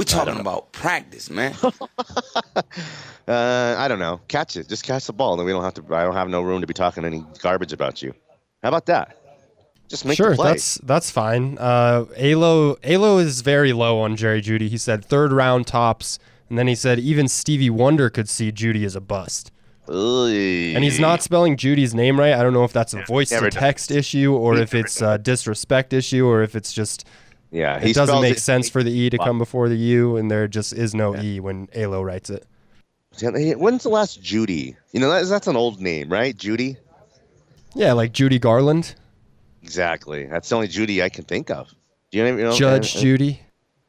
We're 0.00 0.04
talking 0.04 0.40
about 0.40 0.72
practice, 0.72 1.28
man. 1.28 1.54
Uh, 3.28 3.76
I 3.78 3.86
don't 3.86 4.00
know. 4.00 4.20
Catch 4.26 4.56
it. 4.56 4.68
Just 4.68 4.82
catch 4.82 5.06
the 5.06 5.12
ball. 5.12 5.36
Then 5.36 5.46
we 5.46 5.52
don't 5.52 5.62
have 5.62 5.74
to. 5.74 5.94
I 5.94 6.02
don't 6.02 6.14
have 6.14 6.28
no 6.28 6.42
room 6.42 6.62
to 6.62 6.66
be 6.66 6.74
talking 6.74 7.04
any 7.04 7.24
garbage 7.40 7.72
about 7.72 8.02
you. 8.02 8.12
How 8.60 8.70
about 8.70 8.86
that? 8.86 9.16
Just 9.86 10.04
make 10.04 10.16
sure, 10.16 10.30
the 10.30 10.36
play. 10.36 10.48
that's 10.48 10.74
that's 10.78 11.12
fine. 11.12 11.56
Uh, 11.56 12.06
Alo 12.16 12.76
Alo 12.82 13.18
is 13.18 13.42
very 13.42 13.72
low 13.72 14.00
on 14.00 14.16
Jerry 14.16 14.42
Jeudy. 14.42 14.68
He 14.68 14.76
said 14.76 15.04
third 15.04 15.30
round 15.30 15.68
tops, 15.68 16.18
and 16.48 16.58
then 16.58 16.66
he 16.66 16.74
said 16.74 16.98
even 16.98 17.28
Stevie 17.28 17.70
Wonder 17.70 18.10
could 18.10 18.28
see 18.28 18.50
Jeudy 18.50 18.84
as 18.84 18.96
a 18.96 19.00
bust. 19.00 19.52
And 20.74 20.82
he's 20.82 20.98
not 20.98 21.22
spelling 21.22 21.56
Jeudy's 21.56 21.94
name 21.94 22.18
right. 22.18 22.32
I 22.32 22.42
don't 22.42 22.52
know 22.52 22.64
if 22.64 22.72
that's 22.72 22.94
a 22.94 23.04
voice 23.04 23.28
to 23.28 23.48
text 23.50 23.92
issue 23.92 24.34
or 24.34 24.56
if 24.56 24.74
it's 24.74 25.00
a 25.02 25.18
disrespect 25.18 25.92
issue 25.92 26.26
or 26.26 26.42
if 26.42 26.56
it's 26.56 26.72
just 26.72 27.06
Yeah, 27.50 27.78
it 27.78 27.94
doesn't 27.94 28.20
make 28.20 28.36
it- 28.36 28.40
sense 28.40 28.68
for 28.68 28.82
the 28.82 28.92
e 28.92 29.10
to 29.10 29.18
come 29.18 29.38
before 29.38 29.68
the 29.68 29.76
u, 29.76 30.16
and 30.16 30.30
there 30.30 30.46
just 30.46 30.72
is 30.72 30.94
no 30.94 31.16
e 31.16 31.40
when 31.40 31.68
Alo 31.74 32.02
writes 32.02 32.30
it. 32.30 32.46
When's 33.20 33.82
the 33.82 33.88
last 33.88 34.22
Judy? 34.22 34.76
You 34.92 35.00
know, 35.00 35.10
that's, 35.10 35.28
that's 35.28 35.48
an 35.48 35.56
old 35.56 35.80
name, 35.80 36.08
right? 36.10 36.36
Judy. 36.36 36.76
Yeah, 37.74 37.92
like 37.92 38.12
Judy 38.12 38.38
Garland, 38.38 38.94
Exactly. 39.62 40.26
That's 40.26 40.48
the 40.48 40.54
only 40.54 40.68
Judy 40.68 41.02
I 41.02 41.08
can 41.08 41.24
think 41.24 41.50
of. 41.50 41.68
Do 42.10 42.18
you 42.18 42.24
know? 42.24 42.30
you 42.36 42.44
know 42.44 42.52
Judge 42.52 42.96
uh, 42.96 42.98
uh, 42.98 43.02
Judy. 43.02 43.40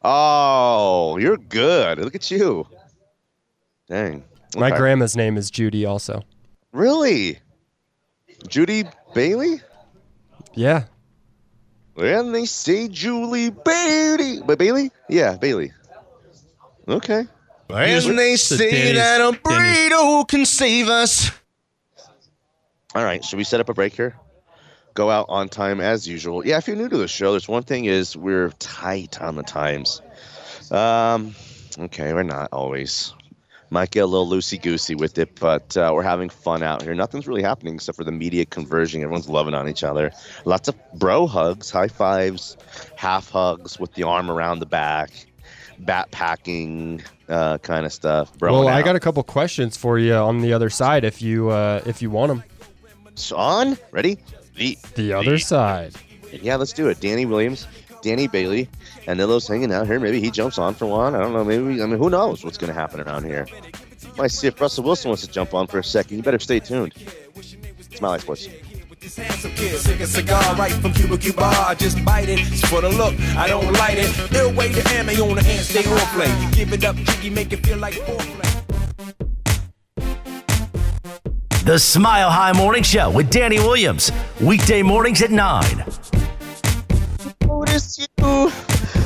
Oh, 0.03 1.17
you're 1.17 1.37
good. 1.37 1.99
Look 1.99 2.15
at 2.15 2.29
you. 2.29 2.67
Dang. 3.87 4.23
My 4.57 4.75
grandma's 4.75 5.15
name 5.15 5.37
is 5.37 5.49
Judy 5.49 5.85
also. 5.85 6.23
Really? 6.73 7.39
Judy 8.47 8.83
Bailey? 9.13 9.61
Yeah. 10.53 10.85
When 12.01 12.31
they 12.31 12.45
say 12.45 12.87
Julie 12.87 13.51
Bailey, 13.51 14.41
but 14.43 14.57
Bailey? 14.57 14.89
Yeah, 15.07 15.37
Bailey. 15.37 15.71
Okay. 16.87 17.27
And 17.69 18.17
they 18.17 18.37
say 18.37 18.93
that 18.93 19.21
a 19.21 19.37
burrito 19.37 20.27
can 20.27 20.47
save 20.47 20.89
us. 20.89 21.29
All 22.95 23.03
right, 23.03 23.23
should 23.23 23.37
we 23.37 23.43
set 23.43 23.59
up 23.59 23.69
a 23.69 23.75
break 23.75 23.93
here? 23.93 24.15
Go 24.95 25.11
out 25.11 25.27
on 25.29 25.47
time 25.47 25.79
as 25.79 26.07
usual. 26.07 26.43
Yeah, 26.43 26.57
if 26.57 26.67
you're 26.67 26.75
new 26.75 26.89
to 26.89 26.97
the 26.97 27.07
show, 27.07 27.31
there's 27.31 27.47
one 27.47 27.61
thing 27.61 27.85
is 27.85 28.17
we're 28.17 28.49
tight 28.57 29.21
on 29.21 29.35
the 29.35 29.43
times. 29.43 30.01
Um, 30.71 31.35
okay, 31.77 32.13
we're 32.13 32.23
not 32.23 32.49
always. 32.51 33.13
Might 33.71 33.91
get 33.91 34.01
a 34.01 34.05
little 34.05 34.27
loosey 34.27 34.61
goosey 34.61 34.95
with 34.95 35.17
it, 35.17 35.39
but 35.39 35.75
uh, 35.77 35.91
we're 35.93 36.03
having 36.03 36.27
fun 36.29 36.61
out 36.61 36.81
here. 36.81 36.93
Nothing's 36.93 37.25
really 37.25 37.41
happening 37.41 37.75
except 37.75 37.95
for 37.95 38.03
the 38.03 38.11
media 38.11 38.45
converging. 38.45 39.01
Everyone's 39.01 39.29
loving 39.29 39.53
on 39.53 39.69
each 39.69 39.83
other. 39.83 40.11
Lots 40.43 40.67
of 40.67 40.75
bro 40.95 41.25
hugs, 41.25 41.71
high 41.71 41.87
fives, 41.87 42.57
half 42.97 43.29
hugs 43.29 43.79
with 43.79 43.93
the 43.93 44.03
arm 44.03 44.29
around 44.29 44.59
the 44.59 44.65
back, 44.65 45.09
bat 45.79 46.11
packing 46.11 47.01
uh, 47.29 47.59
kind 47.59 47.85
of 47.85 47.93
stuff. 47.93 48.37
Bro, 48.37 48.51
well, 48.51 48.67
I 48.67 48.81
got 48.81 48.97
a 48.97 48.99
couple 48.99 49.23
questions 49.23 49.77
for 49.77 49.97
you 49.97 50.15
on 50.15 50.41
the 50.41 50.51
other 50.51 50.69
side 50.69 51.05
if 51.05 51.21
you 51.21 51.49
uh, 51.49 51.81
if 51.85 52.01
you 52.01 52.09
want 52.09 52.27
them. 52.29 52.43
on. 53.33 53.77
Ready? 53.91 54.17
the 54.55 54.77
The 54.95 55.13
other 55.13 55.37
side. 55.37 55.95
Yeah, 56.31 56.55
let's 56.57 56.73
do 56.73 56.87
it. 56.87 56.99
Danny 56.99 57.25
Williams, 57.25 57.67
Danny 58.01 58.27
Bailey, 58.27 58.69
and 59.07 59.19
Nilo's 59.19 59.47
hanging 59.47 59.71
out 59.71 59.87
here. 59.87 59.99
Maybe 59.99 60.19
he 60.19 60.31
jumps 60.31 60.57
on 60.57 60.73
for 60.73 60.85
one. 60.85 61.15
I 61.15 61.19
don't 61.19 61.33
know. 61.33 61.43
Maybe 61.43 61.81
I 61.81 61.85
mean, 61.85 61.97
who 61.97 62.09
knows 62.09 62.43
what's 62.43 62.57
going 62.57 62.73
to 62.73 62.79
happen 62.79 62.99
around 62.99 63.25
here? 63.25 63.47
Might 64.17 64.31
see 64.31 64.47
if 64.47 64.59
Russell 64.59 64.83
Wilson 64.83 65.09
wants 65.09 65.25
to 65.25 65.31
jump 65.31 65.53
on 65.53 65.67
for 65.67 65.79
a 65.79 65.83
second. 65.83 66.17
You 66.17 66.23
better 66.23 66.39
stay 66.39 66.59
tuned. 66.59 66.93
Smiley 67.93 68.19
Sports. 68.19 68.47
Handsome 69.17 69.51
kid, 69.55 69.79
sick 69.79 69.99
a 69.99 70.05
cigar 70.05 70.55
right 70.55 70.71
from 70.73 70.93
Cuba 70.93 71.17
Cuba. 71.17 71.43
I 71.43 71.73
just 71.73 72.05
bite 72.05 72.29
it. 72.29 72.39
It's 72.39 72.65
for 72.69 72.81
the 72.81 72.89
look, 72.89 73.19
I 73.35 73.47
don't 73.47 73.73
light 73.73 73.97
it. 73.97 74.31
Ill 74.35 74.53
way 74.53 74.71
to 74.71 74.89
ammo 74.93 75.11
on 75.27 75.35
the 75.35 75.43
hand, 75.43 75.65
stay 75.65 75.83
on 75.89 75.97
play. 76.15 76.51
Give 76.53 76.71
it 76.71 76.83
up, 76.85 76.95
jiggy, 76.95 77.31
make 77.31 77.51
it 77.51 77.65
feel 77.65 77.79
like 77.79 77.95
foreplay. 77.95 78.51
The 81.65 81.77
Smile 81.79 82.29
High 82.29 82.53
Morning 82.53 82.83
Show 82.83 83.09
with 83.11 83.29
Danny 83.29 83.59
Williams. 83.59 84.11
Weekday 84.39 84.81
mornings 84.81 85.21
at 85.21 85.31
9. 85.31 85.63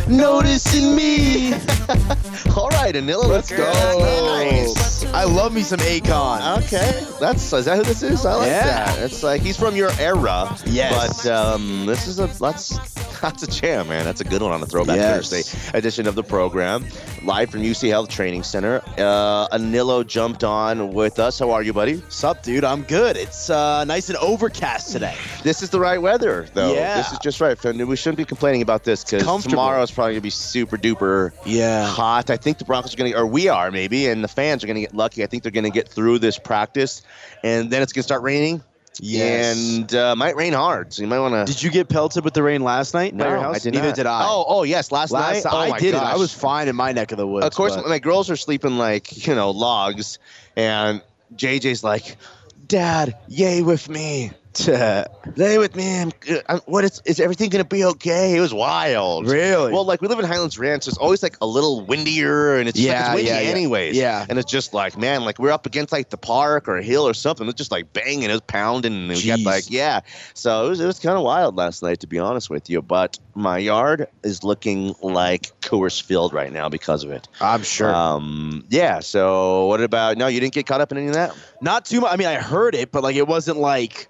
Noticing 0.08 0.96
me. 0.96 1.54
All 2.56 2.70
right, 2.70 2.94
Aniello, 2.94 3.26
let's 3.26 3.52
go. 3.52 3.64
Nice. 4.00 5.04
I 5.06 5.24
love 5.24 5.52
me 5.54 5.62
some 5.62 5.80
Akon. 5.80 6.64
Okay, 6.64 7.04
that's 7.20 7.52
is 7.54 7.66
that 7.66 7.78
who 7.78 7.84
this 7.84 8.04
is? 8.04 8.26
I 8.26 8.36
like 8.36 8.48
Yeah. 8.48 8.64
that. 8.86 9.00
It's 9.00 9.24
like 9.24 9.42
he's 9.42 9.58
from 9.58 9.76
your 9.76 9.90
era. 10.00 10.56
Yes. 10.66 11.24
But 11.24 11.32
um, 11.32 11.86
this 11.86 12.08
is 12.08 12.20
a 12.20 12.28
that's 12.28 12.78
that's 13.26 13.44
a 13.44 13.48
jam, 13.48 13.88
man. 13.88 14.06
That's 14.06 14.22
a 14.22 14.24
good 14.24 14.42
one 14.42 14.52
on 14.52 14.62
the 14.62 14.68
Throwback 14.68 14.98
Yes. 14.98 15.30
Thursday 15.30 15.78
edition 15.78 16.08
of 16.08 16.14
the 16.16 16.24
program, 16.24 16.86
live 17.24 17.50
from 17.50 17.62
UC 17.62 17.90
Health 17.90 18.10
Training 18.10 18.44
Center. 18.44 18.82
Uh, 18.98 19.48
Aniello 19.50 20.06
jumped 20.06 20.44
on 20.44 20.94
with 20.94 21.18
us. 21.18 21.40
How 21.40 21.50
are 21.52 21.64
you, 21.64 21.74
buddy? 21.74 22.04
Sup, 22.10 22.44
dude? 22.44 22.64
I'm 22.64 22.84
good. 22.84 23.18
It's 23.18 23.50
uh, 23.50 23.84
nice 23.86 24.10
and 24.10 24.18
overcast 24.20 24.92
today. 24.92 25.16
This 25.44 25.64
is 25.64 25.70
the 25.72 25.80
right 25.80 25.98
weather, 25.98 26.46
though. 26.54 26.74
Yeah. 26.76 26.98
This 26.98 27.12
is 27.14 27.20
just 27.20 27.42
right. 27.42 27.56
We 27.64 27.96
shouldn't 27.96 28.18
be 28.18 28.26
complaining 28.26 28.62
about 28.62 28.84
this 28.84 29.04
because 29.04 29.44
tomorrow 29.44 29.82
is 29.82 29.90
probably 29.92 30.14
gonna 30.14 30.22
be 30.22 30.30
super 30.30 30.78
duper 30.78 31.32
Yeah. 31.46 31.86
hot. 31.88 32.30
I 32.30 32.38
think 32.38 32.60
the 32.60 32.66
Broncos 32.66 32.94
are 32.94 32.98
gonna, 32.98 33.16
or 33.18 33.26
we 33.26 33.48
are 33.50 33.72
maybe, 33.72 34.08
and 34.08 34.24
the 34.24 34.28
fans 34.28 34.64
are 34.64 34.68
gonna 34.68 34.82
get 34.82 34.94
lucky. 34.96 35.24
I 35.24 35.28
think 35.28 35.42
they're 35.44 35.52
gonna 35.52 35.70
get 35.72 35.88
through 35.90 36.20
this 36.20 36.38
practice, 36.38 37.02
and 37.44 37.72
then 37.72 37.82
it's 37.82 37.92
gonna 37.92 38.04
start 38.04 38.22
raining. 38.22 38.62
Yes. 39.02 39.58
And 39.58 39.94
uh, 39.96 40.16
might 40.16 40.36
rain 40.36 40.54
hard, 40.54 40.94
so 40.94 41.02
you 41.02 41.08
might 41.08 41.20
want 41.20 41.34
to. 41.48 41.52
Did 41.52 41.62
you 41.62 41.70
get 41.70 41.90
pelted 41.90 42.24
with 42.24 42.34
the 42.34 42.44
rain 42.44 42.62
last 42.64 42.94
night 42.94 43.14
No, 43.14 43.24
by 43.24 43.30
your 43.30 43.40
house? 43.40 43.56
I 43.56 43.60
did 43.60 43.74
Neither 43.74 43.88
not. 43.88 43.96
did 43.96 44.06
I. 44.06 44.24
Oh, 44.26 44.46
oh 44.48 44.64
yes, 44.64 44.92
last, 44.92 45.12
last 45.12 45.46
night. 45.46 45.54
Oh 45.54 45.58
I 45.58 45.80
did 45.80 45.94
it. 45.94 46.02
I 46.02 46.16
was 46.16 46.34
fine 46.34 46.68
in 46.68 46.76
my 46.76 46.92
neck 46.92 47.12
of 47.12 47.18
the 47.18 47.28
woods. 47.28 47.46
Of 47.46 47.54
course, 47.54 47.76
but- 47.76 47.88
my 47.88 48.00
girls 48.00 48.30
are 48.30 48.36
sleeping 48.36 48.78
like 48.78 49.28
you 49.28 49.36
know 49.36 49.52
logs, 49.52 50.20
and 50.56 51.02
JJ's 51.36 51.84
like, 51.84 52.18
"Dad, 52.68 53.18
yay 53.28 53.62
with 53.62 53.90
me." 53.90 54.32
Lay 55.36 55.58
with 55.58 55.76
me. 55.76 56.02
I'm, 56.02 56.12
I'm, 56.48 56.60
what 56.66 56.84
is, 56.84 57.02
is 57.06 57.20
everything 57.20 57.50
gonna 57.50 57.66
be 57.66 57.84
okay? 57.86 58.36
It 58.38 58.40
was 58.40 58.54
wild. 58.54 59.28
Really? 59.28 59.72
Well, 59.72 59.86
like 59.86 60.02
we 60.02 60.08
live 60.08 60.20
in 60.20 60.26
Highlands 60.26 60.58
Ranch. 60.58 60.88
It's 60.88 60.98
always 60.98 61.22
like 61.22 61.38
a 61.42 61.46
little 61.46 61.86
windier, 61.86 62.58
and 62.58 62.70
it's 62.70 62.78
just, 62.78 62.88
like, 62.88 62.96
Yeah, 62.98 63.06
it's 63.08 63.16
windy 63.16 63.30
yeah, 63.30 63.40
yeah. 63.42 63.50
anyways. 63.50 63.96
Yeah. 63.96 64.26
And 64.28 64.40
it's 64.40 64.52
just 64.52 64.74
like, 64.74 64.98
man, 64.98 65.26
like 65.26 65.40
we're 65.40 65.52
up 65.52 65.66
against 65.66 65.92
like 65.92 66.10
the 66.10 66.18
park 66.18 66.68
or 66.68 66.78
a 66.78 66.84
hill 66.84 67.08
or 67.08 67.14
something. 67.14 67.48
It's 67.48 67.58
just 67.58 67.72
like 67.72 67.92
banging, 67.94 68.30
it 68.30 68.34
was 68.34 68.42
pounding, 68.42 68.94
and 68.94 69.10
we 69.10 69.26
got 69.26 69.40
like, 69.42 69.70
yeah. 69.70 70.02
So 70.34 70.66
it 70.66 70.70
was 70.70 70.80
it 70.80 70.86
was 70.86 71.00
kind 71.00 71.18
of 71.18 71.24
wild 71.24 71.56
last 71.56 71.84
night, 71.84 72.00
to 72.02 72.08
be 72.08 72.20
honest 72.20 72.50
with 72.50 72.70
you. 72.70 72.82
But 72.82 73.20
my 73.36 73.58
yard 73.58 74.08
is 74.24 74.44
looking 74.44 74.96
like 75.02 75.60
Coors 75.62 76.02
Field 76.02 76.34
right 76.34 76.52
now 76.52 76.70
because 76.70 77.04
of 77.04 77.12
it. 77.12 77.28
I'm 77.42 77.64
sure. 77.64 77.94
Um, 77.94 78.66
yeah. 78.70 79.00
So 79.00 79.68
what 79.68 79.82
about? 79.82 80.18
No, 80.18 80.28
you 80.28 80.40
didn't 80.40 80.54
get 80.54 80.66
caught 80.66 80.82
up 80.82 80.92
in 80.92 80.98
any 80.98 81.08
of 81.08 81.14
that. 81.14 81.36
Not 81.62 81.86
too 81.86 82.02
much. 82.02 82.14
I 82.14 82.16
mean, 82.16 82.28
I 82.28 82.36
heard 82.36 82.76
it, 82.76 82.92
but 82.92 83.04
like 83.04 83.16
it 83.16 83.28
wasn't 83.28 83.58
like 83.58 84.08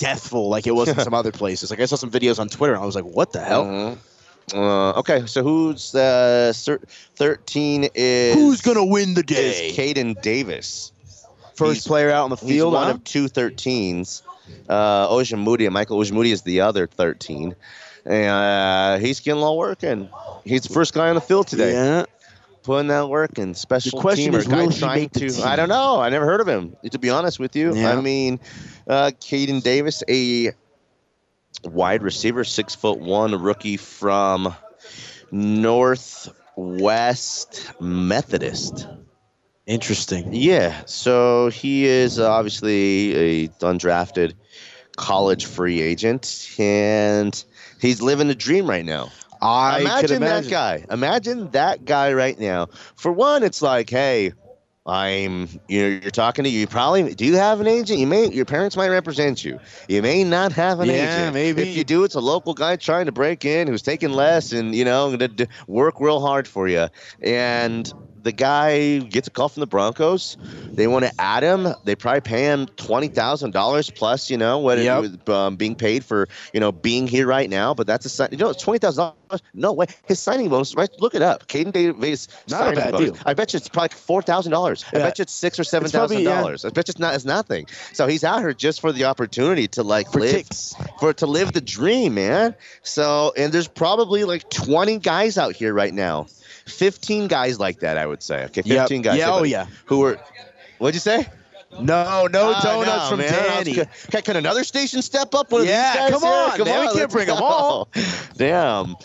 deathful 0.00 0.48
like 0.48 0.66
it 0.66 0.72
was 0.74 0.88
in 0.88 0.98
some 1.06 1.14
other 1.14 1.30
places. 1.30 1.70
Like 1.70 1.78
I 1.80 1.84
saw 1.86 1.94
some 1.96 2.10
videos 2.10 2.40
on 2.40 2.48
Twitter, 2.48 2.74
and 2.74 2.82
I 2.82 2.86
was 2.86 2.96
like, 2.96 3.04
"What 3.04 3.32
the 3.32 3.40
hell? 3.40 3.64
Mhm. 3.64 3.98
Uh, 4.52 4.98
okay, 4.98 5.26
so 5.26 5.44
who's 5.44 5.94
uh, 5.94 6.52
thirteen 7.14 7.88
is 7.94 8.34
Who's 8.34 8.60
gonna 8.62 8.84
win 8.84 9.14
the 9.14 9.22
day?" 9.22 9.68
is 9.68 9.76
Kaden 9.76 10.20
Davis. 10.22 10.90
First 11.54 11.72
He's- 11.74 11.86
player 11.86 12.10
out 12.10 12.24
on 12.24 12.30
the 12.30 12.36
field. 12.36 12.72
one 12.72 12.84
huh? 12.86 12.90
of 12.94 13.04
two 13.04 13.26
13s. 13.28 14.22
Uh, 14.68 15.06
Ojemudia, 15.08 15.70
Michael 15.70 15.98
Ojemudia 15.98 16.32
is 16.32 16.42
the 16.42 16.62
other 16.62 16.86
13. 16.86 17.54
And 18.06 18.30
uh, 18.30 18.96
he's 18.98 19.20
getting 19.20 19.40
a 19.40 19.44
lot 19.44 19.52
of 19.52 19.58
work 19.58 19.82
in. 19.84 20.08
He's 20.44 20.62
the 20.62 20.72
first 20.72 20.94
guy 20.94 21.10
on 21.10 21.14
the 21.16 21.20
field 21.20 21.46
today. 21.48 21.72
Yeah. 21.72 22.04
Putting 22.62 22.88
that 22.88 23.08
work 23.10 23.38
in. 23.38 23.54
Special 23.54 23.98
The 23.98 24.00
question 24.00 24.32
teamer. 24.32 24.38
is, 24.38 24.48
guy 24.48 24.62
will 24.62 24.70
he 24.70 24.78
trying 24.78 25.08
to. 25.10 25.28
team? 25.30 25.44
I 25.44 25.54
don't 25.56 25.68
know. 25.68 26.00
I 26.00 26.08
never 26.08 26.24
heard 26.24 26.40
of 26.40 26.48
him, 26.48 26.76
to 26.90 26.98
be 26.98 27.10
honest 27.10 27.38
with 27.38 27.54
you. 27.54 27.74
Yeah. 27.74 27.96
I 27.96 28.00
mean, 28.00 28.40
uh, 28.86 29.10
Kaden 29.20 29.62
Davis, 29.62 30.02
a 30.08 30.52
wide 31.64 32.02
receiver, 32.02 32.44
six 32.44 32.74
foot 32.74 32.98
one, 32.98 33.40
rookie 33.40 33.76
from 33.76 34.54
Northwest 35.30 36.32
Methodist. 37.80 38.86
Interesting. 39.66 40.32
Yeah, 40.32 40.84
so 40.86 41.48
he 41.50 41.84
is 41.86 42.18
obviously 42.18 43.14
a 43.44 43.48
undrafted 43.60 44.32
college 44.96 45.46
free 45.46 45.80
agent, 45.80 46.50
and 46.58 47.44
he's 47.80 48.02
living 48.02 48.26
the 48.28 48.34
dream 48.34 48.68
right 48.68 48.84
now. 48.84 49.10
I 49.42 49.80
imagine, 49.80 50.16
imagine 50.16 50.44
that 50.44 50.50
guy. 50.50 50.84
Imagine 50.90 51.50
that 51.52 51.84
guy 51.84 52.12
right 52.12 52.38
now. 52.38 52.66
For 52.96 53.10
one, 53.10 53.42
it's 53.42 53.62
like, 53.62 53.88
hey, 53.88 54.32
I'm 54.86 55.48
you're, 55.68 55.90
you're 55.90 56.10
talking 56.10 56.44
to 56.44 56.50
you. 56.50 56.66
Probably 56.66 57.14
do 57.14 57.24
you 57.24 57.36
have 57.36 57.60
an 57.60 57.66
agent? 57.66 57.98
You 57.98 58.06
may 58.06 58.28
your 58.30 58.46
parents 58.46 58.76
might 58.76 58.88
represent 58.88 59.44
you. 59.44 59.58
You 59.88 60.02
may 60.02 60.24
not 60.24 60.52
have 60.52 60.80
an 60.80 60.88
Yeah, 60.88 61.28
agent. 61.28 61.34
maybe. 61.34 61.62
If 61.62 61.76
you 61.76 61.84
do, 61.84 62.04
it's 62.04 62.14
a 62.14 62.20
local 62.20 62.54
guy 62.54 62.76
trying 62.76 63.06
to 63.06 63.12
break 63.12 63.44
in 63.44 63.68
who's 63.68 63.82
taking 63.82 64.10
less 64.10 64.52
and 64.52 64.74
you 64.74 64.84
know 64.84 65.16
gonna 65.16 65.48
work 65.66 66.00
real 66.00 66.20
hard 66.20 66.48
for 66.48 66.66
you. 66.68 66.88
And 67.22 67.92
the 68.22 68.32
guy 68.32 68.98
gets 68.98 69.28
a 69.28 69.30
call 69.30 69.48
from 69.48 69.60
the 69.60 69.66
Broncos. 69.66 70.36
They 70.72 70.86
want 70.86 71.04
to 71.04 71.12
add 71.20 71.42
him. 71.42 71.68
They 71.84 71.94
probably 71.94 72.20
pay 72.20 72.44
him 72.44 72.66
twenty 72.76 73.08
thousand 73.08 73.52
dollars 73.52 73.90
plus. 73.90 74.30
You 74.30 74.36
know 74.38 74.58
what? 74.58 74.78
it 74.78 74.84
Yep. 74.84 75.00
was, 75.00 75.34
um, 75.34 75.56
being 75.56 75.74
paid 75.74 76.04
for 76.04 76.28
you 76.52 76.60
know 76.60 76.72
being 76.72 77.06
here 77.06 77.26
right 77.26 77.48
now. 77.48 77.74
But 77.74 77.86
that's 77.86 78.06
a 78.06 78.08
sign. 78.08 78.28
You 78.32 78.38
know, 78.38 78.50
it's 78.50 78.62
twenty 78.62 78.78
thousand 78.78 79.12
dollars. 79.28 79.42
No 79.54 79.72
way. 79.72 79.86
His 80.06 80.18
signing 80.18 80.48
bonus. 80.48 80.74
Right? 80.74 80.90
Look 80.98 81.14
it 81.14 81.22
up. 81.22 81.46
Kaden 81.48 81.72
Davis. 81.72 82.28
Not 82.48 82.72
a 82.72 82.76
bad 82.76 82.92
bonus. 82.92 83.10
deal. 83.12 83.18
I 83.26 83.34
bet 83.34 83.52
you 83.52 83.58
it's 83.58 83.68
probably 83.68 83.96
four 83.96 84.22
thousand 84.22 84.52
dollars. 84.52 84.84
I 84.92 84.98
bet 84.98 85.18
you 85.18 85.22
it's 85.22 85.32
six 85.32 85.58
or 85.58 85.64
seven 85.64 85.88
thousand 85.88 86.22
yeah. 86.22 86.40
dollars. 86.40 86.64
I 86.64 86.70
bet 86.70 86.88
you 86.88 86.92
it's 86.92 86.98
not. 86.98 87.14
It's 87.14 87.24
nothing. 87.24 87.66
So 87.92 88.06
he's 88.06 88.24
out 88.24 88.40
here 88.40 88.52
just 88.52 88.80
for 88.80 88.92
the 88.92 89.04
opportunity 89.04 89.68
to 89.68 89.82
like 89.82 90.10
For 90.12 90.20
live 90.20 90.46
for 90.98 91.12
to 91.14 91.26
live 91.26 91.52
the 91.52 91.60
dream, 91.60 92.14
man. 92.14 92.54
So 92.82 93.32
and 93.36 93.52
there's 93.52 93.68
probably 93.68 94.24
like 94.24 94.48
twenty 94.50 94.98
guys 94.98 95.38
out 95.38 95.54
here 95.54 95.72
right 95.72 95.94
now. 95.94 96.26
15 96.70 97.28
guys 97.28 97.58
like 97.58 97.80
that, 97.80 97.98
I 97.98 98.06
would 98.06 98.22
say. 98.22 98.44
Okay, 98.44 98.62
15 98.62 99.02
Yep. 99.02 99.04
guys. 99.04 99.18
Yeah, 99.18 99.32
oh, 99.32 99.42
yeah. 99.42 99.66
Who 99.86 99.98
were, 99.98 100.18
what'd 100.78 100.94
you 100.94 101.00
say? 101.00 101.26
No, 101.78 102.26
no 102.26 102.52
Ah, 102.54 102.60
donuts 102.62 103.04
no, 103.04 103.10
from 103.10 103.18
man. 103.18 103.64
Danny. 103.64 103.74
Can, 104.10 104.22
can 104.22 104.36
another 104.36 104.64
station 104.64 105.02
step 105.02 105.34
up? 105.34 105.52
One 105.52 105.64
Yeah, 105.64 105.90
of 105.90 105.92
these 105.92 106.00
guys 106.00 106.10
come 106.10 106.24
on, 106.24 106.56
Come 106.56 106.64
man, 106.66 106.80
we 106.88 106.94
can't 106.94 107.10
bring 107.10 107.28
'em 107.30 107.42
all. 107.42 107.88
Damn. 108.36 108.96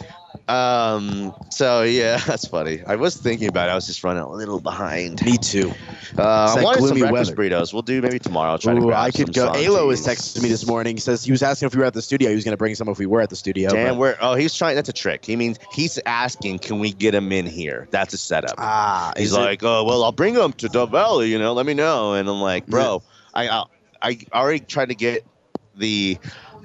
Um. 0.48 1.34
So 1.50 1.82
yeah, 1.82 2.18
that's 2.28 2.48
funny. 2.48 2.84
I 2.86 2.96
was 2.98 3.16
thinking 3.18 3.48
about 3.48 3.68
it. 3.70 3.72
I 3.72 3.76
was 3.76 3.88
just 3.88 4.04
running 4.04 4.22
a 4.22 4.30
little 4.30 4.60
behind. 4.60 5.24
Me 5.26 5.38
too. 5.38 5.72
Uh, 6.18 6.56
I 6.58 6.62
wanted 6.64 6.84
some 6.88 7.00
breakfast 7.00 7.36
weather. 7.36 7.50
burritos. 7.50 7.74
We'll 7.74 7.82
do 7.82 8.00
maybe 8.02 8.20
tomorrow. 8.20 8.52
I'll 8.52 8.60
try 8.60 8.74
to 8.76 8.80
Ooh, 8.80 8.86
grab 8.86 9.00
I 9.00 9.10
could 9.12 9.36
some 9.36 9.52
go. 9.52 9.56
Alo 9.56 9.88
was 9.88 10.02
Santis. 10.06 10.36
texting 10.36 10.44
me 10.44 10.50
this 10.50 10.68
morning. 10.68 10.96
He 10.96 11.00
says 11.00 11.24
he 11.24 11.32
was 11.32 11.42
asking 11.42 11.66
if 11.68 11.74
we 11.76 11.80
were 11.80 11.86
at 11.86 11.96
the 11.96 12.02
studio. 12.02 12.30
He 12.30 12.36
was 12.36 12.44
going 12.44 12.54
to 12.54 12.58
bring 12.58 12.76
some 12.76 12.88
if 12.90 13.00
we 13.00 13.08
were 13.08 13.22
at 13.22 13.30
the 13.32 13.36
studio. 13.36 13.72
Damn, 13.72 13.98
where? 13.98 14.18
Oh, 14.22 14.36
he's 14.36 14.54
trying. 14.54 14.76
That's 14.76 14.90
a 14.90 14.94
trick. 14.94 15.26
He 15.26 15.36
means 15.36 15.58
he's 15.72 15.98
asking, 16.06 16.60
can 16.60 16.78
we 16.80 16.92
get 16.94 17.16
him 17.16 17.32
in 17.32 17.48
here? 17.48 17.88
That's 17.92 18.14
a 18.14 18.18
setup. 18.18 18.56
ah, 18.60 19.14
He's 19.18 19.32
is 19.32 19.34
it- 19.38 19.40
like, 19.40 19.64
oh 19.64 19.84
well, 19.84 20.04
I'll 20.04 20.12
bring 20.12 20.36
him 20.36 20.54
to 20.54 20.68
Dove 20.70 20.92
Valley. 20.92 21.30
You 21.32 21.40
know, 21.40 21.54
let 21.54 21.66
me 21.66 21.74
know. 21.74 22.14
And 22.14 22.30
I'm 22.30 22.40
like, 22.42 22.68
bro, 22.68 23.02
I 23.34 23.48
I, 23.50 23.64
I 24.02 24.18
already 24.40 24.60
tried 24.60 24.90
to 24.90 24.96
get 24.96 25.26
the 25.78 26.18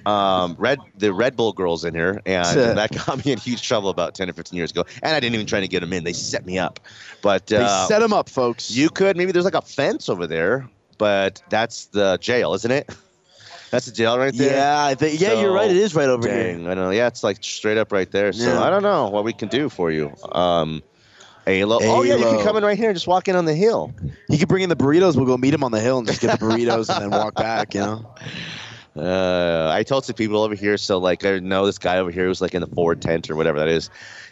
um 0.07 0.57
red 0.59 0.79
the 0.97 1.13
Red 1.13 1.37
Bull 1.37 1.53
girls 1.53 1.85
in 1.85 1.95
here, 1.95 2.21
and 2.27 2.47
Tuh. 2.47 2.75
that 2.75 3.07
got 3.07 3.25
me 3.25 3.33
in 3.33 3.39
huge 3.39 3.67
trouble 3.67 3.89
about 3.89 4.15
ten 4.15 4.29
or 4.29 4.33
fifteen 4.33 4.57
years 4.57 4.71
ago. 4.71 4.85
And 5.03 5.15
I 5.15 5.21
didn't 5.21 5.35
even 5.35 5.47
try 5.47 5.61
to 5.61 5.69
get 5.69 5.81
them 5.81 5.93
in. 5.93 6.05
They 6.05 6.13
set 6.13 6.47
me 6.47 6.59
up. 6.59 6.81
But 7.23 7.47
they 7.47 7.57
uh, 7.57 7.87
set 7.87 8.03
him 8.03 8.13
up, 8.13 8.29
folks. 8.29 8.71
you 8.71 8.89
could 8.91 9.17
maybe 9.17 9.33
there's 9.33 9.45
like 9.45 9.55
a 9.55 9.63
fence 9.63 10.09
over 10.09 10.27
there, 10.27 10.69
but 10.99 11.43
that's 11.51 11.87
the 11.87 12.19
jail, 12.21 12.55
isn't 12.55 12.71
it? 12.71 12.91
That's 13.71 13.87
the 13.87 13.93
jail 13.93 14.19
right 14.19 14.35
there. 14.35 14.57
yeah, 14.57 14.85
I 14.85 14.97
think, 14.97 15.21
yeah, 15.21 15.41
you're 15.41 15.53
right. 15.53 15.71
It 15.71 15.77
is 15.77 15.95
right 15.95 16.09
over 16.09 16.27
Dang, 16.27 16.63
here. 16.63 16.71
I 16.71 16.75
know. 16.75 16.91
Yeah, 16.91 17.07
it's 17.07 17.23
like 17.23 17.39
straight 17.45 17.79
up 17.79 17.93
right 17.93 18.11
there. 18.11 18.33
So 18.33 18.45
Yeah. 18.45 18.63
I 18.63 18.69
don't 18.69 18.83
know 18.83 19.09
what 19.09 19.23
we 19.23 19.33
can 19.33 19.49
do 19.49 19.69
for 19.69 19.93
you. 19.93 20.13
Um, 20.33 20.83
Alo. 21.47 21.79
Oh 21.81 22.03
yeah, 22.03 22.17
you 22.17 22.25
can 22.25 22.43
come 22.43 22.57
in 22.57 22.65
right 22.65 22.77
here 22.77 22.91
and 22.91 22.97
just 22.97 23.07
walk 23.07 23.29
in 23.29 23.37
on 23.37 23.45
the 23.45 23.55
hill. 23.55 23.95
He 24.29 24.39
could 24.39 24.49
bring 24.49 24.63
in 24.63 24.69
the 24.69 24.77
burritos. 24.77 25.17
We'll 25.17 25.27
go 25.27 25.37
meet 25.37 25.55
him 25.55 25.63
on 25.63 25.73
the 25.73 25.81
hill 25.81 25.99
and 25.99 26.07
just 26.07 26.21
get 26.21 26.39
the 26.39 26.47
burritos 26.47 26.93
and 26.95 27.03
then 27.03 27.11
walk 27.19 27.35
back. 27.35 27.75
You 27.75 27.81
know. 27.81 28.15
Uh, 28.97 29.71
I 29.73 29.83
told 29.85 30.05
some 30.05 30.17
people 30.17 30.43
over 30.43 30.55
here, 30.55 30.77
so 30.77 30.99
like 30.99 31.25
I 31.25 31.39
know 31.39 31.67
this 31.67 31.79
guy 31.79 31.99
over 31.99 32.11
here 32.11 32.27
who's 32.27 32.41
like 32.41 32.55
in 32.55 32.61
the 32.61 32.67
Ford 32.67 33.01
tent 33.01 33.31
or 33.31 33.37
whatever 33.37 33.59
that 33.61 33.69
is. 33.69 33.91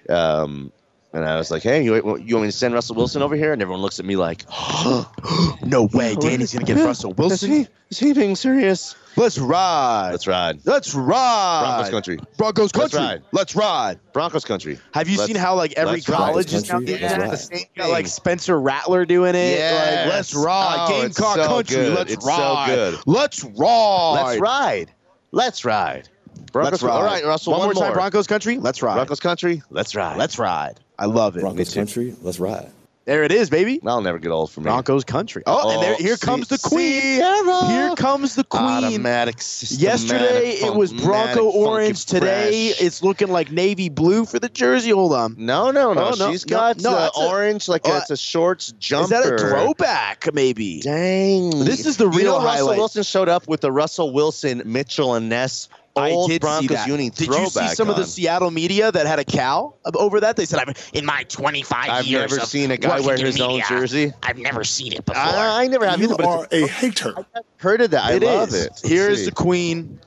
Um, 0.09 0.73
And 1.13 1.25
I 1.25 1.37
was 1.37 1.51
like, 1.51 1.63
"Hey, 1.63 1.83
you, 1.83 1.95
you 1.95 2.03
want 2.03 2.27
me 2.27 2.43
to 2.49 2.53
send 2.53 2.75
Russell 2.75 2.95
Wilson 2.95 3.23
over 3.23 3.35
here?" 3.35 3.53
And 3.55 3.63
everyone 3.63 3.81
looks 3.81 3.99
at 3.99 4.05
me 4.05 4.17
like, 4.17 4.45
no 5.65 5.89
way, 5.93 6.15
Danny's 6.17 6.53
gonna 6.53 6.67
get 6.67 6.77
Russell 6.77 7.13
Wilson. 7.15 7.51
Is 7.51 7.57
he, 7.67 7.69
is 7.91 7.99
he 7.99 8.13
being 8.13 8.37
serious? 8.37 8.95
Let's 9.17 9.39
ride. 9.39 10.11
Let's 10.13 10.27
ride. 10.27 10.61
Let's 10.65 10.95
ride. 10.95 11.63
Broncos 11.65 11.91
country. 11.91 12.19
Broncos 12.37 12.75
Let's 12.75 12.93
country. 12.95 12.99
ride. 13.01 13.23
Let's 13.33 13.57
ride. 13.57 13.99
Broncos 14.13 14.45
country. 14.45 14.79
Have 14.93 15.09
you 15.09 15.17
Let's- 15.19 15.27
seen 15.29 15.37
how 15.37 15.55
like 15.57 15.73
every 15.73 16.03
college 16.03 16.53
is 16.53 16.65
now 16.69 16.75
Country, 16.75 16.99
doing 16.99 17.03
let's 17.03 17.17
that? 17.17 17.31
The 17.31 17.57
same 17.59 17.67
Got 17.77 17.91
like 17.91 18.07
Spencer 18.07 18.61
Rattler 18.61 19.05
doing 19.07 19.35
it. 19.35 19.59
Yes. 19.59 20.07
Like, 20.07 20.15
let's 20.15 20.35
ride. 20.35 20.87
Oh, 20.91 21.03
it's 21.07 21.19
Gamecock 21.19 21.37
so 21.37 21.47
country. 21.49 21.77
good. 21.77 21.95
Let's 21.95 22.13
It's 22.13 22.25
so 22.25 22.31
ride. 22.31 22.67
good. 22.69 22.99
Let's 23.07 23.45
ride. 23.45 24.23
Let's 24.25 24.41
ride. 24.41 24.93
Let's 25.33 25.65
ride. 25.65 26.09
Broncos. 26.53 26.73
Let's 26.73 26.83
ride. 26.83 26.93
All 26.93 27.03
right, 27.05 27.25
Russell. 27.25 27.53
One, 27.53 27.61
One, 27.67 27.75
more 27.75 27.85
time, 27.85 27.93
Broncos 27.93 28.27
country. 28.27 28.59
Let's 28.59 28.83
ride. 28.83 28.95
Broncos 28.95 29.21
country. 29.21 29.63
Let's 29.71 29.95
ride. 29.95 30.17
Let's 30.17 30.39
ride. 30.39 30.81
I 30.99 31.07
love 31.07 31.37
it. 31.37 31.41
Broncos 31.41 31.75
country, 31.75 32.15
let's 32.23 32.41
ride. 32.41 32.71
There 33.05 33.25
it 33.25 33.33
is, 33.33 33.49
baby. 33.49 33.81
I'll 33.87 34.03
never 34.03 34.19
get 34.19 34.31
old 34.33 34.51
for 34.51 34.61
me. 34.61 34.65
Broncos 34.65 35.03
country. 35.03 35.43
Oh, 35.47 35.71
and 35.71 35.83
there, 35.83 35.95
here 35.97 36.17
see- 36.17 36.27
comes 36.27 36.49
the 36.49 36.59
queen. 36.59 37.19
Ciara. 37.21 37.67
Here 37.69 37.95
comes 37.97 38.35
the 38.35 38.45
queen. 38.45 38.85
Automatic. 38.85 39.37
Yesterday 39.71 40.51
it 40.51 40.75
was 40.75 40.93
Bronco 40.93 41.45
orange. 41.49 42.05
Today 42.05 42.67
it's 42.79 43.03
looking 43.03 43.29
like 43.29 43.51
navy 43.51 43.89
blue 43.89 44.27
for 44.27 44.39
the 44.39 44.51
jersey. 44.51 44.91
Hold 44.91 45.15
on. 45.15 45.37
No, 45.39 45.71
no, 45.71 45.95
no. 45.95 46.09
Oh, 46.09 46.15
no, 46.19 46.31
She's 46.33 46.47
no, 46.47 46.57
got 46.57 46.83
no, 46.83 46.91
uh, 46.91 47.01
that's 47.05 47.19
a- 47.19 47.27
orange, 47.29 47.67
like 47.67 47.89
uh, 47.89 47.93
a, 47.93 47.97
it's 47.99 48.11
a 48.11 48.17
shorts 48.19 48.73
jumper. 48.73 49.05
Is 49.05 49.09
that 49.23 49.33
a 49.33 49.39
throwback? 49.39 50.29
Maybe. 50.35 50.81
Dang. 50.83 51.51
This 51.65 51.87
is 51.87 51.97
the 51.97 52.09
real 52.09 52.19
You 52.19 52.25
real 52.25 52.39
know, 52.41 52.45
Russell. 52.45 52.69
Wilson 52.77 53.03
showed 53.05 53.31
up 53.31 53.49
with 53.49 53.63
the 53.63 53.73
Russell 53.73 54.13
Wilson, 54.13 54.61
Mitchell, 54.67 55.15
and 55.15 55.31
Ness 55.31 55.71
I 56.03 56.27
did 56.27 56.41
Broncos 56.41 56.61
see 56.69 56.75
that. 56.75 56.87
uni 56.89 57.11
Did 57.11 57.29
you 57.29 57.47
see 57.51 57.69
some 57.69 57.89
of 57.91 57.97
the. 57.97 58.05
Seattle 58.05 58.51
media 58.51 58.91
that 58.91 59.07
had 59.07 59.19
a 59.19 59.25
cow 59.25 59.75
over 59.95 60.21
that? 60.21 60.37
They 60.37 60.45
said, 60.47 60.61
"I'm 60.67 60.75
in 60.93 61.05
my 61.05 61.25
25 61.25 61.89
I've 61.91 62.07
years 62.07 62.31
never 62.31 62.43
of 62.43 62.49
seen 62.49 62.71
a 62.71 62.77
guy 62.77 63.01
wear 63.01 63.17
in 63.17 63.25
his 63.27 63.41
own 63.41 63.61
jersey. 63.69 64.13
I've 64.23 64.39
never 64.39 64.65
seen 64.65 64.93
it 64.95 65.05
before." 65.05 65.23
I, 65.23 65.65
I 65.65 65.67
never 65.69 65.87
have 65.87 66.01
You 66.01 66.07
either, 66.07 66.17
but 66.17 66.27
are 66.27 66.49
it's, 66.51 66.71
a 66.71 66.73
hater. 66.73 67.15
heard 67.59 67.81
of 67.83 67.91
that. 67.91 68.05
I 68.05 68.17
love 68.19 68.49
is. 68.49 68.55
it. 68.55 68.71
Let's 68.71 68.89
Here's 68.89 69.19
see. 69.21 69.25
the 69.27 69.33
queen 69.33 70.01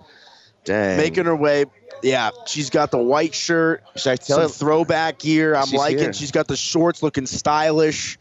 Dang. 0.65 0.97
making 0.97 1.25
her 1.25 1.35
way. 1.35 1.65
Yeah, 2.03 2.31
she's 2.47 2.69
got 2.71 2.89
the 2.89 2.97
white 2.97 3.35
shirt, 3.35 3.83
Should 3.95 4.11
I 4.11 4.15
tell 4.15 4.37
some 4.37 4.43
you? 4.43 4.49
throwback 4.49 5.19
gear. 5.19 5.55
I'm 5.55 5.67
She's 5.67 5.77
liking. 5.77 5.99
here. 5.99 6.13
She's 6.13 6.31
got 6.31 6.47
the 6.47 6.57
shorts 6.57 7.03
looking 7.03 7.27
stylish. 7.27 8.17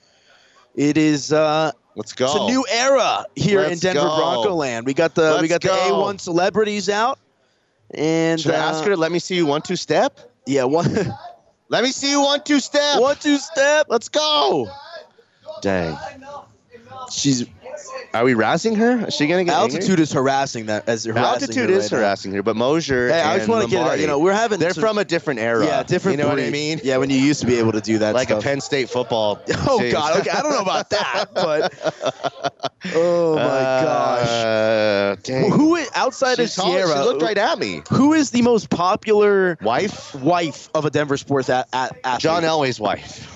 It 0.74 0.98
is 0.98 1.32
uh 1.32 1.72
Let's 1.96 2.12
go. 2.12 2.26
it's 2.26 2.34
a 2.34 2.46
new 2.46 2.64
era 2.70 3.24
here 3.34 3.60
in 3.62 3.70
Let's 3.70 3.80
Denver 3.80 4.00
go. 4.02 4.16
Bronco 4.16 4.54
land. 4.54 4.84
We 4.86 4.92
got 4.94 5.14
the 5.14 5.38
we 5.40 5.48
Let's 5.48 5.48
got 5.48 5.62
the. 5.62 5.68
A1 5.68 6.20
celebrities 6.20 6.88
out. 6.90 7.18
And 7.94 8.40
Should 8.40 8.52
I 8.52 8.58
uh, 8.58 8.70
ask 8.70 8.84
her 8.84 8.90
to 8.90 8.96
let 8.96 9.12
me 9.12 9.18
see 9.18 9.36
you 9.36 9.46
one 9.46 9.62
two 9.62 9.76
step? 9.76 10.18
Yeah, 10.46 10.64
one 10.64 10.86
Let 11.68 11.84
me 11.84 11.92
see 11.92 12.10
you 12.10 12.20
one 12.20 12.42
two 12.42 12.60
step. 12.60 13.00
one 13.00 13.16
two 13.16 13.38
step. 13.38 13.86
Let's 13.88 14.08
go. 14.08 14.68
Dang. 15.62 15.96
She's 17.10 17.46
Are 18.12 18.24
we 18.24 18.34
razzing 18.34 18.76
her? 18.76 19.06
Is 19.06 19.14
she 19.14 19.26
gonna 19.28 19.44
get 19.44 19.54
angry? 19.56 19.76
altitude 19.76 20.00
is 20.00 20.12
harassing 20.12 20.66
that 20.66 20.88
as 20.88 21.04
harassing 21.04 21.24
Altitude 21.24 21.70
is 21.70 21.84
right 21.84 21.92
now. 21.92 21.98
harassing 21.98 22.32
her, 22.32 22.42
but 22.42 22.56
Mosier 22.56 23.08
Hey, 23.08 23.20
I 23.22 23.36
just 23.38 23.48
want 23.48 23.64
to 23.64 23.70
get 23.70 23.86
out. 23.86 24.00
You 24.00 24.06
know, 24.08 24.18
we're 24.18 24.32
having 24.32 24.58
they're 24.58 24.72
some- 24.74 24.80
from 24.82 24.98
a 24.98 25.04
different 25.04 25.38
era. 25.40 25.64
yeah, 25.64 25.82
different. 25.84 26.18
You 26.18 26.24
know 26.24 26.30
what 26.30 26.40
I 26.40 26.50
mean? 26.50 26.80
Yeah, 26.82 26.96
when 26.96 27.08
you 27.10 27.18
used 27.18 27.40
to 27.40 27.46
be 27.46 27.58
able 27.58 27.72
to 27.72 27.80
do 27.80 27.98
that. 27.98 28.14
Like 28.14 28.28
stuff. 28.28 28.40
a 28.40 28.42
Penn 28.42 28.60
State 28.60 28.90
football. 28.90 29.40
Oh. 29.66 29.78
God! 29.90 30.20
Okay, 30.20 30.30
I 30.30 30.42
don't 30.42 30.52
know 30.52 30.60
about 30.62 30.90
that, 30.90 31.26
but 31.34 31.72
oh 32.94 33.34
my 33.36 33.42
gosh! 33.42 34.28
Uh, 34.28 35.16
dang. 35.22 35.50
Who 35.52 35.76
is 35.76 35.88
outside 35.94 36.36
She's 36.38 36.56
of 36.58 36.64
tall- 36.64 36.72
Ciara? 36.72 36.88
She 36.96 36.98
looked 37.08 37.22
right 37.22 37.38
at 37.38 37.58
me. 37.58 37.82
Who 37.90 38.12
is 38.14 38.30
the 38.30 38.42
most 38.42 38.70
popular 38.70 39.56
Wife? 39.62 40.14
wife 40.16 40.68
of 40.74 40.84
a 40.84 40.90
Denver 40.90 41.16
sports 41.16 41.48
a- 41.48 41.66
a- 41.72 41.90
athlete? 42.04 42.20
John 42.20 42.42
Elway's 42.42 42.80
wife. 42.80 43.28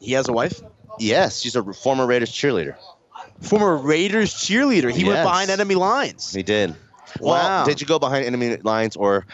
He 0.00 0.12
has 0.12 0.28
a 0.28 0.32
wife. 0.32 0.60
Yes, 0.98 1.40
she's 1.40 1.56
a 1.56 1.72
former 1.74 2.06
Raiders 2.06 2.30
cheerleader. 2.32 2.76
Former 3.40 3.76
Raiders 3.76 4.34
cheerleader. 4.34 4.90
He 4.90 5.04
went 5.04 5.22
behind 5.22 5.50
enemy 5.50 5.74
lines. 5.74 6.32
He 6.32 6.42
did. 6.42 6.70
Wow. 7.20 7.32
Well, 7.32 7.66
did 7.66 7.80
you 7.80 7.86
go 7.86 7.98
behind 7.98 8.24
enemy 8.26 8.56
lines 8.56 8.96
or, 8.96 9.26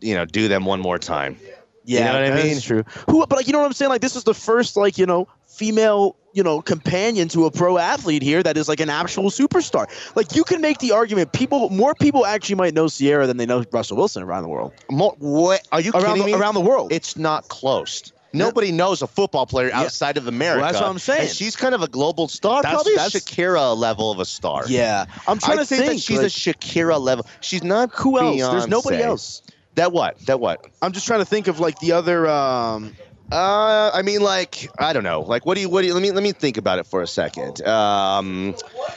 you 0.00 0.14
know, 0.14 0.24
do 0.24 0.48
them 0.48 0.64
one 0.64 0.80
more 0.80 0.98
time? 0.98 1.36
Yeah, 1.84 2.12
know 2.12 2.20
what 2.20 2.32
I 2.38 2.42
mean? 2.44 2.60
true. 2.60 2.84
Who? 3.08 3.26
But 3.26 3.36
like, 3.36 3.46
you 3.46 3.52
know 3.52 3.58
what 3.58 3.66
I'm 3.66 3.72
saying? 3.72 3.88
Like, 3.88 4.00
this 4.02 4.14
is 4.14 4.24
the 4.24 4.34
first 4.34 4.76
like 4.76 4.98
you 4.98 5.06
know 5.06 5.26
female 5.46 6.14
you 6.32 6.42
know 6.42 6.60
companion 6.60 7.28
to 7.28 7.46
a 7.46 7.50
pro 7.50 7.78
athlete 7.78 8.22
here 8.22 8.42
that 8.42 8.56
is 8.56 8.68
like 8.68 8.80
an 8.80 8.90
actual 8.90 9.30
superstar. 9.30 9.88
Like, 10.14 10.36
you 10.36 10.44
can 10.44 10.60
make 10.60 10.78
the 10.78 10.92
argument 10.92 11.32
people 11.32 11.68
more 11.70 11.94
people 11.94 12.26
actually 12.26 12.56
might 12.56 12.74
know 12.74 12.88
Ciara 12.88 13.26
than 13.26 13.38
they 13.38 13.46
know 13.46 13.64
Russell 13.72 13.96
Wilson 13.96 14.22
around 14.22 14.42
the 14.42 14.48
world. 14.48 14.72
More, 14.90 15.16
what? 15.18 15.66
Are 15.72 15.80
you 15.80 15.90
Around 15.92 16.04
kidding 16.04 16.18
the, 16.26 16.26
me? 16.26 16.34
around 16.34 16.54
the 16.54 16.60
world. 16.60 16.92
It's 16.92 17.16
not 17.16 17.48
close. 17.48 18.12
Nobody 18.32 18.72
knows 18.72 19.02
a 19.02 19.06
football 19.06 19.46
player 19.46 19.70
outside 19.72 20.16
of 20.16 20.26
America. 20.28 20.60
Well, 20.62 20.72
that's 20.72 20.80
what 20.82 20.90
I'm 20.90 20.98
saying. 20.98 21.20
And 21.22 21.30
she's 21.30 21.56
kind 21.56 21.74
of 21.74 21.82
a 21.82 21.88
global 21.88 22.28
star, 22.28 22.62
That's- 22.62 22.74
probably 22.82 22.94
that's- 22.96 23.14
a 23.14 23.20
Shakira 23.20 23.76
level 23.76 24.10
of 24.10 24.20
a 24.20 24.24
star. 24.24 24.64
yeah, 24.68 25.06
I'm 25.26 25.38
trying 25.38 25.58
I 25.58 25.62
to 25.62 25.66
think, 25.66 25.80
think. 25.80 25.92
that 25.94 26.00
she's 26.00 26.18
like, 26.18 26.26
a 26.26 26.30
Shakira 26.58 27.00
level. 27.00 27.26
She's 27.40 27.62
not 27.64 27.90
who 27.94 28.18
else? 28.18 28.40
There's 28.40 28.68
nobody 28.68 29.02
else. 29.02 29.42
That 29.76 29.92
what? 29.92 30.18
That 30.26 30.40
what? 30.40 30.66
I'm 30.82 30.92
just 30.92 31.06
trying 31.06 31.20
to 31.20 31.24
think 31.24 31.46
of 31.48 31.60
like 31.60 31.78
the 31.80 31.92
other. 31.92 32.28
um 32.28 32.96
Uh, 33.32 33.92
I 33.94 34.02
mean, 34.02 34.20
like, 34.22 34.68
I 34.78 34.92
don't 34.92 35.04
know. 35.04 35.20
Like, 35.20 35.46
what 35.46 35.54
do 35.54 35.60
you? 35.60 35.68
What 35.68 35.82
do 35.82 35.86
you? 35.86 35.94
Let 35.94 36.02
me 36.02 36.10
let 36.10 36.22
me 36.24 36.32
think 36.32 36.56
about 36.56 36.80
it 36.80 36.86
for 36.86 37.00
a 37.00 37.06
second. 37.06 37.62
Um, 37.64 38.56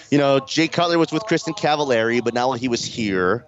you 0.10 0.18
know, 0.18 0.40
Jay 0.40 0.68
Cutler 0.68 0.98
was 0.98 1.12
with 1.12 1.22
Kristin 1.24 1.56
Cavallari, 1.56 2.24
but 2.24 2.34
now 2.34 2.52
he 2.54 2.68
was 2.68 2.84
here. 2.84 3.46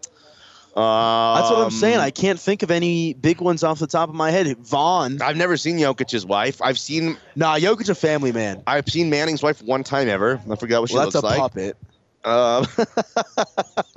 Um, 0.76 1.36
That's 1.38 1.50
what 1.52 1.60
I'm 1.60 1.72
saying. 1.72 2.00
I 2.00 2.12
can't 2.12 2.38
think 2.40 2.62
of 2.62 2.70
any 2.70 3.14
big 3.14 3.40
ones 3.40 3.64
off 3.64 3.80
the 3.80 3.88
top 3.88 4.10
of 4.10 4.16
my 4.16 4.30
head. 4.32 4.58
Von. 4.58 5.22
I've 5.22 5.38
never 5.38 5.56
seen 5.56 5.78
Jokic's 5.78 6.26
wife. 6.26 6.62
I've 6.62 6.78
seen 6.78 7.18
Nah, 7.36 7.56
Jokic's 7.58 7.88
a 7.90 7.96
family 7.96 8.34
man. 8.34 8.62
I've 8.68 8.88
seen 8.90 9.10
Manning's 9.10 9.42
wife 9.42 9.62
one 9.64 9.84
time 9.86 10.10
ever. 10.10 10.42
I 10.52 10.56
forgot 10.58 10.82
what 10.82 10.90
she 10.90 10.96
Well, 10.98 11.06
that's 11.10 11.16
looks 11.16 11.24
a 11.24 11.28
like. 11.28 11.40
puppet. 11.40 11.78
Um, 12.26 12.66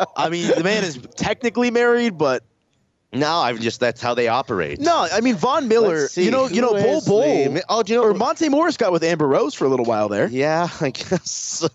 I 0.16 0.28
mean, 0.28 0.48
the 0.54 0.62
man 0.62 0.84
is 0.84 0.98
technically 1.16 1.70
married, 1.70 2.16
but 2.18 2.44
no, 3.12 3.26
I've 3.36 3.58
just 3.58 3.80
that's 3.80 4.00
how 4.02 4.14
they 4.14 4.28
operate. 4.28 4.80
no. 4.80 5.08
I 5.10 5.20
mean, 5.22 5.34
Von 5.34 5.66
Miller. 5.66 6.08
You 6.14 6.30
know, 6.30 6.46
you 6.46 6.60
know, 6.60 6.74
Bol 6.74 7.00
the- 7.00 7.10
Bol. 7.10 7.58
Oh, 7.70 7.82
do 7.82 7.92
you 7.94 7.98
know? 7.98 8.06
Or 8.06 8.12
Monte 8.14 8.48
Morris 8.50 8.76
got 8.76 8.92
with 8.92 9.02
Amber 9.02 9.26
Rose 9.26 9.54
for 9.54 9.64
a 9.64 9.68
little 9.68 9.86
while 9.86 10.08
there. 10.10 10.28
yeah, 10.28 10.68
I 10.80 10.90
guess. 10.90 11.68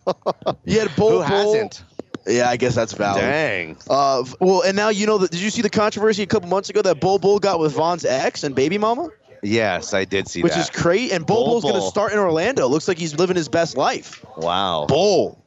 You 0.64 0.80
had 0.80 0.96
Bol 0.96 1.10
Who 1.10 1.18
Bol. 1.18 1.24
hasn't? 1.24 1.84
Yeah, 2.26 2.50
I 2.50 2.58
guess 2.58 2.76
that's 2.76 2.94
valid. 2.94 3.22
Dang. 3.22 3.78
Uh, 3.90 4.24
well, 4.40 4.62
and 4.62 4.76
now 4.76 4.90
you 4.90 5.06
know 5.06 5.18
that. 5.18 5.32
Did 5.32 5.42
you 5.42 5.50
see 5.50 5.62
the 5.62 5.70
controversy 5.70 6.24
a 6.24 6.26
couple 6.26 6.48
months 6.50 6.70
ago 6.70 6.82
that 6.82 7.00
Bol 7.00 7.20
Bol 7.20 7.40
got 7.40 7.60
with 7.60 7.74
Von's 7.74 8.06
ex 8.06 8.44
and 8.44 8.56
baby 8.56 8.78
mama, 8.78 9.10
Yes, 9.44 9.94
I 9.94 10.06
did 10.06 10.30
see 10.30 10.42
that 10.42 10.46
which 10.46 10.58
is 10.58 10.70
crazy. 10.70 11.14
And 11.14 11.26
Bol, 11.26 11.44
Bol 11.44 11.46
Bol's 11.46 11.64
going 11.64 11.76
to 11.76 11.82
start 11.82 12.14
in 12.14 12.20
Orlando. 12.20 12.68
Looks 12.68 12.88
like 12.88 12.98
he's 12.98 13.16
living 13.20 13.36
his 13.36 13.50
best 13.50 13.76
life. 13.76 14.26
wow. 14.38 14.86
Bol. 14.88 15.44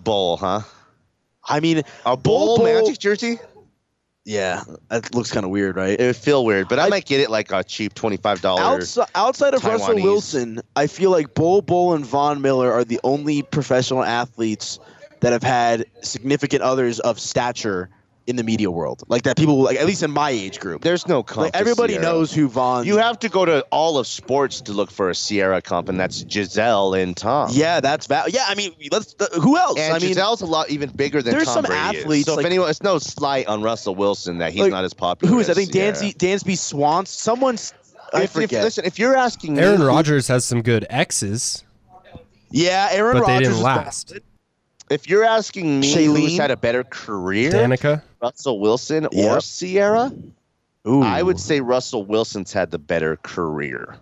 Bol, 0.00 0.36
huh? 0.36 0.60
I 1.44 1.58
mean, 1.60 1.82
A 2.04 2.16
Bol 2.16 2.58
Bol- 2.58 2.64
magic 2.64 2.98
jersey? 2.98 3.40
yeah, 4.24 4.62
that 4.88 5.14
looks 5.14 5.32
kind 5.32 5.44
of 5.44 5.50
weird, 5.50 5.76
right? 5.76 5.98
It 5.98 6.04
would 6.04 6.16
feel 6.16 6.44
weird, 6.44 6.68
but 6.68 6.78
I, 6.78 6.88
might 6.88 7.06
get 7.06 7.20
it 7.20 7.30
like 7.30 7.50
a 7.52 7.62
cheap 7.64 7.94
twenty-five 7.94 8.40
dollars. 8.40 8.98
Outside, 8.98 9.10
outside 9.14 9.54
of 9.54 9.64
Russell 9.64 9.96
Wilson, 9.96 10.60
I 10.76 10.86
feel 10.86 11.10
like 11.10 11.34
Bol 11.34 11.62
Bol 11.62 11.94
and 11.94 12.06
Von 12.06 12.40
Miller 12.42 12.72
are 12.72 12.84
the 12.84 13.00
only 13.02 13.42
professional 13.42 14.04
athletes 14.04 14.78
that 15.26 15.32
have 15.32 15.42
had 15.42 15.86
significant 16.02 16.62
others 16.62 17.00
of 17.00 17.18
stature 17.18 17.90
in 18.28 18.36
the 18.36 18.44
media 18.44 18.70
world. 18.70 19.02
Like 19.08 19.22
that 19.22 19.36
people, 19.36 19.60
like 19.62 19.76
at 19.76 19.84
least 19.86 20.04
in 20.04 20.12
my 20.12 20.30
age 20.30 20.60
group. 20.60 20.82
There's 20.82 21.08
no 21.08 21.24
comp. 21.24 21.46
Like 21.46 21.56
everybody 21.56 21.94
Ciara. 21.94 22.06
knows 22.06 22.32
who 22.32 22.46
Von 22.48 22.86
You 22.86 22.96
have 22.98 23.18
to 23.20 23.28
go 23.28 23.44
to 23.44 23.62
all 23.72 23.98
of 23.98 24.06
sports 24.06 24.60
to 24.62 24.72
look 24.72 24.92
for 24.92 25.10
a 25.10 25.14
Ciara 25.16 25.60
comp, 25.60 25.88
and 25.88 25.98
that's 25.98 26.22
Gisele 26.22 26.94
and 26.94 27.16
Tom. 27.16 27.50
yeah, 27.52 27.80
that's 27.80 28.06
val. 28.06 28.28
Yeah, 28.28 28.44
I 28.46 28.54
mean, 28.54 28.72
let's. 28.92 29.16
Uh, 29.18 29.26
who 29.40 29.56
else? 29.56 29.80
And 29.80 29.92
I 29.92 29.98
mean, 29.98 30.14
Gisele's 30.14 30.42
a 30.42 30.46
lot 30.46 30.70
even 30.70 30.90
bigger 30.90 31.22
than 31.22 31.32
there's 31.34 31.46
Tom 31.46 31.54
some 31.54 31.64
Brady 31.64 31.96
is. 31.98 32.02
athletes, 32.04 32.26
So 32.26 32.38
if 32.38 32.46
anyone, 32.46 32.70
it's 32.70 32.82
no 32.84 32.98
slight 33.00 33.48
on 33.48 33.62
Russell 33.62 33.96
Wilson 33.96 34.38
that 34.38 34.52
he's 34.52 34.62
Like, 34.62 34.70
not 34.70 34.84
as 34.84 34.94
popular. 34.94 35.32
who 35.34 35.40
is? 35.40 35.50
I 35.50 35.54
think 35.54 35.72
Ciara. 35.72 35.92
Dansby 35.92 36.16
Dansby 36.16 36.56
Swans. 36.56 37.10
Someone's. 37.10 37.74
I 38.14 38.18
If, 38.18 38.24
if, 38.24 38.30
forget. 38.42 38.62
listen, 38.62 38.84
if 38.84 39.00
you're 39.00 39.16
asking 39.16 39.58
Aaron 39.58 39.80
who- 39.80 39.88
Rodgers 39.88 40.28
has 40.28 40.44
some 40.44 40.62
good 40.62 40.86
X's, 40.90 41.64
yeah, 42.50 42.88
Aaron 42.92 43.18
but 43.18 43.26
they 43.26 43.32
Rodgers 43.34 43.48
didn't 43.48 43.58
is 43.58 43.62
last. 43.62 44.12
If 44.90 45.08
you're 45.08 45.24
asking 45.24 45.80
me 45.80 46.04
who's 46.04 46.36
had 46.36 46.50
a 46.50 46.56
better 46.56 46.84
career, 46.84 47.50
Danica. 47.50 48.02
Russell 48.22 48.60
Wilson 48.60 49.06
or 49.06 49.10
Yep. 49.12 49.42
Ciara, 49.42 50.12
Ooh, 50.86 51.02
I 51.02 51.22
would 51.22 51.40
say 51.40 51.60
Russell 51.60 52.04
Wilson's 52.04 52.52
had 52.52 52.70
the 52.70 52.78
better 52.78 53.16
career 53.16 53.96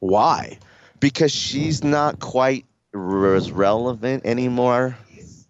why? 0.00 0.58
because 1.00 1.32
she's 1.32 1.82
not 1.82 2.20
quite 2.20 2.64
as 2.94 3.50
relevant 3.50 4.24
anymore 4.26 4.96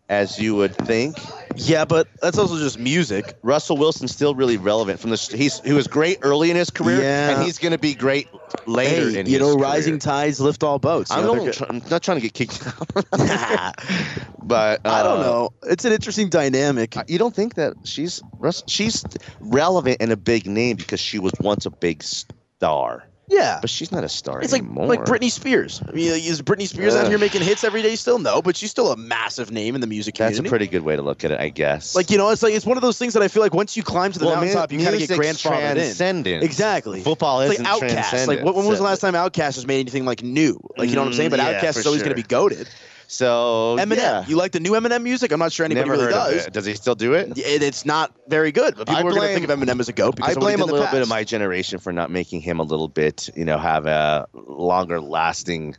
as 0.08 0.38
you 0.38 0.54
would 0.56 0.74
think. 0.76 1.16
Yeah, 1.56 1.84
but 1.84 2.08
that's 2.20 2.36
also 2.38 2.58
just 2.58 2.78
music. 2.78 3.36
Russell 3.42 3.76
Wilson's 3.76 4.12
still 4.12 4.34
really 4.34 4.56
relevant 4.56 4.98
from 5.00 5.10
the 5.10 5.16
he's 5.36 5.60
he 5.60 5.72
was 5.72 5.86
great 5.86 6.18
early 6.22 6.50
in 6.50 6.56
his 6.56 6.70
career 6.70 7.00
Yeah. 7.00 7.30
and 7.30 7.42
he's 7.42 7.58
going 7.58 7.72
to 7.72 7.78
be 7.78 7.94
great 7.94 8.28
later 8.66 9.10
Hey, 9.10 9.20
in 9.20 9.26
you 9.26 9.38
know, 9.38 9.54
career. 9.54 9.62
rising 9.64 9.98
tides 9.98 10.40
lift 10.40 10.62
all 10.64 10.78
boats. 10.78 11.10
I'm, 11.10 11.24
know, 11.24 11.50
try- 11.52 11.66
I'm 11.70 11.82
not 11.90 12.02
trying 12.02 12.20
to 12.20 12.22
get 12.28 12.34
kicked 12.34 12.66
out, 12.66 12.88
but 14.42 14.80
uh, 14.84 14.90
I 14.90 15.02
don't 15.02 15.20
know. 15.20 15.50
It's 15.64 15.84
an 15.84 15.92
interesting 15.92 16.28
dynamic. 16.28 16.96
You 17.08 17.18
don't 17.18 17.34
think 17.34 17.54
that 17.54 17.74
she's 17.84 18.22
Russ- 18.38 18.64
she's 18.66 19.04
relevant 19.40 19.98
and 20.00 20.12
a 20.12 20.16
big 20.16 20.46
name 20.46 20.76
because 20.76 21.00
she 21.00 21.18
was 21.18 21.32
once 21.40 21.66
a 21.66 21.70
big 21.70 22.02
star. 22.02 23.04
Yeah. 23.28 23.58
But 23.60 23.70
she's 23.70 23.90
not 23.90 24.04
a 24.04 24.08
star 24.08 24.42
It's 24.42 24.52
like 24.52 24.62
anymore. 24.62 24.86
like 24.86 25.00
Britney 25.00 25.30
Spears. 25.30 25.80
I 25.88 25.92
mean, 25.92 26.08
is 26.12 26.42
Britney 26.42 26.68
Spears 26.68 26.94
out 26.94 27.08
here 27.08 27.18
making 27.18 27.42
hits 27.42 27.64
every 27.64 27.80
day 27.80 27.96
still? 27.96 28.18
No, 28.18 28.42
but 28.42 28.54
she's 28.56 28.70
still 28.70 28.92
a 28.92 28.96
massive 28.96 29.50
name 29.50 29.74
in 29.74 29.80
the 29.80 29.86
music 29.86 30.14
That's 30.14 30.36
community. 30.36 30.42
That's 30.42 30.48
a 30.48 30.50
pretty 30.50 30.66
good 30.66 30.82
way 30.82 30.96
to 30.96 31.02
look 31.02 31.24
at 31.24 31.30
it, 31.30 31.40
I 31.40 31.48
guess. 31.48 31.94
like 31.94 32.10
you 32.10 32.18
know, 32.18 32.28
it's 32.30 32.42
like 32.42 32.52
it's 32.54 32.66
one 32.66 32.76
of 32.76 32.82
those 32.82 32.98
things 32.98 33.14
that 33.14 33.22
I 33.22 33.28
feel 33.28 33.42
like 33.42 33.54
once 33.54 33.76
you 33.76 33.82
climb 33.82 34.12
to 34.12 34.18
the 34.18 34.26
Well, 34.26 34.36
mountaintop, 34.36 34.72
you 34.72 34.78
kind 34.80 34.94
of 34.94 35.00
get 35.00 35.10
grandfathered 35.10 36.00
in. 36.00 36.42
Exactly. 36.42 37.00
Football 37.02 37.40
isn't 37.42 37.64
like 37.64 37.80
OutKast. 37.82 38.26
Like 38.26 38.42
when, 38.42 38.54
when 38.54 38.66
was 38.66 38.78
the 38.78 38.84
last 38.84 39.00
time 39.00 39.14
OutKast 39.14 39.54
has 39.56 39.66
made 39.66 39.80
anything 39.80 40.04
like 40.04 40.22
new? 40.22 40.60
Like 40.76 40.88
you 40.90 40.94
know 40.94 41.00
what 41.02 41.08
I'm 41.08 41.14
saying? 41.14 41.30
But 41.30 41.40
Mm, 41.40 41.50
yeah, 41.52 41.60
OutKast 41.60 41.78
is 41.78 41.86
always 41.86 42.00
sure. 42.00 42.08
going 42.10 42.16
to 42.16 42.22
be 42.22 42.28
goaded. 42.28 42.68
So 43.06 43.76
Eminem, 43.78 43.96
yeah. 43.96 44.26
you 44.26 44.36
like 44.36 44.52
the 44.52 44.60
new 44.60 44.72
Eminem 44.72 45.02
music? 45.02 45.32
I'm 45.32 45.38
not 45.38 45.52
sure 45.52 45.64
anybody 45.64 45.88
Never 45.88 46.00
really 46.00 46.12
does. 46.12 46.46
Does 46.46 46.64
he 46.64 46.74
still 46.74 46.94
do 46.94 47.14
it? 47.14 47.36
It, 47.38 47.62
it's 47.62 47.84
not 47.84 48.12
very 48.28 48.50
good. 48.52 48.76
But 48.76 48.88
people 48.88 48.96
I 48.96 49.08
are 49.08 49.14
going 49.14 49.28
to 49.28 49.34
think 49.40 49.48
of 49.48 49.58
Eminem 49.58 49.80
as 49.80 49.88
a 49.88 49.92
goat 49.92 50.16
because 50.16 50.30
I 50.30 50.32
of 50.32 50.42
what 50.42 50.50
he 50.50 50.56
blame 50.56 50.62
a 50.62 50.66
did 50.66 50.70
in 50.70 50.80
little 50.80 50.92
bit 50.92 51.02
of 51.02 51.08
my 51.08 51.24
generation 51.24 51.78
for 51.78 51.92
not 51.92 52.10
making 52.10 52.40
him 52.40 52.58
a 52.60 52.62
little 52.62 52.88
bit, 52.88 53.28
you 53.36 53.44
know, 53.44 53.58
have 53.58 53.86
a 53.86 54.26
longer 54.32 55.00
lasting, 55.00 55.76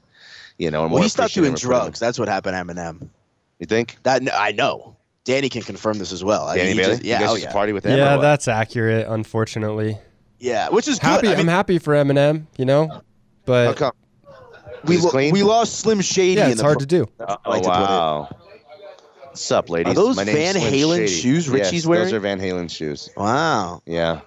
you 0.57 0.71
know, 0.71 0.81
more 0.87 0.95
Well, 0.95 1.03
he 1.03 1.09
stopped 1.09 1.33
doing 1.33 1.55
drugs. 1.55 1.99
That's 1.99 2.19
what 2.19 2.27
happened 2.27 2.55
to 2.55 2.73
Eminem. 2.73 3.09
You 3.59 3.65
think? 3.65 3.97
That 4.03 4.21
I 4.33 4.51
know. 4.51 4.95
Danny 5.23 5.49
can 5.49 5.63
confirm 5.63 5.97
this 5.97 6.11
as 6.11 6.23
well. 6.23 6.45
I 6.45 6.57
Danny 6.57 6.69
mean, 6.69 6.77
Bailey? 6.77 6.91
just- 6.93 7.03
You 7.03 7.09
yeah, 7.09 7.19
guys 7.21 7.29
oh, 7.31 7.35
yeah. 7.35 7.51
party 7.51 7.73
with 7.73 7.83
him 7.85 7.97
Yeah, 7.97 8.17
that's 8.17 8.47
accurate. 8.47 9.07
Unfortunately, 9.07 9.97
yeah, 10.39 10.69
which 10.69 10.87
is 10.87 10.99
happy. 10.99 11.23
good. 11.23 11.33
I 11.33 11.37
mean, 11.37 11.49
I'm 11.49 11.55
happy 11.55 11.79
for 11.79 11.95
Eminem. 11.95 12.45
You 12.57 12.65
know, 12.65 12.87
How 12.89 13.01
but 13.45 13.77
come? 13.77 13.91
We, 14.87 14.97
lo- 14.97 15.11
we 15.31 15.43
lost 15.43 15.79
Slim 15.79 16.01
Shady. 16.01 16.33
yeah, 16.39 16.45
in 16.45 16.51
it's 16.51 16.59
the 16.61 16.65
hard 16.65 16.77
pro- 16.77 16.79
to 16.81 16.85
do. 16.85 17.07
Oh, 17.19 17.37
I 17.45 17.49
like 17.49 17.63
to 17.63 17.69
wow. 17.69 18.29
What's 19.27 19.51
up, 19.51 19.69
ladies? 19.69 19.91
Are 19.91 19.95
those 19.95 20.15
My 20.15 20.23
name's 20.23 20.37
Van 20.37 20.55
Halen 20.55 20.97
Shady. 20.97 21.07
shoes 21.11 21.49
Richie's 21.49 21.73
yes, 21.73 21.85
wearing? 21.85 22.05
Those 22.05 22.13
are 22.13 22.19
Van 22.19 22.39
Halen 22.39 22.69
shoes. 22.69 23.09
Wow. 23.17 23.81
Yeah. 23.85 24.21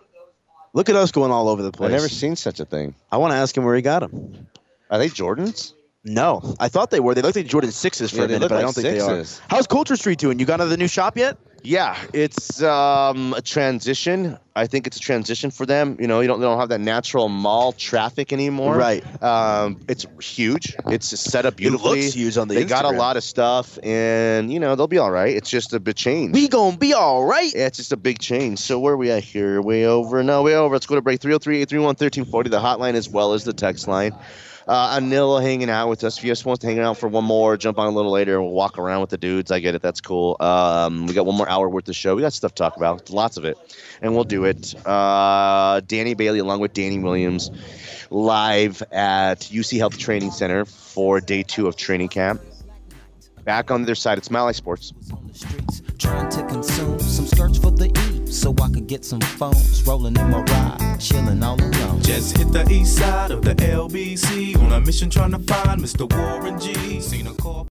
Look 0.74 0.88
at 0.90 0.96
us 0.96 1.12
going 1.12 1.30
all 1.32 1.48
over 1.48 1.62
the 1.62 1.72
place. 1.72 1.86
I've 1.88 1.92
never 1.92 2.09
seen 2.09 2.36
such 2.36 2.61
a 2.61 2.64
thing. 2.66 2.94
I 3.11 3.16
want 3.16 3.32
to 3.32 3.36
ask 3.36 3.56
him 3.56 3.64
where 3.64 3.74
he 3.74 3.80
got 3.82 4.00
them. 4.00 4.46
Are 4.90 4.98
they 4.98 5.09
Jordans? 5.09 5.72
No, 6.04 6.54
I 6.61 6.68
thought 6.68 6.90
they 6.90 7.00
were. 7.00 7.14
They 7.14 7.22
looked 7.22 7.36
like 7.36 7.46
Jordan 7.46 7.72
sixes 7.72 8.11
for 8.11 8.18
Yeah, 8.18 8.22
a 8.24 8.26
minute, 8.28 8.40
look 8.42 8.50
but 8.50 8.59
I 8.59 8.62
don't 8.62 8.72
think 8.74 8.84
they 8.84 9.00
are. 9.00 9.24
How's 9.48 9.66
Culture 9.66 9.96
Street 9.96 10.18
doing? 10.18 10.38
You 10.38 10.46
got 10.46 10.61
into 10.61 10.70
the 10.70 10.76
new 10.76 10.88
shop 10.88 11.16
yet? 11.16 11.36
Yeah, 11.62 11.98
it's 12.12 12.62
um, 12.62 13.34
a 13.34 13.42
transition. 13.42 14.38
I 14.54 14.66
think 14.66 14.86
it's 14.86 14.96
a 14.96 15.00
transition 15.00 15.50
for 15.50 15.66
them. 15.66 15.96
You 16.00 16.06
know, 16.06 16.20
you 16.20 16.28
don't 16.28 16.40
they 16.40 16.46
don't 16.46 16.59
have 16.59 16.68
that 16.70 16.80
natural 16.80 17.28
mall 17.28 17.72
traffic 17.72 18.32
anymore. 18.32 18.76
Right. 18.76 19.04
Um, 19.22 19.80
it's 19.88 20.06
huge. 20.20 20.76
It's 20.86 21.09
set 21.09 21.46
up 21.46 21.56
beautifully. 21.56 22.00
It 22.00 22.02
looks 22.04 22.14
huge 22.14 22.36
on 22.38 22.48
the 22.48 22.54
They 22.54 22.64
got 22.64 22.84
a 22.84 22.90
lot 22.90 23.16
of 23.16 23.24
stuff, 23.24 23.78
and 23.82 24.52
you 24.52 24.61
know 24.61 24.74
they'll 24.76 24.86
be 24.86 24.98
all 24.98 25.11
right. 25.11 25.34
It's 25.34 25.50
just 25.50 25.72
a 25.72 25.80
big 25.80 25.96
change. 25.96 26.34
We 26.34 26.48
gonna 26.48 26.76
be 26.76 26.94
all 26.94 27.24
right. 27.24 27.52
Yeah, 27.54 27.66
it's 27.66 27.78
just 27.78 27.92
a 27.92 27.96
big 27.96 28.18
change. 28.18 28.59
So 28.59 28.78
where 28.78 28.94
are 28.94 28.96
we 28.96 29.11
at 29.11 29.24
here? 29.24 29.61
Way 29.61 29.86
over? 29.86 30.22
No, 30.22 30.42
way 30.42 30.54
over. 30.54 30.74
Let's 30.74 30.86
go 30.86 30.94
to 30.94 31.02
break. 31.02 31.20
303-831-1340, 31.20 32.50
the 32.50 32.61
hotline 32.61 32.94
as 32.94 33.09
well 33.09 33.32
as 33.32 33.44
the 33.44 33.52
text 33.52 33.88
line. 33.88 34.12
Uh, 34.69 35.01
Anil 35.01 35.41
hanging 35.41 35.71
out 35.71 35.89
with 35.89 36.05
us. 36.05 36.19
If 36.19 36.25
you're 36.25 36.35
supposed 36.35 36.61
to 36.61 36.66
hang 36.66 36.79
out 36.79 36.99
for 36.99 37.09
one 37.09 37.25
more, 37.25 37.57
jump 37.57 37.79
on 37.79 37.87
a 37.87 37.91
little 37.91 38.11
later. 38.11 38.41
We'll 38.43 38.51
walk 38.51 38.79
around 38.79 39.01
with 39.01 39.09
the 39.09 39.16
dudes. 39.16 39.51
I 39.51 39.61
get 39.61 39.75
it. 39.75 39.81
That's 39.81 40.03
cool. 40.03 40.37
Um, 40.41 41.07
we 41.07 41.14
got 41.14 41.25
one 41.25 41.37
more 41.37 41.49
hour 41.49 41.69
worth 41.71 41.89
of 41.89 41.97
show. 41.97 42.14
We 42.14 42.21
got 42.21 42.35
stuff 42.35 42.55
to 42.55 42.62
talk 42.62 42.77
about. 42.77 43.09
Lots 43.09 43.39
of 43.39 43.47
it. 43.47 43.57
And 44.03 44.14
we'll 44.14 44.25
do 44.25 44.45
it. 44.45 44.75
Uh, 44.87 45.81
Danny 45.81 46.12
Bailey 46.12 46.41
along 46.41 46.61
with 46.61 46.75
Danny 46.75 46.99
Williams 46.99 47.51
live 48.11 48.83
at 48.93 49.41
UC 49.41 49.79
Health 49.79 49.97
Training 49.97 50.33
Center 50.33 50.66
for 50.66 51.21
day 51.21 51.43
two 51.43 51.66
of 51.66 51.77
training 51.77 52.09
camp. 52.09 52.43
Back 53.49 53.70
on 53.70 53.86
their 53.86 53.94
side. 53.94 54.18
It's 54.18 54.30
Mally 54.30 54.53
Sports. 54.53 54.92
Trying 55.96 56.28
to 56.32 56.46
consume 56.49 57.01
some 57.01 57.24
skirts 57.24 57.57
for 57.57 57.70
the 57.70 57.86
E 57.86 58.30
so 58.30 58.55
I 58.61 58.68
can 58.68 58.84
get 58.84 59.07
some 59.07 59.22
phones 59.22 59.82
rolling 59.86 60.16
in 60.16 60.30
my 60.30 60.42
ride, 60.42 60.99
chilling 61.01 61.42
all 61.42 61.59
alone. 61.59 62.03
Just 62.03 62.36
hit 62.36 62.53
the 62.53 62.70
east 62.70 62.99
side 62.99 63.30
of 63.30 63.40
the 63.40 63.55
LBC 63.55 64.55
on 64.59 64.74
a 64.74 64.80
mission 64.82 65.09
trying 65.09 65.30
to 65.30 65.38
find 65.38 65.80
Mr. 65.80 66.05
Warren 66.14 66.61
G. 66.61 67.01
Seen 67.01 67.26
a 67.26 67.32
call. 67.32 67.66